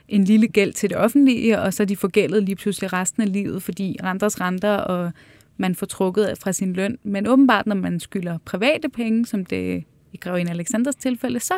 en 0.07 0.23
lille 0.23 0.47
gæld 0.47 0.73
til 0.73 0.89
det 0.89 0.97
offentlige, 0.97 1.59
og 1.61 1.73
så 1.73 1.85
de 1.85 1.95
forgældet 1.95 2.43
lige 2.43 2.55
pludselig 2.55 2.93
resten 2.93 3.23
af 3.23 3.33
livet, 3.33 3.63
fordi 3.63 3.97
renters 4.03 4.41
renter, 4.41 4.73
og 4.73 5.11
man 5.59 5.75
får 5.75 5.85
trukket 5.85 6.33
fra 6.43 6.51
sin 6.51 6.73
løn. 6.73 6.97
Men 7.03 7.27
åbenbart, 7.27 7.67
når 7.67 7.75
man 7.75 7.99
skylder 7.99 8.37
private 8.45 8.89
penge, 8.89 9.25
som 9.25 9.45
det 9.45 9.83
i 10.13 10.17
Grevinde 10.17 10.51
Alexanders 10.51 10.95
tilfælde, 10.95 11.39
så, 11.39 11.53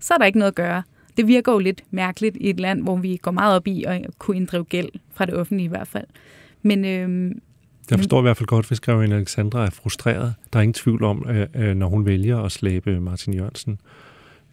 så 0.00 0.14
er 0.14 0.18
der 0.18 0.24
ikke 0.24 0.38
noget 0.38 0.50
at 0.50 0.56
gøre. 0.56 0.82
Det 1.16 1.26
virker 1.26 1.52
jo 1.52 1.58
lidt 1.58 1.82
mærkeligt 1.90 2.36
i 2.40 2.50
et 2.50 2.60
land, 2.60 2.82
hvor 2.82 2.96
vi 2.96 3.16
går 3.16 3.30
meget 3.30 3.56
op 3.56 3.66
i 3.66 3.84
at 3.84 4.06
kunne 4.18 4.36
inddrive 4.36 4.64
gæld 4.64 4.88
fra 5.14 5.26
det 5.26 5.34
offentlige 5.34 5.64
i 5.64 5.68
hvert 5.68 5.88
fald. 5.88 6.06
Men 6.62 6.84
øhm, 6.84 7.40
Jeg 7.90 7.98
forstår 7.98 8.18
i 8.18 8.22
hvert 8.22 8.36
fald 8.36 8.46
godt, 8.46 8.68
hvis 8.68 8.80
Grevinde 8.80 9.16
Alexandra 9.16 9.66
er 9.66 9.70
frustreret. 9.70 10.34
Der 10.52 10.58
er 10.58 10.62
ingen 10.62 10.74
tvivl 10.74 11.04
om, 11.04 11.26
øh, 11.28 11.46
øh, 11.54 11.74
når 11.74 11.86
hun 11.88 12.06
vælger 12.06 12.38
at 12.38 12.52
slæbe 12.52 13.00
Martin 13.00 13.34
Jørgensen 13.34 13.80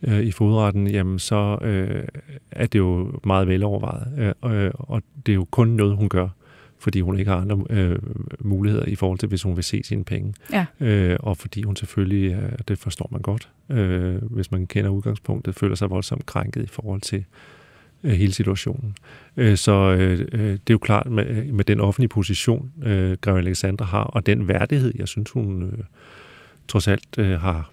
øh, 0.03 0.19
i 0.19 0.31
fodretten, 0.31 0.87
jamen 0.87 1.19
så 1.19 1.57
øh, 1.61 2.03
er 2.51 2.65
det 2.65 2.79
jo 2.79 3.19
meget 3.25 3.47
velovervejet. 3.47 4.35
Øh, 4.43 4.65
øh, 4.65 4.71
og 4.73 5.01
det 5.25 5.31
er 5.31 5.35
jo 5.35 5.45
kun 5.51 5.67
noget, 5.67 5.95
hun 5.95 6.09
gør, 6.09 6.27
fordi 6.81 7.01
hun 7.01 7.19
ikke 7.19 7.31
har 7.31 7.37
andre 7.37 7.63
øh, 7.69 7.99
muligheder 8.39 8.85
i 8.85 8.95
forhold 8.95 9.19
til, 9.19 9.29
hvis 9.29 9.43
hun 9.43 9.55
vil 9.55 9.63
se 9.63 9.81
sine 9.83 10.03
penge. 10.03 10.33
Ja. 10.53 10.65
Øh, 10.79 11.17
og 11.19 11.37
fordi 11.37 11.61
hun 11.63 11.75
selvfølgelig, 11.75 12.33
øh, 12.33 12.51
det 12.67 12.77
forstår 12.77 13.09
man 13.11 13.21
godt, 13.21 13.49
øh, 13.69 14.15
hvis 14.21 14.51
man 14.51 14.67
kender 14.67 14.89
udgangspunktet, 14.89 15.55
føler 15.55 15.75
sig 15.75 15.89
voldsomt 15.89 16.25
krænket 16.25 16.63
i 16.63 16.67
forhold 16.67 17.01
til 17.01 17.25
øh, 18.03 18.11
hele 18.11 18.33
situationen. 18.33 18.95
Øh, 19.37 19.57
så 19.57 19.71
øh, 19.71 20.19
øh, 20.31 20.39
det 20.39 20.53
er 20.53 20.73
jo 20.73 20.77
klart, 20.77 21.09
med, 21.09 21.51
med 21.51 21.65
den 21.65 21.79
offentlige 21.79 22.09
position, 22.09 22.71
øh, 22.83 23.17
Greve 23.21 23.37
Alexandra 23.37 23.85
har, 23.85 24.03
og 24.03 24.25
den 24.25 24.47
værdighed, 24.47 24.93
jeg 24.95 25.07
synes, 25.07 25.31
hun 25.31 25.63
øh, 25.63 25.83
trods 26.67 26.87
alt 26.87 27.17
øh, 27.17 27.39
har, 27.39 27.71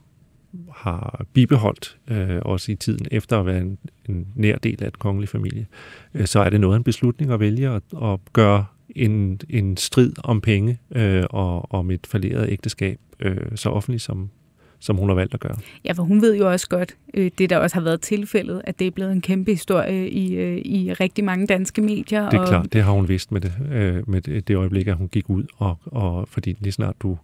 har 0.74 1.24
bibeholdt, 1.32 1.98
øh, 2.08 2.38
også 2.42 2.72
i 2.72 2.74
tiden 2.74 3.06
efter 3.10 3.40
at 3.40 3.46
være 3.46 3.60
en, 3.60 3.78
en 4.08 4.26
nær 4.34 4.56
del 4.56 4.82
af 4.82 4.88
et 4.88 4.98
kongelig 4.98 5.28
familie, 5.28 5.66
øh, 6.14 6.26
så 6.26 6.40
er 6.40 6.50
det 6.50 6.60
noget 6.60 6.74
af 6.74 6.78
en 6.78 6.84
beslutning 6.84 7.32
at 7.32 7.40
vælge 7.40 7.68
at, 7.68 7.82
at 8.02 8.18
gøre 8.32 8.64
en, 8.96 9.40
en 9.50 9.76
strid 9.76 10.12
om 10.24 10.40
penge 10.40 10.78
øh, 10.94 11.24
og 11.30 11.74
om 11.74 11.90
et 11.90 12.06
falderet 12.06 12.48
ægteskab 12.50 12.98
øh, 13.20 13.36
så 13.54 13.68
offentligt, 13.68 14.02
som, 14.02 14.30
som 14.78 14.96
hun 14.96 15.08
har 15.08 15.14
valgt 15.14 15.34
at 15.34 15.40
gøre. 15.40 15.56
Ja, 15.84 15.92
for 15.92 16.02
hun 16.02 16.22
ved 16.22 16.36
jo 16.36 16.50
også 16.50 16.68
godt, 16.68 16.96
øh, 17.14 17.30
det 17.38 17.50
der 17.50 17.58
også 17.58 17.76
har 17.76 17.82
været 17.82 18.00
tilfældet, 18.00 18.62
at 18.64 18.78
det 18.78 18.86
er 18.86 18.90
blevet 18.90 19.12
en 19.12 19.20
kæmpe 19.20 19.50
historie 19.50 20.10
i, 20.10 20.34
øh, 20.34 20.58
i 20.58 20.92
rigtig 20.92 21.24
mange 21.24 21.46
danske 21.46 21.82
medier. 21.82 22.30
Det 22.30 22.36
er 22.36 22.40
og, 22.40 22.48
klart, 22.48 22.72
det 22.72 22.82
har 22.82 22.92
hun 22.92 23.08
vidst 23.08 23.32
med 23.32 23.40
det, 23.40 23.52
øh, 23.72 24.10
med 24.10 24.20
det, 24.20 24.48
det 24.48 24.56
øjeblik, 24.56 24.86
at 24.86 24.96
hun 24.96 25.08
gik 25.08 25.30
ud, 25.30 25.44
og, 25.56 25.78
og 25.84 26.28
fordi 26.28 26.56
lige 26.60 26.72
snart 26.72 26.96
du 27.00 27.18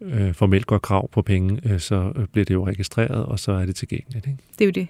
øh, 0.00 0.34
formelt 0.34 0.66
går 0.66 0.78
krav 0.78 1.08
på 1.10 1.22
penge, 1.22 1.60
øh, 1.72 1.80
så 1.80 2.12
bliver 2.32 2.44
det 2.44 2.54
jo 2.54 2.66
registreret, 2.66 3.26
og 3.26 3.38
så 3.38 3.52
er 3.52 3.66
det 3.66 3.76
tilgængeligt. 3.76 4.26
Ikke? 4.26 4.38
Det 4.58 4.60
er 4.60 4.66
jo 4.66 4.70
det. 4.70 4.88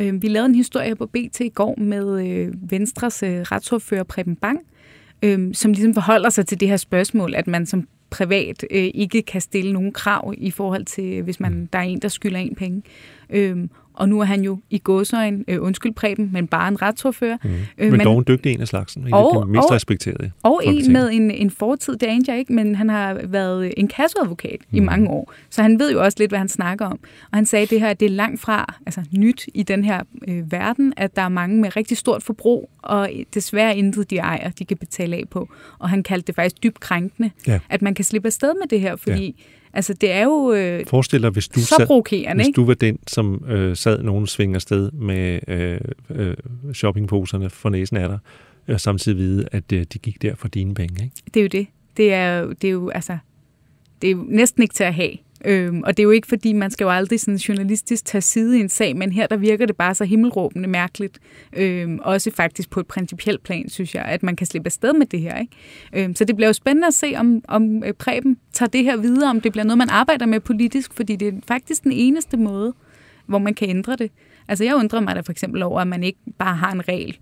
Øh, 0.00 0.22
vi 0.22 0.28
lavede 0.28 0.46
en 0.46 0.54
historie 0.54 0.96
på 0.96 1.06
BT 1.06 1.40
i 1.40 1.48
går 1.48 1.80
med 1.80 2.26
øh, 2.26 2.54
Venstres 2.70 3.22
øh, 3.22 3.40
retsordfører 3.40 4.02
Preben 4.02 4.36
Bang, 4.36 4.58
øh, 4.58 4.64
som 5.52 5.72
ligesom 5.72 5.94
forholder 5.94 6.30
sig 6.30 6.46
til 6.46 6.60
det 6.60 6.68
her 6.68 6.76
spørgsmål, 6.76 7.34
at 7.34 7.46
man 7.46 7.66
som 7.66 7.88
privat 8.10 8.64
øh, 8.70 8.90
ikke 8.94 9.22
kan 9.22 9.40
stille 9.40 9.72
nogen 9.72 9.92
krav 9.92 10.34
i 10.38 10.50
forhold 10.50 10.84
til, 10.84 11.22
hvis 11.22 11.40
man 11.40 11.68
der 11.72 11.78
er 11.78 11.82
en, 11.82 11.98
der 11.98 12.08
skylder 12.08 12.38
en 12.38 12.54
penge. 12.54 12.82
Øh, 13.30 13.56
og 13.94 14.08
nu 14.08 14.20
er 14.20 14.24
han 14.24 14.42
jo 14.42 14.58
i 14.70 14.78
gåsøjen, 14.78 15.44
øh, 15.48 15.62
undskyld 15.62 15.92
Preben, 15.94 16.30
men 16.32 16.46
bare 16.46 16.68
en 16.68 16.82
retsordfører. 16.82 17.36
Mm. 17.44 17.50
Øh, 17.78 17.90
men 17.90 18.00
dog 18.00 18.18
en 18.18 18.24
dygtig 18.28 18.52
en 18.52 18.60
af 18.60 18.68
slagsen, 18.68 19.02
en 19.02 19.14
af 19.14 19.24
og, 19.24 19.46
de 19.46 19.52
mest 19.52 19.64
og, 19.64 19.72
respekterede. 19.72 20.30
Og 20.42 20.60
en 20.64 20.92
med 20.92 21.10
en, 21.12 21.30
en 21.30 21.50
fortid, 21.50 21.96
det 21.96 22.06
anede 22.06 22.30
jeg 22.30 22.38
ikke, 22.38 22.52
men 22.52 22.74
han 22.74 22.88
har 22.90 23.20
været 23.24 23.74
en 23.76 23.88
kasseadvokat 23.88 24.56
mm. 24.70 24.76
i 24.76 24.80
mange 24.80 25.08
år. 25.10 25.32
Så 25.50 25.62
han 25.62 25.78
ved 25.78 25.92
jo 25.92 26.02
også 26.02 26.16
lidt, 26.20 26.30
hvad 26.30 26.38
han 26.38 26.48
snakker 26.48 26.86
om. 26.86 26.98
Og 27.30 27.38
han 27.38 27.46
sagde 27.46 27.66
det 27.66 27.80
her, 27.80 27.94
det 27.94 28.06
er 28.06 28.10
langt 28.10 28.40
fra 28.40 28.74
altså, 28.86 29.02
nyt 29.12 29.46
i 29.54 29.62
den 29.62 29.84
her 29.84 30.02
øh, 30.28 30.52
verden, 30.52 30.92
at 30.96 31.16
der 31.16 31.22
er 31.22 31.28
mange 31.28 31.60
med 31.60 31.76
rigtig 31.76 31.96
stort 31.96 32.22
forbrug, 32.22 32.70
og 32.82 33.10
desværre 33.34 33.76
intet 33.76 34.10
de 34.10 34.18
ejer, 34.18 34.50
de 34.50 34.64
kan 34.64 34.76
betale 34.76 35.16
af 35.16 35.24
på. 35.30 35.48
Og 35.78 35.90
han 35.90 36.02
kaldte 36.02 36.26
det 36.26 36.34
faktisk 36.34 36.62
dybt 36.62 36.80
krænkende, 36.80 37.30
Ja. 37.46 37.58
at 37.68 37.82
man 37.82 37.94
kan 37.94 38.04
slippe 38.04 38.26
afsted 38.26 38.54
med 38.54 38.68
det 38.68 38.80
her, 38.80 38.96
fordi 38.96 39.44
altså, 39.72 39.94
det 39.94 40.12
er 40.12 40.22
jo 40.24 40.52
øh, 40.52 40.86
Forestil 40.86 41.22
dig, 41.22 41.30
hvis 41.30 41.48
du, 41.48 41.60
så 41.60 41.74
sad, 41.78 41.86
provokerende, 41.86 42.44
hvis 42.44 42.54
du 42.56 42.64
var 42.64 42.74
den, 42.74 42.98
som 43.06 43.44
øh, 43.48 43.76
sad 43.76 44.02
nogen 44.02 44.26
svinger 44.26 44.58
sted 44.58 44.90
med 44.90 45.40
øh, 45.48 45.80
øh, 46.10 46.34
shoppingposerne 46.74 47.50
for 47.50 47.68
næsen 47.68 47.96
af 47.96 48.08
dig, 48.08 48.18
og 48.68 48.80
samtidig 48.80 49.18
vide, 49.18 49.48
at 49.52 49.72
øh, 49.72 49.84
de 49.92 49.98
gik 49.98 50.22
der 50.22 50.34
for 50.34 50.48
dine 50.48 50.74
penge. 50.74 51.04
Ikke? 51.04 51.16
Det 51.34 51.40
er 51.40 51.44
jo 51.44 51.48
det. 51.48 51.66
Det 51.96 52.12
er, 52.12 52.46
det 52.46 52.64
er 52.64 52.72
jo, 52.72 52.88
altså, 52.88 53.18
det 54.02 54.10
er 54.10 54.12
jo 54.12 54.24
næsten 54.28 54.62
ikke 54.62 54.74
til 54.74 54.84
at 54.84 54.94
have. 54.94 55.12
Øhm, 55.44 55.82
og 55.82 55.96
det 55.96 56.02
er 56.02 56.04
jo 56.04 56.10
ikke, 56.10 56.28
fordi 56.28 56.52
man 56.52 56.70
skal 56.70 56.84
jo 56.84 56.90
aldrig 56.90 57.20
sådan 57.20 57.36
journalistisk 57.36 58.04
tage 58.04 58.22
side 58.22 58.58
i 58.58 58.60
en 58.60 58.68
sag, 58.68 58.96
men 58.96 59.12
her 59.12 59.26
der 59.26 59.36
virker 59.36 59.66
det 59.66 59.76
bare 59.76 59.94
så 59.94 60.04
himmelråbende 60.04 60.68
mærkeligt. 60.68 61.18
Øhm, 61.56 61.98
også 62.02 62.30
faktisk 62.30 62.70
på 62.70 62.80
et 62.80 62.86
principielt 62.86 63.42
plan, 63.42 63.68
synes 63.68 63.94
jeg, 63.94 64.04
at 64.04 64.22
man 64.22 64.36
kan 64.36 64.46
slippe 64.46 64.66
afsted 64.66 64.92
med 64.92 65.06
det 65.06 65.20
her. 65.20 65.38
Ikke? 65.38 65.52
Øhm, 65.92 66.14
så 66.14 66.24
det 66.24 66.36
bliver 66.36 66.48
jo 66.48 66.52
spændende 66.52 66.86
at 66.86 66.94
se, 66.94 67.14
om, 67.16 67.42
om 67.48 67.84
øh, 67.84 67.92
Preben 67.92 68.36
tager 68.52 68.70
det 68.70 68.84
her 68.84 68.96
videre, 68.96 69.30
om 69.30 69.40
det 69.40 69.52
bliver 69.52 69.64
noget, 69.64 69.78
man 69.78 69.90
arbejder 69.90 70.26
med 70.26 70.40
politisk, 70.40 70.94
fordi 70.94 71.16
det 71.16 71.28
er 71.28 71.32
faktisk 71.48 71.82
den 71.82 71.92
eneste 71.92 72.36
måde, 72.36 72.74
hvor 73.26 73.38
man 73.38 73.54
kan 73.54 73.68
ændre 73.68 73.96
det. 73.96 74.10
Altså 74.48 74.64
jeg 74.64 74.74
undrer 74.74 75.00
mig 75.00 75.16
da 75.16 75.20
for 75.20 75.32
eksempel 75.32 75.62
over, 75.62 75.80
at 75.80 75.86
man 75.86 76.02
ikke 76.02 76.18
bare 76.38 76.56
har 76.56 76.72
en 76.72 76.88
regel 76.88 77.18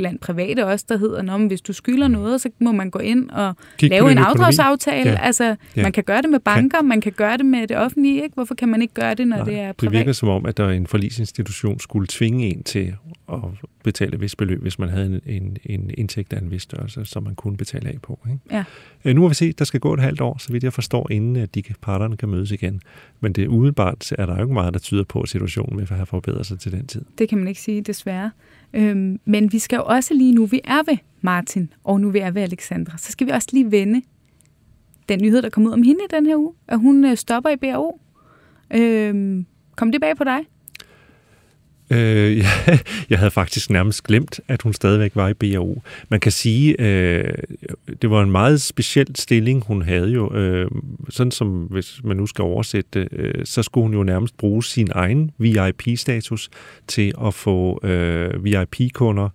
blandt 0.00 0.20
private 0.20 0.66
også, 0.66 0.84
der 0.88 0.96
hedder, 0.98 1.34
at 1.34 1.46
hvis 1.46 1.60
du 1.60 1.72
skylder 1.72 2.08
noget, 2.08 2.40
så 2.40 2.48
må 2.58 2.72
man 2.72 2.90
gå 2.90 2.98
ind 2.98 3.30
og 3.30 3.54
Kig 3.78 3.90
lave 3.90 4.10
en 4.12 4.18
afdragsaftale. 4.18 5.10
Ja. 5.10 5.18
Altså, 5.22 5.56
Ja. 5.76 5.82
man 5.82 5.92
kan 5.92 6.04
gøre 6.04 6.22
det 6.22 6.30
med 6.30 6.40
banker, 6.40 6.82
man 6.82 7.00
kan 7.00 7.12
gøre 7.12 7.36
det 7.36 7.46
med 7.46 7.66
det 7.66 7.76
offentlige, 7.76 8.14
ikke? 8.22 8.34
Hvorfor 8.34 8.54
kan 8.54 8.68
man 8.68 8.82
ikke 8.82 8.94
gøre 8.94 9.14
det, 9.14 9.28
når 9.28 9.44
det 9.44 9.58
er 9.58 9.66
det 9.66 9.76
privat? 9.76 9.92
virker 9.92 10.12
som 10.12 10.28
om, 10.28 10.46
at 10.46 10.56
der 10.56 10.64
er 10.64 10.70
en 10.70 10.86
forlisinstitution 10.86 11.80
skulle 11.80 12.06
tvinge 12.06 12.46
en 12.46 12.62
til 12.62 12.94
at 13.32 13.40
betale 13.84 14.14
et 14.14 14.20
vist 14.20 14.36
beløb, 14.36 14.62
hvis 14.62 14.78
man 14.78 14.88
havde 14.88 15.06
en, 15.26 15.42
en, 15.42 15.56
en 15.66 15.90
indtægt 15.98 16.32
af 16.32 16.40
en 16.40 16.50
vis 16.50 16.62
størrelse, 16.62 17.04
som 17.04 17.22
man 17.22 17.34
kunne 17.34 17.56
betale 17.56 17.88
af 17.88 17.96
på. 18.02 18.18
Ikke? 18.26 18.40
Ja. 18.50 18.64
Øh, 19.04 19.14
Nu 19.14 19.20
har 19.20 19.28
vi 19.28 19.34
set, 19.34 19.48
at 19.48 19.58
der 19.58 19.64
skal 19.64 19.80
gå 19.80 19.94
et 19.94 20.00
halvt 20.00 20.20
år, 20.20 20.38
så 20.38 20.52
vidt 20.52 20.64
jeg 20.64 20.72
forstår, 20.72 21.10
inden 21.10 21.36
at 21.36 21.54
de 21.54 21.62
parterne 21.80 22.16
kan 22.16 22.28
mødes 22.28 22.50
igen. 22.50 22.80
Men 23.20 23.32
det 23.32 23.46
umiddelbart 23.48 24.12
er 24.12 24.26
der 24.26 24.36
jo 24.36 24.42
ikke 24.42 24.54
meget, 24.54 24.74
der 24.74 24.80
tyder 24.80 25.04
på, 25.04 25.20
at 25.20 25.28
situationen 25.28 25.78
vil 25.78 25.86
have 25.88 26.06
forbedret 26.06 26.46
sig 26.46 26.60
til 26.60 26.72
den 26.72 26.86
tid. 26.86 27.04
Det 27.18 27.28
kan 27.28 27.38
man 27.38 27.48
ikke 27.48 27.60
sige, 27.60 27.80
desværre. 27.80 28.30
Øhm, 28.74 29.20
men 29.24 29.52
vi 29.52 29.58
skal 29.58 29.76
jo 29.76 29.82
også 29.84 30.14
lige 30.14 30.32
nu, 30.34 30.46
vi 30.46 30.60
er 30.64 30.90
ved 30.90 30.98
Martin, 31.20 31.72
og 31.84 32.00
nu 32.00 32.10
vi 32.10 32.18
er 32.18 32.30
ved 32.30 32.42
Alexandra, 32.42 32.98
så 32.98 33.12
skal 33.12 33.26
vi 33.26 33.32
også 33.32 33.48
lige 33.52 33.70
vende 33.70 34.02
den 35.08 35.22
nyhed, 35.22 35.42
der 35.42 35.48
kom 35.48 35.66
ud 35.66 35.72
om 35.72 35.82
hende 35.82 36.00
i 36.04 36.14
den 36.14 36.26
her 36.26 36.36
uge, 36.36 36.52
at 36.68 36.78
hun 36.78 37.04
øh, 37.04 37.16
stopper 37.16 37.50
i 37.50 37.56
BRO. 37.56 38.00
Øhm, 38.74 39.46
kom 39.76 39.92
det 39.92 40.00
bag 40.00 40.16
på 40.16 40.24
dig? 40.24 40.38
Øh, 41.90 42.38
ja, 42.44 42.78
jeg 43.10 43.18
havde 43.18 43.30
faktisk 43.30 43.70
nærmest 43.70 44.04
glemt, 44.04 44.40
at 44.48 44.62
hun 44.62 44.72
stadigvæk 44.72 45.16
var 45.16 45.28
i 45.28 45.34
BAO. 45.34 45.82
Man 46.08 46.20
kan 46.20 46.32
sige, 46.32 46.80
øh, 46.80 47.34
det 48.02 48.10
var 48.10 48.22
en 48.22 48.30
meget 48.30 48.60
speciel 48.62 49.06
stilling, 49.14 49.64
hun 49.66 49.82
havde 49.82 50.08
jo. 50.08 50.34
Øh, 50.34 50.70
sådan 51.08 51.30
som, 51.30 51.48
hvis 51.48 52.00
man 52.04 52.16
nu 52.16 52.26
skal 52.26 52.42
oversætte 52.42 53.08
øh, 53.12 53.34
så 53.44 53.62
skulle 53.62 53.82
hun 53.82 53.94
jo 53.94 54.02
nærmest 54.02 54.36
bruge 54.36 54.64
sin 54.64 54.88
egen 54.92 55.30
VIP-status 55.38 56.50
til 56.86 57.12
at 57.26 57.34
få 57.34 57.80
øh, 57.86 58.44
VIP-kunder 58.44 59.28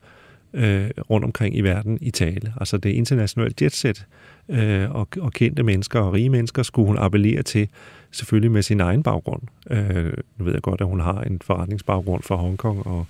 øh, 0.54 0.90
rundt 1.10 1.26
omkring 1.26 1.58
i 1.58 1.62
verden 1.62 1.98
i 2.02 2.12
tale. 2.12 2.54
Altså 2.58 2.78
det 2.78 2.90
internationale 2.90 3.54
jetset 3.62 4.06
øh, 4.50 4.92
og, 4.92 5.08
og 5.20 5.34
kendte 5.34 5.64
mennesker 5.64 6.00
og 6.00 6.14
rige 6.14 6.30
mennesker 6.30 6.64
skulle 6.64 6.88
hun 6.88 6.98
appellere 6.98 7.44
til, 7.44 7.68
selvfølgelig 8.16 8.52
med 8.52 8.62
sin 8.62 8.80
egen 8.82 9.04
baggrund. 9.04 9.42
Øh, 9.72 10.14
nu 10.38 10.46
ved 10.46 10.54
jeg 10.54 10.62
godt, 10.62 10.82
at 10.82 10.88
hun 10.88 11.00
har 11.00 11.22
en 11.22 11.40
forretningsbaggrund 11.44 12.24
fra 12.24 12.36
Hongkong 12.36 12.88
og 12.88 13.06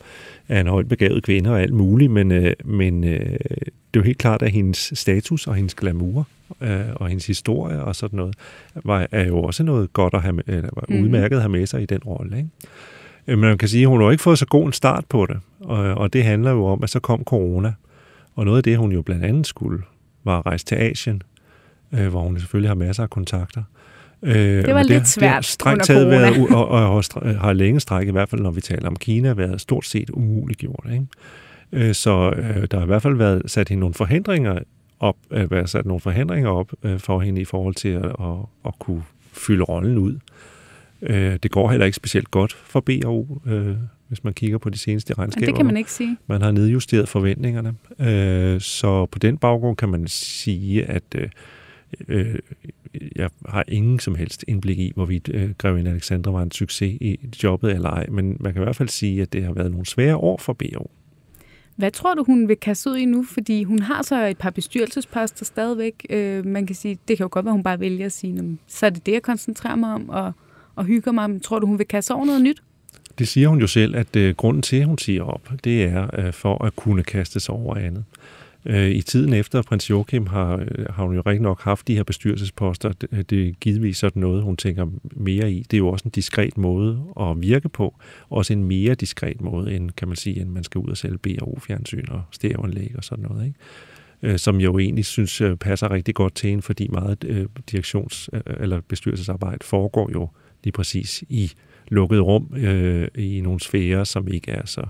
er 0.47 0.61
en 0.61 0.67
højt 0.67 0.87
begavet 0.87 1.23
kvinde 1.23 1.49
og 1.51 1.61
alt 1.61 1.73
muligt, 1.73 2.11
men, 2.11 2.31
øh, 2.31 2.53
men 2.65 3.03
øh, 3.03 3.19
det 3.19 3.39
er 3.69 3.95
jo 3.95 4.01
helt 4.01 4.17
klart, 4.17 4.41
at 4.41 4.51
hendes 4.51 4.91
status 4.95 5.47
og 5.47 5.55
hendes 5.55 5.75
glamour 5.75 6.27
øh, 6.61 6.79
og 6.95 7.07
hendes 7.07 7.27
historie 7.27 7.83
og 7.83 7.95
sådan 7.95 8.17
noget, 8.17 8.35
var, 8.83 9.07
er 9.11 9.25
jo 9.27 9.39
også 9.43 9.63
noget 9.63 9.93
godt 9.93 10.13
at 10.13 10.21
have, 10.21 10.41
eller 10.47 10.69
var 10.75 10.85
Mhm. 10.89 11.03
udmærket 11.03 11.35
at 11.35 11.41
have 11.41 11.51
med 11.51 11.65
sig 11.65 11.81
i 11.81 11.85
den 11.85 11.99
rolle. 12.05 12.37
Ikke? 12.37 12.49
Øh, 13.27 13.37
Men 13.37 13.49
man 13.49 13.57
kan 13.57 13.67
sige, 13.69 13.81
at 13.83 13.87
hun 13.89 14.01
har 14.01 14.11
ikke 14.11 14.23
fået 14.23 14.39
så 14.39 14.45
god 14.45 14.65
en 14.65 14.73
start 14.73 15.05
på 15.09 15.25
det, 15.25 15.37
og, 15.59 15.77
og 15.77 16.13
det 16.13 16.23
handler 16.23 16.51
jo 16.51 16.65
om, 16.65 16.83
at 16.83 16.89
så 16.89 16.99
kom 16.99 17.23
corona, 17.23 17.73
og 18.35 18.45
noget 18.45 18.57
af 18.57 18.63
det, 18.63 18.77
hun 18.77 18.91
jo 18.91 19.01
blandt 19.01 19.25
andet 19.25 19.47
skulle, 19.47 19.81
var 20.23 20.39
at 20.39 20.45
rejse 20.45 20.65
til 20.65 20.75
Asien, 20.75 21.21
øh, 21.93 22.07
hvor 22.07 22.21
hun 22.21 22.39
selvfølgelig 22.39 22.69
har 22.69 22.75
masser 22.75 23.03
af 23.03 23.09
kontakter. 23.09 23.63
Øh, 24.25 24.35
Det 24.35 24.75
var 24.75 24.83
lidt 24.83 24.99
det 24.99 25.07
svært 25.07 25.33
har 25.33 25.41
strengt 25.41 25.73
under 25.73 25.85
taget 25.85 26.09
været, 26.09 26.49
og, 26.49 26.67
og, 26.67 26.95
og 26.95 27.03
har 27.39 27.53
længe 27.53 27.79
stræk, 27.79 28.07
i 28.07 28.11
hvert 28.11 28.29
fald 28.29 28.41
når 28.41 28.51
vi 28.51 28.61
taler 28.61 28.87
om 28.87 28.95
Kina, 28.95 29.33
været 29.33 29.61
stort 29.61 29.85
set 29.85 30.09
umuliggjort. 30.09 30.87
Ikke? 30.91 31.05
Øh, 31.71 31.93
så 31.93 32.33
øh, 32.37 32.67
der 32.71 32.77
har 32.77 32.83
i 32.83 32.87
hvert 32.87 33.01
fald 33.01 33.15
været 33.15 33.41
sat 33.45 33.69
hende 33.69 33.79
nogle 33.79 33.93
forhindringer 33.93 34.59
op, 34.99 35.15
øh, 35.31 35.51
været 35.51 35.69
sat 35.69 35.85
nogle 35.85 36.01
forhindringer 36.01 36.49
op 36.49 36.71
øh, 36.83 36.99
for 36.99 37.19
hende 37.19 37.41
i 37.41 37.45
forhold 37.45 37.75
til 37.75 37.89
at, 37.89 38.05
at, 38.05 38.37
at 38.65 38.79
kunne 38.79 39.03
fylde 39.33 39.63
rollen 39.63 39.97
ud. 39.97 40.19
Øh, 41.01 41.37
det 41.43 41.51
går 41.51 41.69
heller 41.69 41.85
ikke 41.85 41.95
specielt 41.95 42.31
godt 42.31 42.53
for 42.53 42.79
BAU, 42.79 43.39
øh, 43.45 43.75
hvis 44.07 44.23
man 44.23 44.33
kigger 44.33 44.57
på 44.57 44.69
de 44.69 44.77
seneste 44.77 45.13
regnskaber. 45.13 45.45
det 45.45 45.55
kan 45.55 45.65
man 45.65 45.77
ikke 45.77 45.91
sige. 45.91 46.17
Man 46.27 46.41
har 46.41 46.51
nedjusteret 46.51 47.09
forventningerne. 47.09 47.73
Øh, 47.99 48.61
så 48.61 49.05
på 49.05 49.19
den 49.19 49.37
baggrund 49.37 49.77
kan 49.77 49.89
man 49.89 50.07
sige, 50.07 50.85
at 50.85 51.03
øh, 51.15 51.29
øh, 52.07 52.35
jeg 53.15 53.29
har 53.49 53.63
ingen 53.67 53.99
som 53.99 54.15
helst 54.15 54.45
indblik 54.47 54.79
i, 54.79 54.91
hvorvidt 54.95 55.29
øh, 55.33 55.49
Grevinde 55.57 55.91
Alexandra 55.91 56.31
var 56.31 56.41
en 56.41 56.51
succes 56.51 56.97
i 57.01 57.19
jobbet 57.43 57.71
eller 57.71 57.89
ej, 57.89 58.05
men 58.09 58.37
man 58.39 58.53
kan 58.53 58.61
i 58.61 58.65
hvert 58.65 58.75
fald 58.75 58.89
sige, 58.89 59.21
at 59.21 59.33
det 59.33 59.43
har 59.43 59.53
været 59.53 59.71
nogle 59.71 59.85
svære 59.85 60.15
år 60.15 60.37
for 60.37 60.53
BO. 60.53 60.89
Hvad 61.75 61.91
tror 61.91 62.13
du, 62.13 62.23
hun 62.23 62.47
vil 62.47 62.57
kaste 62.57 62.89
ud 62.89 62.97
i 62.97 63.05
nu? 63.05 63.23
Fordi 63.23 63.63
hun 63.63 63.79
har 63.79 64.01
så 64.01 64.25
et 64.27 64.37
par 64.37 64.49
bestyrelsesposter 64.49 65.45
stadigvæk. 65.45 66.05
Øh, 66.09 66.45
man 66.45 66.65
kan 66.67 66.75
sige, 66.75 66.97
det 67.07 67.17
kan 67.17 67.23
jo 67.23 67.29
godt 67.31 67.45
være, 67.45 67.53
hun 67.53 67.63
bare 67.63 67.79
vælger 67.79 68.05
at 68.05 68.11
sige, 68.11 68.33
"Nå, 68.33 68.41
men 68.41 68.59
så 68.67 68.85
er 68.85 68.89
det 68.89 69.05
det, 69.05 69.11
jeg 69.11 69.21
koncentrerer 69.21 69.75
mig 69.75 69.93
om 69.93 70.09
og, 70.09 70.33
og 70.75 70.85
hygger 70.85 71.11
mig 71.11 71.23
om. 71.23 71.39
Tror 71.39 71.59
du, 71.59 71.67
hun 71.67 71.77
vil 71.77 71.87
kaste 71.87 72.13
over 72.13 72.25
noget 72.25 72.41
nyt? 72.41 72.63
Det 73.19 73.27
siger 73.27 73.47
hun 73.47 73.59
jo 73.59 73.67
selv, 73.67 73.95
at 73.95 74.15
øh, 74.15 74.35
grunden 74.35 74.61
til, 74.61 74.77
at 74.77 74.85
hun 74.85 74.97
siger 74.97 75.23
op, 75.23 75.49
det 75.63 75.83
er 75.83 76.25
øh, 76.25 76.33
for 76.33 76.65
at 76.65 76.75
kunne 76.75 77.03
kaste 77.03 77.39
sig 77.39 77.55
over 77.55 77.75
andet. 77.75 78.03
Øh, 78.19 78.34
Øh, 78.65 78.89
I 78.89 79.01
tiden 79.01 79.33
efter 79.33 79.61
prins 79.61 79.89
Joachim 79.89 80.27
har, 80.27 80.57
øh, 80.57 80.85
har 80.89 81.05
hun 81.05 81.15
jo 81.15 81.21
rigtig 81.25 81.41
nok 81.41 81.61
haft 81.61 81.87
de 81.87 81.95
her 81.95 82.03
bestyrelsesposter. 82.03 82.91
Det, 82.91 83.29
det 83.29 83.47
er 83.47 83.51
givetvis 83.51 83.97
sådan 83.97 84.19
noget, 84.19 84.43
hun 84.43 84.57
tænker 84.57 84.87
mere 85.11 85.51
i. 85.51 85.65
Det 85.71 85.73
er 85.73 85.77
jo 85.77 85.87
også 85.87 86.05
en 86.05 86.11
diskret 86.11 86.57
måde 86.57 87.03
at 87.19 87.41
virke 87.41 87.69
på. 87.69 87.95
Også 88.29 88.53
en 88.53 88.63
mere 88.63 88.95
diskret 88.95 89.41
måde, 89.41 89.75
end, 89.75 89.91
kan 89.91 90.07
man 90.07 90.17
sige, 90.17 90.41
end 90.41 90.49
man 90.49 90.63
skal 90.63 90.79
ud 90.79 90.89
og 90.89 90.97
sælge 90.97 91.17
BRO-fjernsyn 91.17 92.05
og 92.09 92.21
stereoanlæg 92.31 92.93
og 92.97 93.03
sådan 93.03 93.25
noget. 93.29 93.45
Ikke? 93.45 93.59
Øh, 94.23 94.39
som 94.39 94.59
jeg 94.59 94.65
jo 94.65 94.79
egentlig 94.79 95.05
synes 95.05 95.41
øh, 95.41 95.55
passer 95.55 95.91
rigtig 95.91 96.15
godt 96.15 96.35
til 96.35 96.49
hende, 96.49 96.61
fordi 96.61 96.87
meget 96.87 97.23
øh, 97.23 97.45
direktions- 97.71 98.29
eller 98.59 98.81
bestyrelsesarbejde 98.81 99.65
foregår 99.65 100.09
jo 100.13 100.29
lige 100.63 100.71
præcis 100.71 101.23
i 101.29 101.51
lukket 101.87 102.21
rum 102.21 102.53
øh, 102.57 103.07
i 103.15 103.41
nogle 103.41 103.59
sfære, 103.59 104.05
som 104.05 104.27
ikke 104.27 104.51
er 104.51 104.65
så... 104.65 104.81
Øh, 104.81 104.87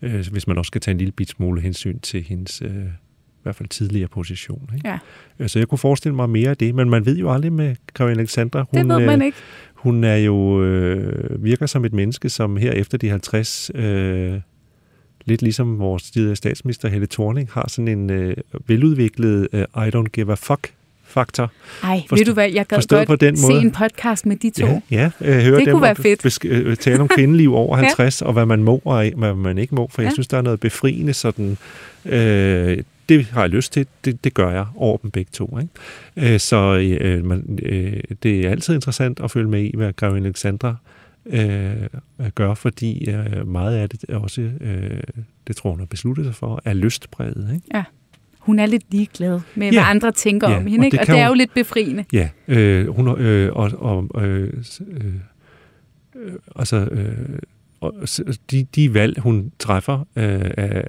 hvis 0.00 0.46
man 0.46 0.58
også 0.58 0.68
skal 0.68 0.80
tage 0.80 0.92
en 0.92 0.98
lille 0.98 1.12
bit 1.12 1.28
smule 1.28 1.60
hensyn 1.60 1.98
til 1.98 2.22
hendes 2.22 2.62
øh, 2.62 2.70
i 2.70 3.42
hvert 3.42 3.54
fald 3.56 3.68
tidligere 3.68 4.08
position. 4.08 4.70
Ikke? 4.74 4.88
Ja. 4.88 4.98
Øh, 5.38 5.48
Så 5.48 5.58
jeg 5.58 5.68
kunne 5.68 5.78
forestille 5.78 6.14
mig 6.16 6.30
mere 6.30 6.50
af 6.50 6.56
det, 6.56 6.74
men 6.74 6.90
man 6.90 7.06
ved 7.06 7.16
jo 7.16 7.32
aldrig 7.32 7.52
med 7.52 7.76
Karin 7.94 8.18
Alexandra. 8.18 8.66
Det 8.74 8.88
ved 8.88 9.06
man 9.06 9.20
øh, 9.20 9.26
ikke. 9.26 9.38
Hun 9.74 10.04
er 10.04 10.16
jo 10.16 10.62
øh, 10.64 11.44
virker 11.44 11.66
som 11.66 11.84
et 11.84 11.92
menneske, 11.92 12.28
som 12.28 12.56
her 12.56 12.72
efter 12.72 12.98
de 12.98 13.08
50, 13.08 13.70
øh, 13.74 14.40
lidt 15.24 15.42
ligesom 15.42 15.78
vores 15.78 16.10
tidligere 16.10 16.36
statsminister 16.36 16.88
Helle 16.88 17.06
Thorning, 17.06 17.48
har 17.52 17.68
sådan 17.68 17.88
en 17.88 18.10
øh, 18.10 18.36
veludviklet 18.66 19.48
øh, 19.52 19.60
I 19.62 19.88
don't 19.94 20.08
give 20.12 20.32
a 20.32 20.34
fuck 20.34 20.74
faktor. 21.16 21.52
Ej, 21.82 21.96
Forstå- 22.08 22.16
ved 22.16 22.24
du 22.24 22.32
hvad, 22.32 22.50
jeg 22.52 22.66
gad 22.66 22.82
godt 22.88 23.06
på 23.06 23.16
den 23.16 23.36
se 23.36 23.42
måde. 23.48 23.60
en 23.62 23.70
podcast 23.72 24.26
med 24.26 24.36
de 24.36 24.50
to. 24.50 24.66
Ja, 24.66 24.80
ja 24.90 25.10
øh, 25.20 25.42
høre 25.42 25.56
Det 25.58 25.66
dem 25.66 25.72
kunne 25.72 25.82
være 25.82 25.96
fedt. 25.96 26.22
besk- 26.26 26.44
øh, 26.48 26.76
tale 26.76 27.00
om 27.00 27.08
kvindeliv 27.08 27.54
over 27.54 27.76
Ja. 27.78 27.82
50, 27.84 28.22
og 28.22 28.32
hvad 28.32 28.46
man 28.46 28.62
må 28.62 28.82
og 28.84 29.10
hvad 29.16 29.34
man 29.34 29.58
ikke 29.58 29.74
må, 29.74 29.88
for 29.92 30.02
jeg 30.02 30.08
Ja. 30.08 30.12
synes, 30.14 30.28
der 30.28 30.36
er 30.38 30.42
noget 30.42 30.60
befriende 30.60 31.12
sådan... 31.14 31.58
Øh, 32.04 32.78
det 33.08 33.24
har 33.24 33.40
jeg 33.40 33.50
lyst 33.50 33.72
til, 33.72 33.86
det, 34.04 34.24
det 34.24 34.34
gør 34.34 34.50
jeg 34.50 34.66
over 34.76 34.96
dem 34.96 35.10
begge 35.10 35.30
to. 35.32 35.58
Ikke? 35.58 36.34
Øh, 36.34 36.40
så 36.40 36.56
øh, 37.00 37.24
man, 37.24 37.58
øh, 37.62 37.92
det 38.22 38.46
er 38.46 38.50
altid 38.50 38.74
interessant 38.74 39.20
at 39.20 39.30
følge 39.30 39.48
med 39.48 39.62
i, 39.62 39.72
hvad 39.76 39.92
Grevin 39.92 40.24
Alexandra 40.26 40.74
øh, 41.26 41.72
gør, 42.34 42.54
fordi 42.54 43.10
øh, 43.10 43.48
meget 43.48 43.76
af 43.76 43.88
det 43.88 44.04
også, 44.10 44.40
øh, 44.60 45.00
det 45.46 45.56
tror 45.56 45.70
hun 45.70 45.78
har 45.78 45.86
besluttet 45.86 46.24
sig 46.24 46.34
for, 46.34 46.62
er 46.64 46.74
lystpræget. 46.74 47.50
Ikke? 47.54 47.84
Hun 48.46 48.58
er 48.58 48.66
lidt 48.66 48.84
ligeglad 48.90 49.40
med, 49.54 49.66
Ja. 49.66 49.72
hvad 49.72 49.82
andre 49.90 50.12
tænker 50.12 50.50
Ja, 50.50 50.56
om 50.56 50.66
hende, 50.66 50.82
og 50.82 50.84
ikke? 50.84 50.94
det 50.94 51.00
og 51.00 51.06
det 51.06 51.18
er 51.18 51.28
hun- 51.28 51.36
jo 51.36 51.38
lidt 51.38 51.54
befriende. 51.54 52.04
Ja, 52.12 52.28
øh, 52.48 52.88
hun, 52.88 53.08
øh, 53.20 53.52
og, 53.52 53.70
og 53.78 54.24
øh, 54.24 54.52
øh, 54.90 55.04
øh, 56.16 56.32
altså, 56.56 56.76
øh, 56.76 57.38
og 57.80 57.92
de, 58.50 58.66
de 58.76 58.94
valg, 58.94 59.20
hun 59.20 59.52
træffer, 59.58 59.98
øh, 60.16 60.50
er, 60.56 60.82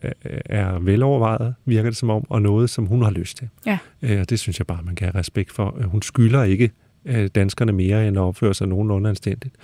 er 0.45 0.79
velovervejet, 0.79 1.55
virker 1.65 1.89
det 1.89 1.97
som 1.97 2.09
om, 2.09 2.25
og 2.29 2.41
noget, 2.41 2.69
som 2.69 2.85
hun 2.85 3.01
har 3.01 3.11
lyst 3.11 3.37
til. 3.37 3.49
Ja. 3.65 3.77
Øh, 4.01 4.19
og 4.19 4.29
det 4.29 4.39
synes 4.39 4.59
jeg 4.59 4.67
bare, 4.67 4.79
man 4.85 4.95
kan 4.95 5.05
have 5.07 5.19
respekt 5.19 5.51
for. 5.51 5.75
Øh, 5.79 5.83
Hun 5.85 6.01
skylder 6.01 6.43
ikke 6.43 6.71
øh, 7.05 7.27
danskerne 7.35 7.71
mere, 7.71 8.07
end 8.07 8.17
at 8.17 8.21
opføre 8.21 8.53
sig 8.53 8.67
nogenlunde 8.67 9.09
anstændigt. 9.09 9.55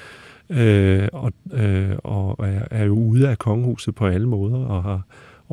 Øh, 0.49 1.07
og, 1.13 1.33
øh, 1.53 1.89
og 2.03 2.47
er, 2.47 2.61
er 2.71 2.83
jo 2.85 2.93
ude 2.93 3.29
af 3.29 3.37
kongehuset 3.37 3.95
på 3.95 4.05
alle 4.07 4.27
måder, 4.27 4.57
og 4.57 4.83
har 4.83 5.01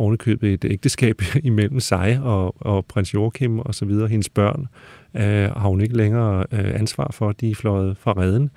ovenikøbet 0.00 0.52
et 0.52 0.64
ægteskab 0.64 1.22
imellem 1.42 1.80
sig 1.80 2.20
og, 2.22 2.54
og 2.60 2.84
prins 2.84 3.14
Joachim 3.14 3.58
og 3.58 3.74
så 3.74 3.84
videre. 3.84 4.08
Hendes 4.08 4.28
børn 4.28 4.66
øh, 5.14 5.50
har 5.50 5.68
hun 5.68 5.80
ikke 5.80 5.96
længere 5.96 6.44
øh, 6.52 6.74
ansvar 6.80 7.10
for, 7.12 7.32
de 7.32 7.50
er 7.50 7.54
fløjet 7.54 7.96
fra 7.98 8.12
redden. 8.12 8.50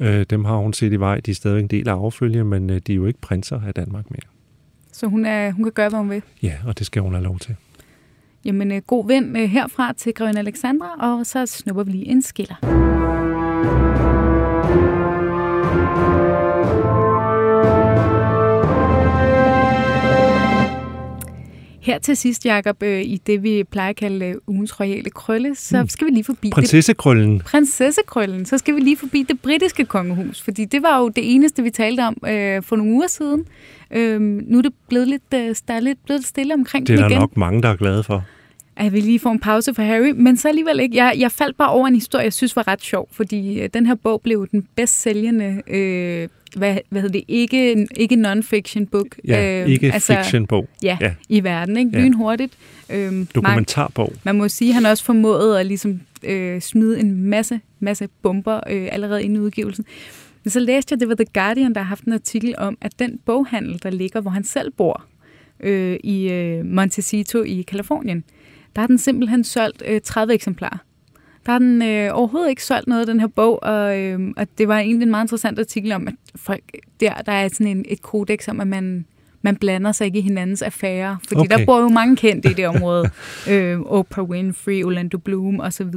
Øh, 0.00 0.26
dem 0.30 0.44
har 0.44 0.56
hun 0.56 0.72
set 0.72 0.92
i 0.92 1.00
vej, 1.00 1.20
de 1.20 1.30
er 1.30 1.34
stadig 1.34 1.60
en 1.60 1.66
del 1.66 1.88
af 1.88 1.92
affølge, 1.92 2.44
men 2.44 2.70
øh, 2.70 2.80
de 2.86 2.92
er 2.92 2.96
jo 2.96 3.06
ikke 3.06 3.20
prinser 3.20 3.60
af 3.66 3.74
Danmark 3.74 4.10
mere. 4.10 4.32
Så 4.92 5.06
hun, 5.06 5.24
er, 5.24 5.50
hun 5.50 5.64
kan 5.64 5.72
gøre, 5.72 5.88
hvad 5.88 5.98
hun 5.98 6.10
vil. 6.10 6.22
Ja, 6.42 6.54
og 6.66 6.78
det 6.78 6.86
skal 6.86 7.02
hun 7.02 7.12
have 7.12 7.24
lov 7.24 7.38
til. 7.38 7.56
Jamen, 8.44 8.72
øh, 8.72 8.82
god 8.86 9.06
vind 9.06 9.38
øh, 9.38 9.50
herfra 9.50 9.92
til 9.92 10.14
Grøn 10.14 10.36
Alexandra, 10.36 11.16
og 11.16 11.26
så 11.26 11.46
snupper 11.46 11.82
vi 11.82 11.90
lige 11.90 12.08
en 12.08 12.22
skiller. 12.22 12.91
Her 21.82 21.98
til 21.98 22.16
sidst, 22.16 22.46
Jacob, 22.46 22.82
øh, 22.82 23.02
i 23.02 23.20
det 23.26 23.42
vi 23.42 23.64
plejer 23.70 23.88
at 23.90 23.96
kalde 23.96 24.26
øh, 24.26 24.34
ugens 24.46 24.80
royale 24.80 25.10
krølle, 25.10 25.54
så 25.54 25.82
Mm. 25.82 25.88
skal 25.88 26.06
vi 26.06 26.10
lige 26.12 26.24
forbi 26.24 26.46
det 26.48 26.54
Prinsessekrøllen. 26.54 27.40
prinsessekrøllen, 27.40 28.44
så 28.46 28.58
skal 28.58 28.74
vi 28.74 28.80
lige 28.80 28.96
forbi 28.96 29.22
det 29.28 29.40
britiske 29.40 29.84
kongehus, 29.84 30.42
fordi 30.42 30.64
det 30.64 30.82
var 30.82 30.98
jo 30.98 31.08
det 31.08 31.34
eneste, 31.34 31.62
vi 31.62 31.70
talte 31.70 32.00
om 32.00 32.16
øh, 32.28 32.62
for 32.62 32.76
nogle 32.76 32.92
uger 32.92 33.06
siden. 33.06 33.44
Øhm, 33.90 34.44
nu 34.46 34.58
er 34.58 34.62
det 34.62 34.72
blevet 34.88 35.08
lidt, 35.08 35.22
øh, 35.34 35.54
der 35.68 35.74
er 35.74 35.80
lidt 35.80 35.98
blevet 36.04 36.24
stille 36.26 36.54
omkring 36.54 36.86
Det 36.86 36.92
er 36.92 36.96
den 36.96 37.02
der 37.02 37.10
igen. 37.10 37.20
nok 37.20 37.36
mange, 37.36 37.62
der 37.62 37.68
er 37.68 37.76
glade 37.76 38.02
for. 38.02 38.24
At 38.76 38.92
vil 38.92 39.02
lige 39.02 39.18
få 39.18 39.30
en 39.30 39.40
pause 39.40 39.74
for 39.74 39.82
Harry, 39.82 40.12
men 40.16 40.36
så 40.36 40.48
alligevel 40.48 40.80
ikke. 40.80 40.96
Jeg, 40.96 41.14
jeg 41.18 41.32
faldt 41.32 41.56
bare 41.56 41.68
over 41.68 41.86
en 41.88 41.94
historie, 41.94 42.24
jeg 42.24 42.32
synes 42.32 42.56
var 42.56 42.68
ret 42.68 42.82
sjov, 42.82 43.08
fordi 43.12 43.60
øh, 43.60 43.68
den 43.74 43.86
her 43.86 43.94
bog 43.94 44.20
blev 44.20 44.46
den 44.52 44.66
bedst 44.76 45.02
sælgende, 45.02 45.62
øh, 45.68 46.28
hvad, 46.56 46.76
hvad 46.88 47.00
hedder 47.02 47.12
det, 47.18 47.24
ikke, 47.28 47.86
ikke 47.96 48.14
non-fiction 48.14 48.84
book. 48.86 49.06
Ja, 49.28 49.62
øh, 49.62 49.68
ikke 49.68 49.92
fiction-bog. 50.00 50.68
Ja, 50.82 50.98
Ja. 51.00 51.06
ja, 51.06 51.14
i 51.28 51.44
verden, 51.44 51.76
ikke? 51.76 51.90
Ja. 51.94 52.00
Lynhurtigt. 52.04 52.52
Øhm, 52.90 53.14
Mark, 53.14 53.34
Dokumentarbog. 53.34 54.12
man 54.24 54.34
må 54.36 54.48
sige, 54.48 54.68
at 54.68 54.74
han 54.74 54.86
også 54.86 55.04
formåede 55.04 55.60
at 55.60 55.66
ligesom, 55.66 56.00
øh, 56.24 56.60
smide 56.60 57.00
en 57.00 57.22
masse, 57.24 57.60
masse 57.80 58.08
bomber 58.22 58.60
øh, 58.70 58.88
allerede 58.92 59.22
inden 59.22 59.38
udgivelsen. 59.38 59.84
Men 60.44 60.50
så 60.50 60.60
læste 60.60 60.92
jeg, 60.92 61.00
det 61.00 61.08
var 61.08 61.14
The 61.14 61.26
Guardian, 61.34 61.74
der 61.74 61.80
har 61.80 61.88
haft 61.88 62.04
en 62.04 62.12
artikel 62.12 62.54
om, 62.58 62.78
at 62.80 62.92
den 62.98 63.18
boghandel, 63.26 63.80
der 63.82 63.90
ligger, 63.90 64.20
hvor 64.20 64.30
han 64.30 64.44
selv 64.44 64.70
bor, 64.72 65.04
øh, 65.60 65.96
i 66.04 66.28
øh, 66.30 66.64
Montecito 66.66 67.42
i 67.42 67.62
Kalifornien, 67.62 68.24
der 68.76 68.82
har 68.82 68.86
den 68.86 68.98
simpelthen 68.98 69.44
solgt 69.44 69.82
øh, 69.86 70.00
30 70.00 70.34
eksemplarer. 70.34 70.78
Der 71.46 71.52
har 71.52 71.58
den 71.58 71.82
øh, 71.82 72.10
overhovedet 72.12 72.50
ikke 72.50 72.64
solgt 72.64 72.88
noget 72.88 73.00
af 73.00 73.06
den 73.06 73.20
her 73.20 73.26
bog, 73.26 73.62
og, 73.62 73.98
øh, 73.98 74.20
og 74.36 74.46
det 74.58 74.68
var 74.68 74.78
egentlig 74.78 75.06
en 75.06 75.10
meget 75.10 75.24
interessant 75.24 75.58
artikel 75.58 75.92
om, 75.92 76.08
at 76.08 76.14
folk, 76.36 76.62
der, 77.00 77.14
der 77.14 77.32
er 77.32 77.48
sådan 77.48 77.66
en, 77.66 77.84
et 77.88 78.02
kodex 78.02 78.48
om, 78.48 78.60
at 78.60 78.66
man, 78.66 79.04
man 79.42 79.56
blander 79.56 79.92
sig 79.92 80.04
ikke 80.04 80.18
i 80.18 80.22
hinandens 80.22 80.62
affærer, 80.62 81.16
fordi 81.28 81.40
okay. 81.40 81.58
der 81.58 81.66
bor 81.66 81.80
jo 81.80 81.88
mange 81.88 82.16
kendte 82.16 82.50
i 82.50 82.52
det 82.52 82.66
område. 82.66 83.10
øh, 83.50 83.80
Oprah 83.80 84.24
Winfrey, 84.24 84.84
Orlando 84.84 85.18
Bloom 85.18 85.60
osv. 85.60 85.94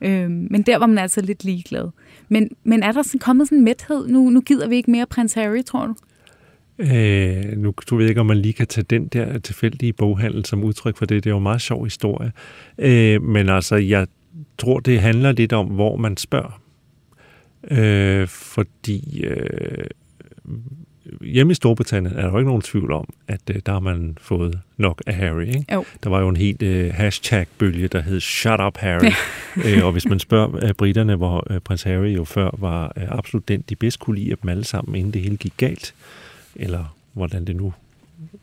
Øh, 0.00 0.30
men 0.30 0.62
der 0.62 0.78
var 0.78 0.86
man 0.86 0.98
altså 0.98 1.20
lidt 1.20 1.44
ligeglad. 1.44 1.88
Men, 2.28 2.50
men 2.64 2.82
er 2.82 2.92
der 2.92 3.02
sådan 3.02 3.18
kommet 3.18 3.48
sådan 3.48 3.58
en 3.58 3.64
mæthed? 3.64 4.08
Nu, 4.08 4.30
nu 4.30 4.40
gider 4.40 4.68
vi 4.68 4.76
ikke 4.76 4.90
mere 4.90 5.06
prins 5.06 5.34
Harry, 5.34 5.62
tror 5.62 5.86
du? 5.86 5.94
Øh, 6.78 7.56
nu 7.56 7.74
du 7.90 7.96
ved 7.96 8.08
ikke, 8.08 8.20
om 8.20 8.26
man 8.26 8.36
lige 8.36 8.52
kan 8.52 8.66
tage 8.66 8.84
den 8.90 9.06
der 9.06 9.38
tilfældige 9.38 9.92
boghandel 9.92 10.44
som 10.44 10.64
udtryk 10.64 10.96
for 10.96 11.06
det. 11.06 11.24
Det 11.24 11.30
er 11.30 11.34
jo 11.34 11.36
en 11.36 11.42
meget 11.42 11.60
sjov 11.60 11.84
historie. 11.84 12.32
Øh, 12.78 13.22
men 13.22 13.48
altså, 13.48 13.76
jeg 13.76 14.06
tror, 14.58 14.80
det 14.80 15.00
handler 15.00 15.32
lidt 15.32 15.52
om, 15.52 15.66
hvor 15.66 15.96
man 15.96 16.16
spørger. 16.16 16.60
Øh, 17.70 18.28
fordi 18.28 19.24
øh, 19.24 19.84
hjemme 21.20 21.50
i 21.50 21.54
Storbritannien 21.54 22.16
er 22.16 22.22
der 22.22 22.30
jo 22.30 22.38
ikke 22.38 22.48
nogen 22.48 22.62
tvivl 22.62 22.92
om, 22.92 23.08
at 23.28 23.40
øh, 23.50 23.56
der 23.66 23.72
har 23.72 23.80
man 23.80 24.18
fået 24.20 24.60
nok 24.76 25.02
af 25.06 25.14
Harry. 25.14 25.46
Ikke? 25.46 25.64
Jo. 25.72 25.84
Der 26.02 26.10
var 26.10 26.20
jo 26.20 26.28
en 26.28 26.36
helt 26.36 26.62
øh, 26.62 26.94
hashtag-bølge, 26.94 27.88
der 27.88 28.00
hed 28.00 28.20
Shut 28.20 28.60
Up 28.60 28.76
Harry. 28.76 29.12
øh, 29.66 29.84
og 29.84 29.92
hvis 29.92 30.06
man 30.06 30.18
spørger 30.18 30.64
øh, 30.64 30.72
britterne, 30.72 31.16
hvor 31.16 31.46
øh, 31.50 31.60
prins 31.60 31.82
Harry 31.82 32.16
jo 32.16 32.24
før 32.24 32.50
var 32.58 32.92
øh, 32.96 33.04
absolut 33.08 33.48
den, 33.48 33.64
de 33.68 33.76
bedst 33.76 33.98
kunne 33.98 34.18
lide 34.18 34.30
af 34.30 34.38
dem 34.38 34.48
alle 34.48 34.64
sammen, 34.64 34.94
inden 34.94 35.12
det 35.12 35.22
hele 35.22 35.36
gik 35.36 35.54
galt, 35.56 35.94
eller 36.56 36.96
hvordan 37.12 37.44
det 37.44 37.56
nu 37.56 37.72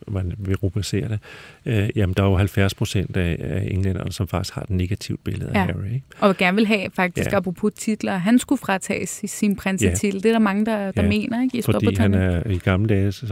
man 0.08 0.34
vil 0.38 0.56
rubricere 0.56 1.08
det, 1.10 1.20
øh, 1.66 1.90
jamen 1.96 2.14
der 2.18 2.24
er 2.24 2.28
jo 2.28 2.36
70 2.38 2.74
procent 2.74 3.18
af, 3.18 3.38
af 3.40 3.68
englænderne, 3.72 4.12
som 4.12 4.28
faktisk 4.28 4.54
har 4.56 4.62
et 4.62 4.70
negativt 4.70 5.24
billede 5.24 5.50
af 5.50 5.54
Ja. 5.54 5.66
Harry. 5.66 5.86
Ikke? 5.86 6.02
Og 6.20 6.38
gerne 6.38 6.56
vil 6.56 6.68
have 6.68 6.88
faktisk, 6.94 7.26
Ja. 7.26 7.32
ja. 7.32 7.38
apropos 7.38 7.72
titler, 7.76 8.18
han 8.18 8.40
skulle 8.40 8.60
fratages 8.60 9.24
i 9.24 9.28
sin 9.28 9.56
prinsetitel. 9.56 10.24
Det 10.24 10.30
er 10.30 10.34
der 10.34 10.40
mange, 10.40 10.66
der, 10.66 10.92
der 10.92 11.04
Ja, 11.04 11.10
mener, 11.10 11.44
ikke? 11.44 11.58
I 11.58 11.62
Fordi 11.62 11.96
han 11.96 12.14
er 12.14 12.50
i 12.50 12.58
gamle 12.58 12.88
dage, 12.90 13.12
så 13.12 13.26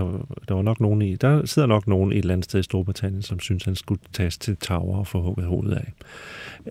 der 0.47 0.53
var 0.53 0.61
nok 0.61 0.79
nogen 0.79 1.01
i, 1.01 1.15
der 1.15 1.45
sidder 1.45 1.67
nok 1.67 1.87
nogen 1.87 2.11
et 2.11 2.17
eller 2.17 2.33
andet 2.33 2.45
sted 2.45 2.59
i 2.59 2.63
Storbritannien, 2.63 3.21
som 3.21 3.39
synes, 3.39 3.63
han 3.65 3.75
skulle 3.75 4.01
tages 4.13 4.37
til 4.37 4.57
Tower 4.57 4.97
og 4.97 5.07
få 5.07 5.21
hugget 5.21 5.45
hovedet 5.47 5.75
af. 5.77 5.93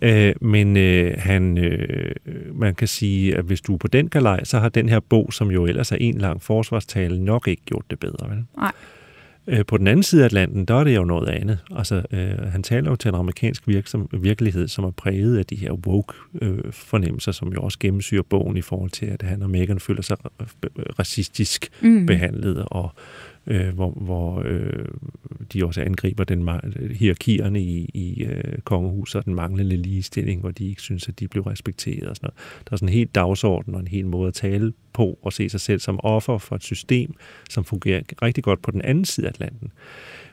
Øh, 0.03 0.35
men 0.41 0.77
øh, 0.77 1.15
han, 1.19 1.59
øh, 1.59 2.15
man 2.55 2.75
kan 2.75 2.89
sige, 2.89 3.37
at 3.37 3.45
hvis 3.45 3.61
du 3.61 3.75
er 3.75 3.79
på 3.79 3.89
den 3.89 4.09
galej, 4.09 4.45
så 4.45 4.59
har 4.59 4.69
den 4.69 4.89
her 4.89 5.01
bog, 5.01 5.33
som 5.33 5.51
jo 5.51 5.67
ellers 5.67 5.93
er 5.93 5.97
en 6.01 6.19
lang 6.19 6.43
forsvarstale, 6.43 7.25
nok 7.25 7.49
ikke 7.49 7.63
gjort 7.65 7.85
det 7.91 7.99
bedre. 7.99 8.31
Vel? 8.31 8.45
Nej. 8.57 8.73
Øh, 9.49 9.65
På 9.67 9.77
den 9.77 9.87
anden 9.87 10.03
side 10.03 10.21
af 10.23 10.25
Atlanten, 10.25 10.65
der 10.65 10.75
er 10.75 10.85
det 10.85 10.97
jo 10.97 11.05
noget 11.05 11.29
andet. 11.29 11.59
Altså, 11.77 12.03
øh, 12.11 12.29
han 12.53 12.63
taler 12.63 12.91
jo 12.91 12.97
til 12.97 13.09
en 13.09 13.15
amerikansk 13.15 13.69
virksom, 13.69 14.09
virkelighed, 14.13 14.69
som 14.69 14.85
er 14.85 14.91
præget 14.91 15.39
af 15.39 15.47
de 15.47 15.57
her 15.57 15.73
woke-fornemmelser, 15.73 17.33
som 17.33 17.53
jo 17.53 17.61
også 17.63 17.79
gennemsyrer 17.79 18.23
bogen 18.23 18.57
i 18.57 18.63
forhold 18.63 18.91
til, 18.91 19.07
at 19.07 19.23
han 19.23 19.43
og 19.43 19.51
Meghan 19.51 19.81
føler 19.81 20.03
sig 20.03 20.17
øh, 20.41 20.49
racistisk 20.99 21.69
Mm. 21.83 22.07
behandlet, 22.07 22.65
og 22.67 22.93
øh, 23.49 23.75
hvor, 23.75 23.91
hvor 23.91 24.43
øh, 24.47 24.85
de 25.53 25.65
også 25.65 25.81
angriber 25.81 26.25
den 26.25 26.49
hierarkierne 26.93 27.61
i, 27.61 27.91
i 27.95 28.25
øh, 28.25 28.59
kongehuset 28.65 29.17
og 29.17 29.25
den 29.25 29.35
manglende 29.35 29.77
ligestilling, 29.77 30.41
hvor 30.41 30.51
de 30.51 30.69
ikke 30.69 30.83
synes, 30.83 31.09
at 31.09 31.21
de 31.21 31.29
blev 31.29 31.43
respekteret 31.43 32.09
og 32.09 32.17
sådan 32.17 32.27
noget. 32.27 32.65
Der 32.65 32.73
er 32.73 32.77
sådan 32.77 32.89
en 32.89 32.95
helt 32.95 33.15
dagsorden 33.15 33.75
og 33.75 33.81
en 33.81 33.89
helt 33.89 34.07
måde 34.07 34.29
at 34.29 34.35
tale 34.35 34.73
på 34.93 35.19
og 35.23 35.33
se 35.33 35.49
sig 35.49 35.61
selv 35.61 35.81
som 35.81 36.01
offer 36.03 36.39
for 36.39 36.57
et 36.57 36.63
system, 36.63 37.15
som 37.51 37.65
fungerer 37.65 38.03
rigtig 38.23 38.45
godt 38.45 38.63
på 38.63 38.71
den 38.71 38.83
anden 38.83 39.05
side 39.05 39.27
af 39.27 39.31
Atlanten. 39.31 39.73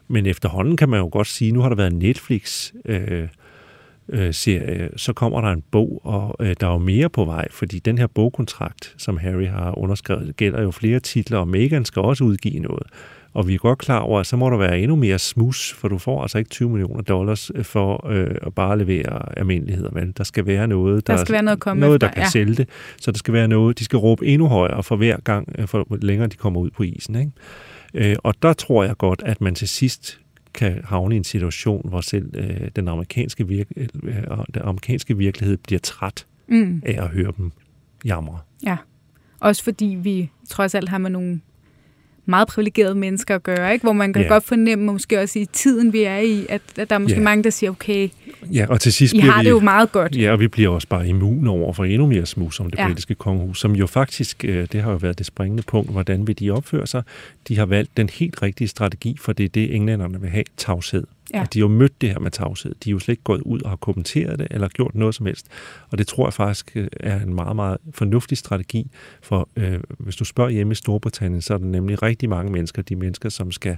Men 0.07 0.25
efterhånden 0.25 0.77
kan 0.77 0.89
man 0.89 0.99
jo 0.99 1.09
godt 1.11 1.27
sige, 1.27 1.51
nu 1.51 1.61
har 1.61 1.69
der 1.69 1.75
været 1.75 1.93
Netflix 1.93 2.73
øh, 2.85 3.27
øh, 4.09 4.33
serie, 4.33 4.89
så 4.97 5.13
kommer 5.13 5.41
der 5.41 5.47
en 5.47 5.63
bog, 5.71 6.01
og 6.03 6.35
øh, 6.39 6.55
der 6.59 6.67
er 6.67 6.71
jo 6.71 6.77
mere 6.77 7.09
på 7.09 7.25
vej, 7.25 7.47
fordi 7.51 7.79
den 7.79 7.97
her 7.97 8.07
bogkontrakt, 8.07 8.93
som 8.97 9.17
Harry 9.17 9.47
har 9.47 9.77
underskrevet, 9.77 10.37
gælder 10.37 10.61
jo 10.61 10.71
flere 10.71 10.99
titler, 10.99 11.37
og 11.37 11.47
Meghan 11.47 11.85
skal 11.85 12.01
også 12.01 12.23
udgive 12.23 12.59
noget. 12.59 12.87
Og 13.35 13.47
vi 13.47 13.53
er 13.53 13.57
godt 13.57 13.79
klar 13.79 13.99
over, 13.99 14.19
at 14.19 14.25
så 14.25 14.37
må 14.37 14.49
der 14.49 14.57
være 14.57 14.79
endnu 14.79 14.95
mere 14.95 15.19
smus, 15.19 15.73
for 15.73 15.87
du 15.87 15.97
får 15.97 16.21
altså 16.21 16.37
ikke 16.37 16.49
20 16.49 16.69
millioner 16.69 17.01
dollars 17.01 17.51
øh, 17.55 17.65
for 17.65 18.07
øh, 18.09 18.35
at 18.45 18.53
bare 18.53 18.77
levere 18.77 19.39
almindeligheder. 19.39 19.89
Men 19.91 20.11
der 20.11 20.23
skal 20.23 20.45
være 20.45 20.67
noget, 20.67 21.07
Der 21.07 21.17
skal 21.17 21.33
være 21.33 21.43
noget 21.43 21.59
komme 21.59 21.79
noget 21.79 21.95
efter, 21.95 22.07
der 22.07 22.13
kan 22.13 22.23
ja. 22.23 22.29
sælge 22.29 22.55
det. 22.55 22.69
Så 23.01 23.11
der 23.11 23.17
skal 23.17 23.33
være 23.33 23.47
noget, 23.47 23.79
de 23.79 23.83
skal 23.83 23.97
råbe 23.97 24.25
endnu 24.25 24.47
højere 24.47 24.83
for 24.83 24.95
hver 24.95 25.17
gang, 25.19 25.55
øh, 25.57 25.67
for 25.67 25.97
længere 26.01 26.27
de 26.27 26.35
kommer 26.35 26.59
ud 26.59 26.69
på 26.69 26.83
isen. 26.83 27.15
Ikke? 27.15 27.31
Øh, 28.11 28.15
og 28.23 28.33
der 28.41 28.53
tror 28.53 28.83
jeg 28.83 28.97
godt, 28.97 29.23
at 29.25 29.41
man 29.41 29.55
til 29.55 29.67
sidst 29.67 30.19
kan 30.55 30.81
havne 30.83 31.15
i 31.15 31.17
en 31.17 31.23
situation, 31.23 31.89
hvor 31.89 32.01
selv 32.01 32.31
øh, 32.35 32.67
den, 32.75 32.87
amerikanske 32.87 33.47
virke, 33.47 33.89
øh, 34.03 34.23
den 34.53 34.61
amerikanske 34.61 35.17
virkelighed 35.17 35.57
bliver 35.57 35.79
træt 35.79 36.25
Mm. 36.47 36.81
af 36.85 37.03
at 37.03 37.09
høre 37.09 37.31
dem 37.37 37.51
jamre. 38.05 38.39
Ja. 38.65 38.77
Også 39.39 39.63
fordi 39.63 39.85
vi 39.85 40.29
trods 40.49 40.75
alt 40.75 40.89
har 40.89 40.97
med 40.97 41.09
nogle 41.09 41.41
meget 42.25 42.47
privilegerede 42.47 42.95
mennesker 42.95 43.35
at 43.35 43.43
gøre, 43.43 43.73
ikke? 43.73 43.83
hvor 43.83 43.93
man 43.93 44.13
kan 44.13 44.21
yeah. 44.21 44.29
godt 44.29 44.43
fornemme, 44.43 44.85
måske 44.85 45.21
også 45.21 45.39
i 45.39 45.45
tiden, 45.45 45.93
vi 45.93 46.03
er 46.03 46.17
i, 46.17 46.45
at, 46.49 46.61
at 46.77 46.89
der 46.89 46.95
er 46.95 46.99
måske 46.99 47.15
yeah. 47.15 47.23
mange, 47.23 47.43
der 47.43 47.49
siger, 47.49 47.71
okay, 47.71 48.09
Ja, 48.53 48.65
og 48.69 48.81
til 48.81 48.93
sidst 48.93 49.13
I 49.13 49.19
bliver 49.19 49.31
har 49.31 49.41
vi, 49.41 49.45
det 49.45 49.51
jo 49.51 49.59
meget 49.59 49.91
godt. 49.91 50.15
Ja, 50.15 50.31
og 50.31 50.39
vi 50.39 50.47
bliver 50.47 50.69
også 50.69 50.87
bare 50.87 51.07
immune 51.07 51.49
over 51.49 51.73
for 51.73 51.85
endnu 51.85 52.07
mere 52.07 52.25
smus 52.25 52.59
om 52.59 52.69
det 52.69 52.77
Ja. 52.77 52.83
ja. 52.83 52.87
britiske 52.87 53.15
kongehus, 53.15 53.59
som 53.59 53.75
jo 53.75 53.87
faktisk, 53.87 54.45
øh, 54.45 54.67
det 54.71 54.81
har 54.81 54.91
jo 54.91 54.97
været 54.97 55.17
det 55.17 55.25
springende 55.25 55.63
punkt, 55.63 55.91
hvordan 55.91 56.27
vil 56.27 56.39
de 56.39 56.51
opføre 56.51 56.87
sig. 56.87 57.03
De 57.47 57.57
har 57.57 57.65
valgt 57.65 57.97
den 57.97 58.09
helt 58.09 58.41
rigtige 58.41 58.67
strategi, 58.67 59.17
for 59.21 59.33
det 59.33 59.43
er 59.43 59.49
det, 59.49 59.75
englænderne 59.75 60.21
vil 60.21 60.29
have, 60.29 60.43
tavshed. 60.57 61.03
Ja. 61.33 61.41
Og 61.41 61.53
de 61.53 61.59
jo 61.59 61.67
mødt 61.67 62.01
det 62.01 62.09
her 62.09 62.19
med 62.19 62.31
tavshed. 62.31 62.75
De 62.83 62.89
er 62.89 62.91
jo 62.91 62.99
slet 62.99 63.13
ikke 63.13 63.23
gået 63.23 63.41
ud 63.41 63.61
og 63.61 63.69
har 63.69 63.75
kommenteret 63.77 64.39
det, 64.39 64.47
eller 64.51 64.67
gjort 64.67 64.95
noget 64.95 65.15
som 65.15 65.25
helst. 65.25 65.47
Og 65.89 65.97
det 65.97 66.07
tror 66.07 66.25
jeg 66.25 66.33
faktisk 66.33 66.71
øh, 66.75 66.87
er 66.99 67.19
en 67.19 67.33
meget, 67.33 67.55
meget 67.55 67.77
fornuftig 67.91 68.37
strategi, 68.37 68.91
for 69.21 69.49
øh, 69.55 69.79
hvis 69.99 70.15
du 70.15 70.25
spørger 70.25 70.49
hjemme 70.51 70.71
i 70.71 70.75
Storbritannien, 70.75 71.41
så 71.41 71.53
er 71.53 71.57
der 71.57 71.65
nemlig 71.65 72.03
rigtig 72.03 72.29
mange 72.29 72.51
mennesker, 72.51 72.81
de 72.81 72.95
mennesker, 72.95 73.29
som 73.29 73.51
skal 73.51 73.77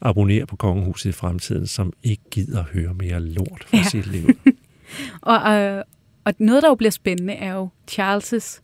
abonnere 0.00 0.46
på 0.46 0.56
kongehuset 0.56 1.10
i 1.10 1.12
fremtiden, 1.12 1.66
som 1.66 1.92
ikke 2.02 2.22
gider 2.30 2.64
høre 2.72 2.94
mere 2.94 3.20
lort 3.20 3.64
for 3.66 3.76
Ja. 3.76 3.82
ja. 3.82 3.88
sit 3.88 4.06
liv. 4.06 4.28
Og, 5.22 5.52
øh, 5.52 5.82
og 6.24 6.34
noget, 6.38 6.62
der 6.62 6.68
jo 6.68 6.74
bliver 6.74 6.90
spændende, 6.90 7.32
er 7.32 7.54
jo 7.54 7.68
Charles' 7.90 8.60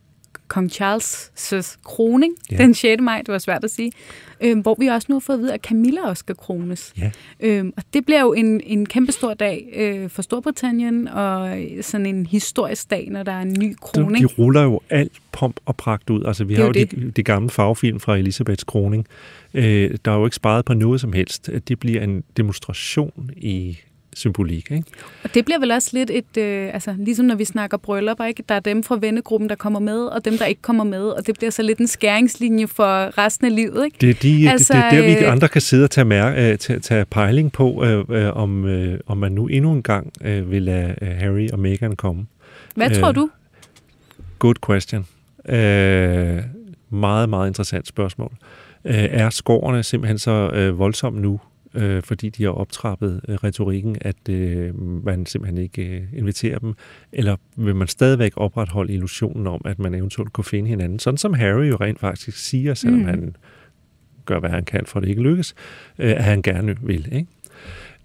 kong 0.50 0.70
Charles' 0.72 1.76
kroning 1.84 2.34
ja. 2.50 2.56
Den 2.56 2.74
6. 2.74 3.02
maj, 3.02 3.18
det 3.18 3.28
var 3.28 3.38
svært 3.38 3.64
at 3.64 3.70
sige, 3.70 3.92
øh, 4.40 4.58
hvor 4.58 4.76
vi 4.78 4.86
også 4.86 5.06
nu 5.08 5.14
har 5.14 5.20
fået 5.20 5.36
at 5.36 5.42
vide, 5.42 5.54
at 5.54 5.60
Camilla 5.60 6.08
også 6.08 6.20
skal 6.20 6.36
krones. 6.36 6.92
Ja. 6.98 7.10
Øhm, 7.40 7.72
og 7.76 7.82
det 7.94 8.04
bliver 8.04 8.20
jo 8.20 8.32
en, 8.32 8.60
en 8.64 8.86
kæmpe 8.86 9.12
stor 9.12 9.34
dag 9.34 9.68
øh, 9.76 10.10
for 10.10 10.22
Storbritannien, 10.22 11.08
og 11.08 11.58
sådan 11.80 12.06
en 12.06 12.26
historisk 12.26 12.90
dag, 12.90 13.08
når 13.10 13.22
der 13.22 13.32
er 13.32 13.40
en 13.40 13.56
ny 13.58 13.76
kroning. 13.80 14.28
de 14.28 14.34
ruller 14.34 14.62
jo 14.62 14.80
alt 14.90 15.12
pomp 15.32 15.60
og 15.66 15.76
pragt 15.76 16.10
ud. 16.10 16.24
Altså, 16.24 16.44
vi 16.44 16.54
Det 16.54 16.58
har 16.64 16.72
jo 16.74 16.80
jo 16.80 16.86
de, 16.90 17.10
de 17.10 17.22
gamle 17.22 17.50
farvefilm 17.50 18.00
fra 18.00 18.16
Elisabeths 18.16 18.64
kroning. 18.64 19.06
Øh, 19.54 19.90
der 20.04 20.12
er 20.12 20.16
jo 20.16 20.24
ikke 20.24 20.36
sparet 20.36 20.64
på 20.64 20.74
noget 20.74 21.00
som 21.00 21.12
helst. 21.12 21.50
Det 21.68 21.80
bliver 21.80 22.02
en 22.02 22.24
demonstration 22.36 23.30
i 23.36 23.78
symbolik, 24.20 24.70
ikke? 24.70 24.84
Og 25.24 25.34
det 25.34 25.44
bliver 25.44 25.58
vel 25.58 25.70
også 25.70 25.90
lidt 25.92 26.10
et, 26.10 26.36
øh, 26.38 26.74
altså 26.74 26.94
ligesom 26.98 27.26
når 27.26 27.34
vi 27.34 27.44
snakker 27.44 27.76
bryllupper, 27.76 28.24
ikke? 28.24 28.42
der 28.48 28.54
er 28.54 28.60
dem 28.60 28.82
fra 28.82 28.98
vennegruppen, 29.00 29.48
der 29.48 29.54
kommer 29.54 29.80
med, 29.80 29.98
og 29.98 30.24
dem, 30.24 30.38
der 30.38 30.44
ikke 30.46 30.62
kommer 30.62 30.84
med, 30.84 31.02
og 31.02 31.26
det 31.26 31.34
bliver 31.38 31.50
så 31.50 31.62
lidt 31.62 31.78
en 31.78 31.86
skæringslinje 31.88 32.66
for 32.66 33.18
resten 33.18 33.46
af 33.46 33.54
livet, 33.54 33.84
ikke? 33.84 33.96
Det 34.00 34.10
er, 34.10 34.14
de, 34.14 34.50
Altså, 34.50 34.72
altså, 34.72 34.72
det, 34.72 34.82
det 34.92 34.98
er 34.98 35.12
der, 35.12 35.20
vi 35.20 35.24
øh, 35.26 35.32
andre 35.32 35.48
kan 35.48 35.60
sidde 35.60 35.84
og 35.84 35.90
tage, 35.90 36.04
mær- 36.04 36.38
øh, 36.52 36.58
tage, 36.58 36.78
tage 36.80 37.04
pejling 37.04 37.52
på, 37.52 37.84
øh, 37.84 38.04
øh, 38.08 38.36
om, 38.36 38.64
øh, 38.66 38.98
om 39.06 39.16
man 39.16 39.32
nu 39.32 39.46
endnu 39.46 39.72
en 39.72 39.82
gang 39.82 40.12
øh, 40.24 40.50
vil 40.50 40.62
lade 40.62 40.94
øh, 41.02 41.08
Harry 41.08 41.48
og 41.52 41.58
Meghan 41.58 41.96
komme. 41.96 42.26
Hvad 42.74 42.90
Øh, 42.90 42.96
tror 42.96 43.12
du? 43.12 43.30
Good 44.38 44.54
question. 44.66 45.06
Øh, 45.48 46.42
meget, 46.90 47.28
meget 47.28 47.48
interessant 47.48 47.86
spørgsmål. 47.88 48.32
Øh, 48.84 48.94
er 48.94 49.30
skårene 49.30 49.82
simpelthen 49.82 50.18
så 50.18 50.50
øh, 50.54 50.78
voldsomme 50.78 51.20
nu, 51.20 51.40
øh, 51.74 52.02
fordi 52.02 52.28
de 52.28 52.42
har 52.44 52.50
optrappet 52.50 53.20
øh, 53.28 53.34
retorikken, 53.34 53.96
at 54.00 54.28
øh, 54.28 54.82
man 55.04 55.26
simpelthen 55.26 55.58
ikke 55.62 55.86
øh, 55.88 56.02
inviterer 56.12 56.58
dem? 56.58 56.74
Eller 57.12 57.36
vil 57.56 57.74
man 57.76 57.88
stadigvæk 57.88 58.32
opretholde 58.36 58.92
illusionen 58.92 59.46
om, 59.46 59.60
at 59.64 59.78
man 59.78 59.94
eventuelt 59.94 60.32
kunne 60.32 60.44
finde 60.44 60.68
hinanden? 60.68 60.98
Sådan 60.98 61.18
som 61.18 61.34
Harry 61.34 61.68
jo 61.68 61.76
rent 61.76 62.00
faktisk 62.00 62.36
siger, 62.38 62.74
selvom 62.74 63.00
Mm. 63.00 63.04
han 63.06 63.36
gør, 64.24 64.40
hvad 64.40 64.50
han 64.50 64.64
kan 64.64 64.86
for, 64.86 64.98
at 64.98 65.02
det 65.02 65.08
ikke 65.10 65.22
lykkes, 65.22 65.54
øh, 65.98 66.10
at 66.10 66.24
han 66.24 66.42
gerne 66.42 66.76
vil. 66.82 67.08
Ikke? 67.12 67.26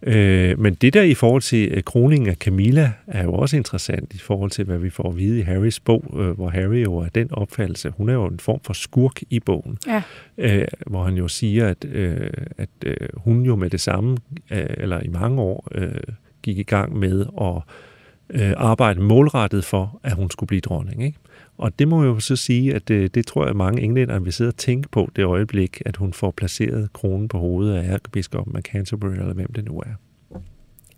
Øh, 0.08 0.60
men 0.60 0.74
det 0.74 0.94
der 0.94 1.02
i 1.02 1.14
forhold 1.14 1.42
til 1.42 1.72
øh, 1.72 1.84
kroningen 1.84 2.30
af 2.30 2.36
Camilla 2.36 2.92
er 3.08 3.24
jo 3.24 3.34
også 3.34 3.58
interessant 3.58 4.14
i 4.14 4.18
forhold 4.18 4.52
til, 4.52 4.66
hvad 4.66 4.78
vi 4.78 4.90
får 4.90 5.10
at 5.10 5.18
vide 5.18 5.40
i 5.40 5.42
Harrys 5.42 5.80
bog, 5.80 6.04
øh, 6.20 6.30
hvor 6.30 6.50
Harry 6.50 6.84
jo 6.84 6.98
er 6.98 7.08
den 7.16 7.34
opfattelse. 7.34 7.90
Hun 7.98 8.10
er 8.10 8.14
jo 8.14 8.26
en 8.26 8.40
form 8.40 8.60
for 8.64 8.74
skurk 8.74 9.22
i 9.30 9.40
bogen, 9.40 9.78
Ja. 9.88 10.02
øh, 10.38 10.68
hvor 10.88 11.04
han 11.04 11.14
jo 11.14 11.28
siger, 11.28 11.68
at, 11.68 11.86
øh, 11.86 12.30
at 12.58 12.70
øh, 12.86 12.96
hun 13.18 13.42
jo 13.46 13.56
med 13.56 13.70
det 13.70 13.82
samme, 13.82 14.18
øh, 14.52 14.66
eller 14.78 15.00
i 15.02 15.08
mange 15.08 15.42
år, 15.42 15.68
øh, 15.76 15.92
gik 16.42 16.58
i 16.58 16.64
gang 16.64 16.98
med 17.00 17.26
at 17.42 17.62
øh, 18.30 18.54
arbejde 18.58 19.02
målrettet 19.02 19.66
for, 19.66 20.00
at 20.04 20.12
hun 20.14 20.32
skulle 20.32 20.48
blive 20.48 20.62
dronning. 20.62 21.06
Ikke? 21.06 21.18
Og 21.58 21.80
det 21.80 21.88
må 21.88 22.04
jeg 22.04 22.08
jo 22.08 22.20
så 22.20 22.36
sige, 22.36 22.76
at 22.76 22.88
det, 22.88 23.16
det 23.16 23.28
tror 23.28 23.46
jeg, 23.46 23.56
mange 23.56 23.82
englænder 23.82 24.20
vil 24.20 24.34
sidde 24.34 24.48
og 24.48 24.58
tænke 24.58 24.90
på 24.90 25.10
det 25.16 25.24
øjeblik, 25.24 25.82
at 25.86 25.96
hun 25.96 26.14
får 26.14 26.32
placeret 26.32 26.94
kronen 26.94 27.28
på 27.28 27.38
hovedet 27.38 27.76
af 27.76 27.94
ærkebiskoppen 27.94 28.56
af 28.56 28.62
Canterbury, 28.62 29.12
eller 29.12 29.34
hvem 29.34 29.54
det 29.54 29.66
nu 29.66 29.80
er. 29.80 29.94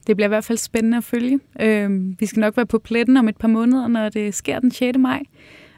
Det 0.08 0.16
bliver 0.16 0.28
i 0.28 0.34
hvert 0.36 0.44
fald 0.44 0.58
spændende 0.58 0.98
at 0.98 1.04
følge. 1.04 1.40
Øh, 1.60 2.20
vi 2.20 2.26
skal 2.26 2.40
nok 2.40 2.58
være 2.58 2.66
på 2.66 2.80
pletten 2.80 3.18
om 3.18 3.28
et 3.28 3.38
par 3.38 3.48
måneder, 3.48 3.88
når 3.88 4.10
det 4.10 4.36
sker 4.36 4.60
den 4.60 4.72
6. 4.72 4.98
maj. 4.98 5.24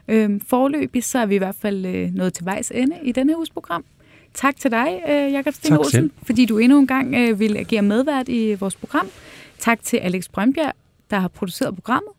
Øh, 0.08 0.40
forløbig 0.46 1.04
så 1.04 1.18
er 1.18 1.26
vi 1.26 1.34
i 1.34 1.38
hvert 1.38 1.54
fald 1.54 1.86
øh, 1.86 2.14
nået 2.14 2.34
til 2.34 2.44
vejs 2.44 2.72
ende 2.74 2.96
i 3.02 3.12
denne 3.12 3.36
uges 3.36 3.50
program. 3.50 3.84
Tak 4.34 4.56
til 4.56 4.70
dig, 4.70 5.02
øh, 5.08 5.32
Jakob 5.32 5.54
Sten 5.54 5.72
Olsen, 5.78 6.12
fordi 6.22 6.46
du 6.46 6.58
endnu 6.58 6.78
en 6.78 6.86
gang 6.86 7.14
øh, 7.14 7.40
vil 7.40 7.56
agere 7.56 7.82
medvært 7.82 8.28
i 8.28 8.54
vores 8.54 8.76
program. 8.76 9.06
Tak 9.58 9.82
til 9.82 9.96
Alex 9.96 10.28
Brøndbjerg, 10.28 10.72
der 11.10 11.18
har 11.18 11.28
produceret 11.28 11.74
programmet. 11.74 12.12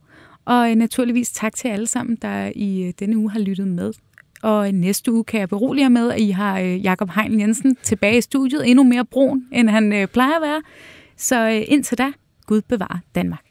Og 0.45 0.69
øh, 0.69 0.75
naturligvis 0.75 1.31
tak 1.31 1.55
til 1.55 1.67
alle 1.67 1.87
sammen, 1.87 2.17
der 2.21 2.51
i 2.55 2.83
øh, 2.83 2.93
denne 2.99 3.17
uge 3.17 3.31
har 3.31 3.39
lyttet 3.39 3.67
med. 3.67 3.93
Og 4.41 4.67
øh, 4.67 4.73
næste 4.73 5.11
uge 5.11 5.23
kan 5.23 5.39
jeg 5.39 5.49
berolige 5.49 5.83
jer 5.83 5.89
med, 5.89 6.11
at 6.11 6.19
I 6.19 6.29
har 6.29 6.59
Jakob 6.59 7.09
Heinl 7.09 7.39
Jensen 7.39 7.75
tilbage 7.83 8.17
i 8.17 8.21
studiet, 8.21 8.69
endnu 8.69 8.83
mere 8.83 9.05
brun, 9.05 9.47
end 9.51 9.69
han 9.69 10.07
plejer 10.13 10.35
at 10.35 10.41
være. 10.41 10.61
Så 11.17 11.47
indtil 11.47 11.97
da, 11.97 12.11
Gud 12.45 12.61
bevarer 12.61 12.97
Danmark. 13.15 13.50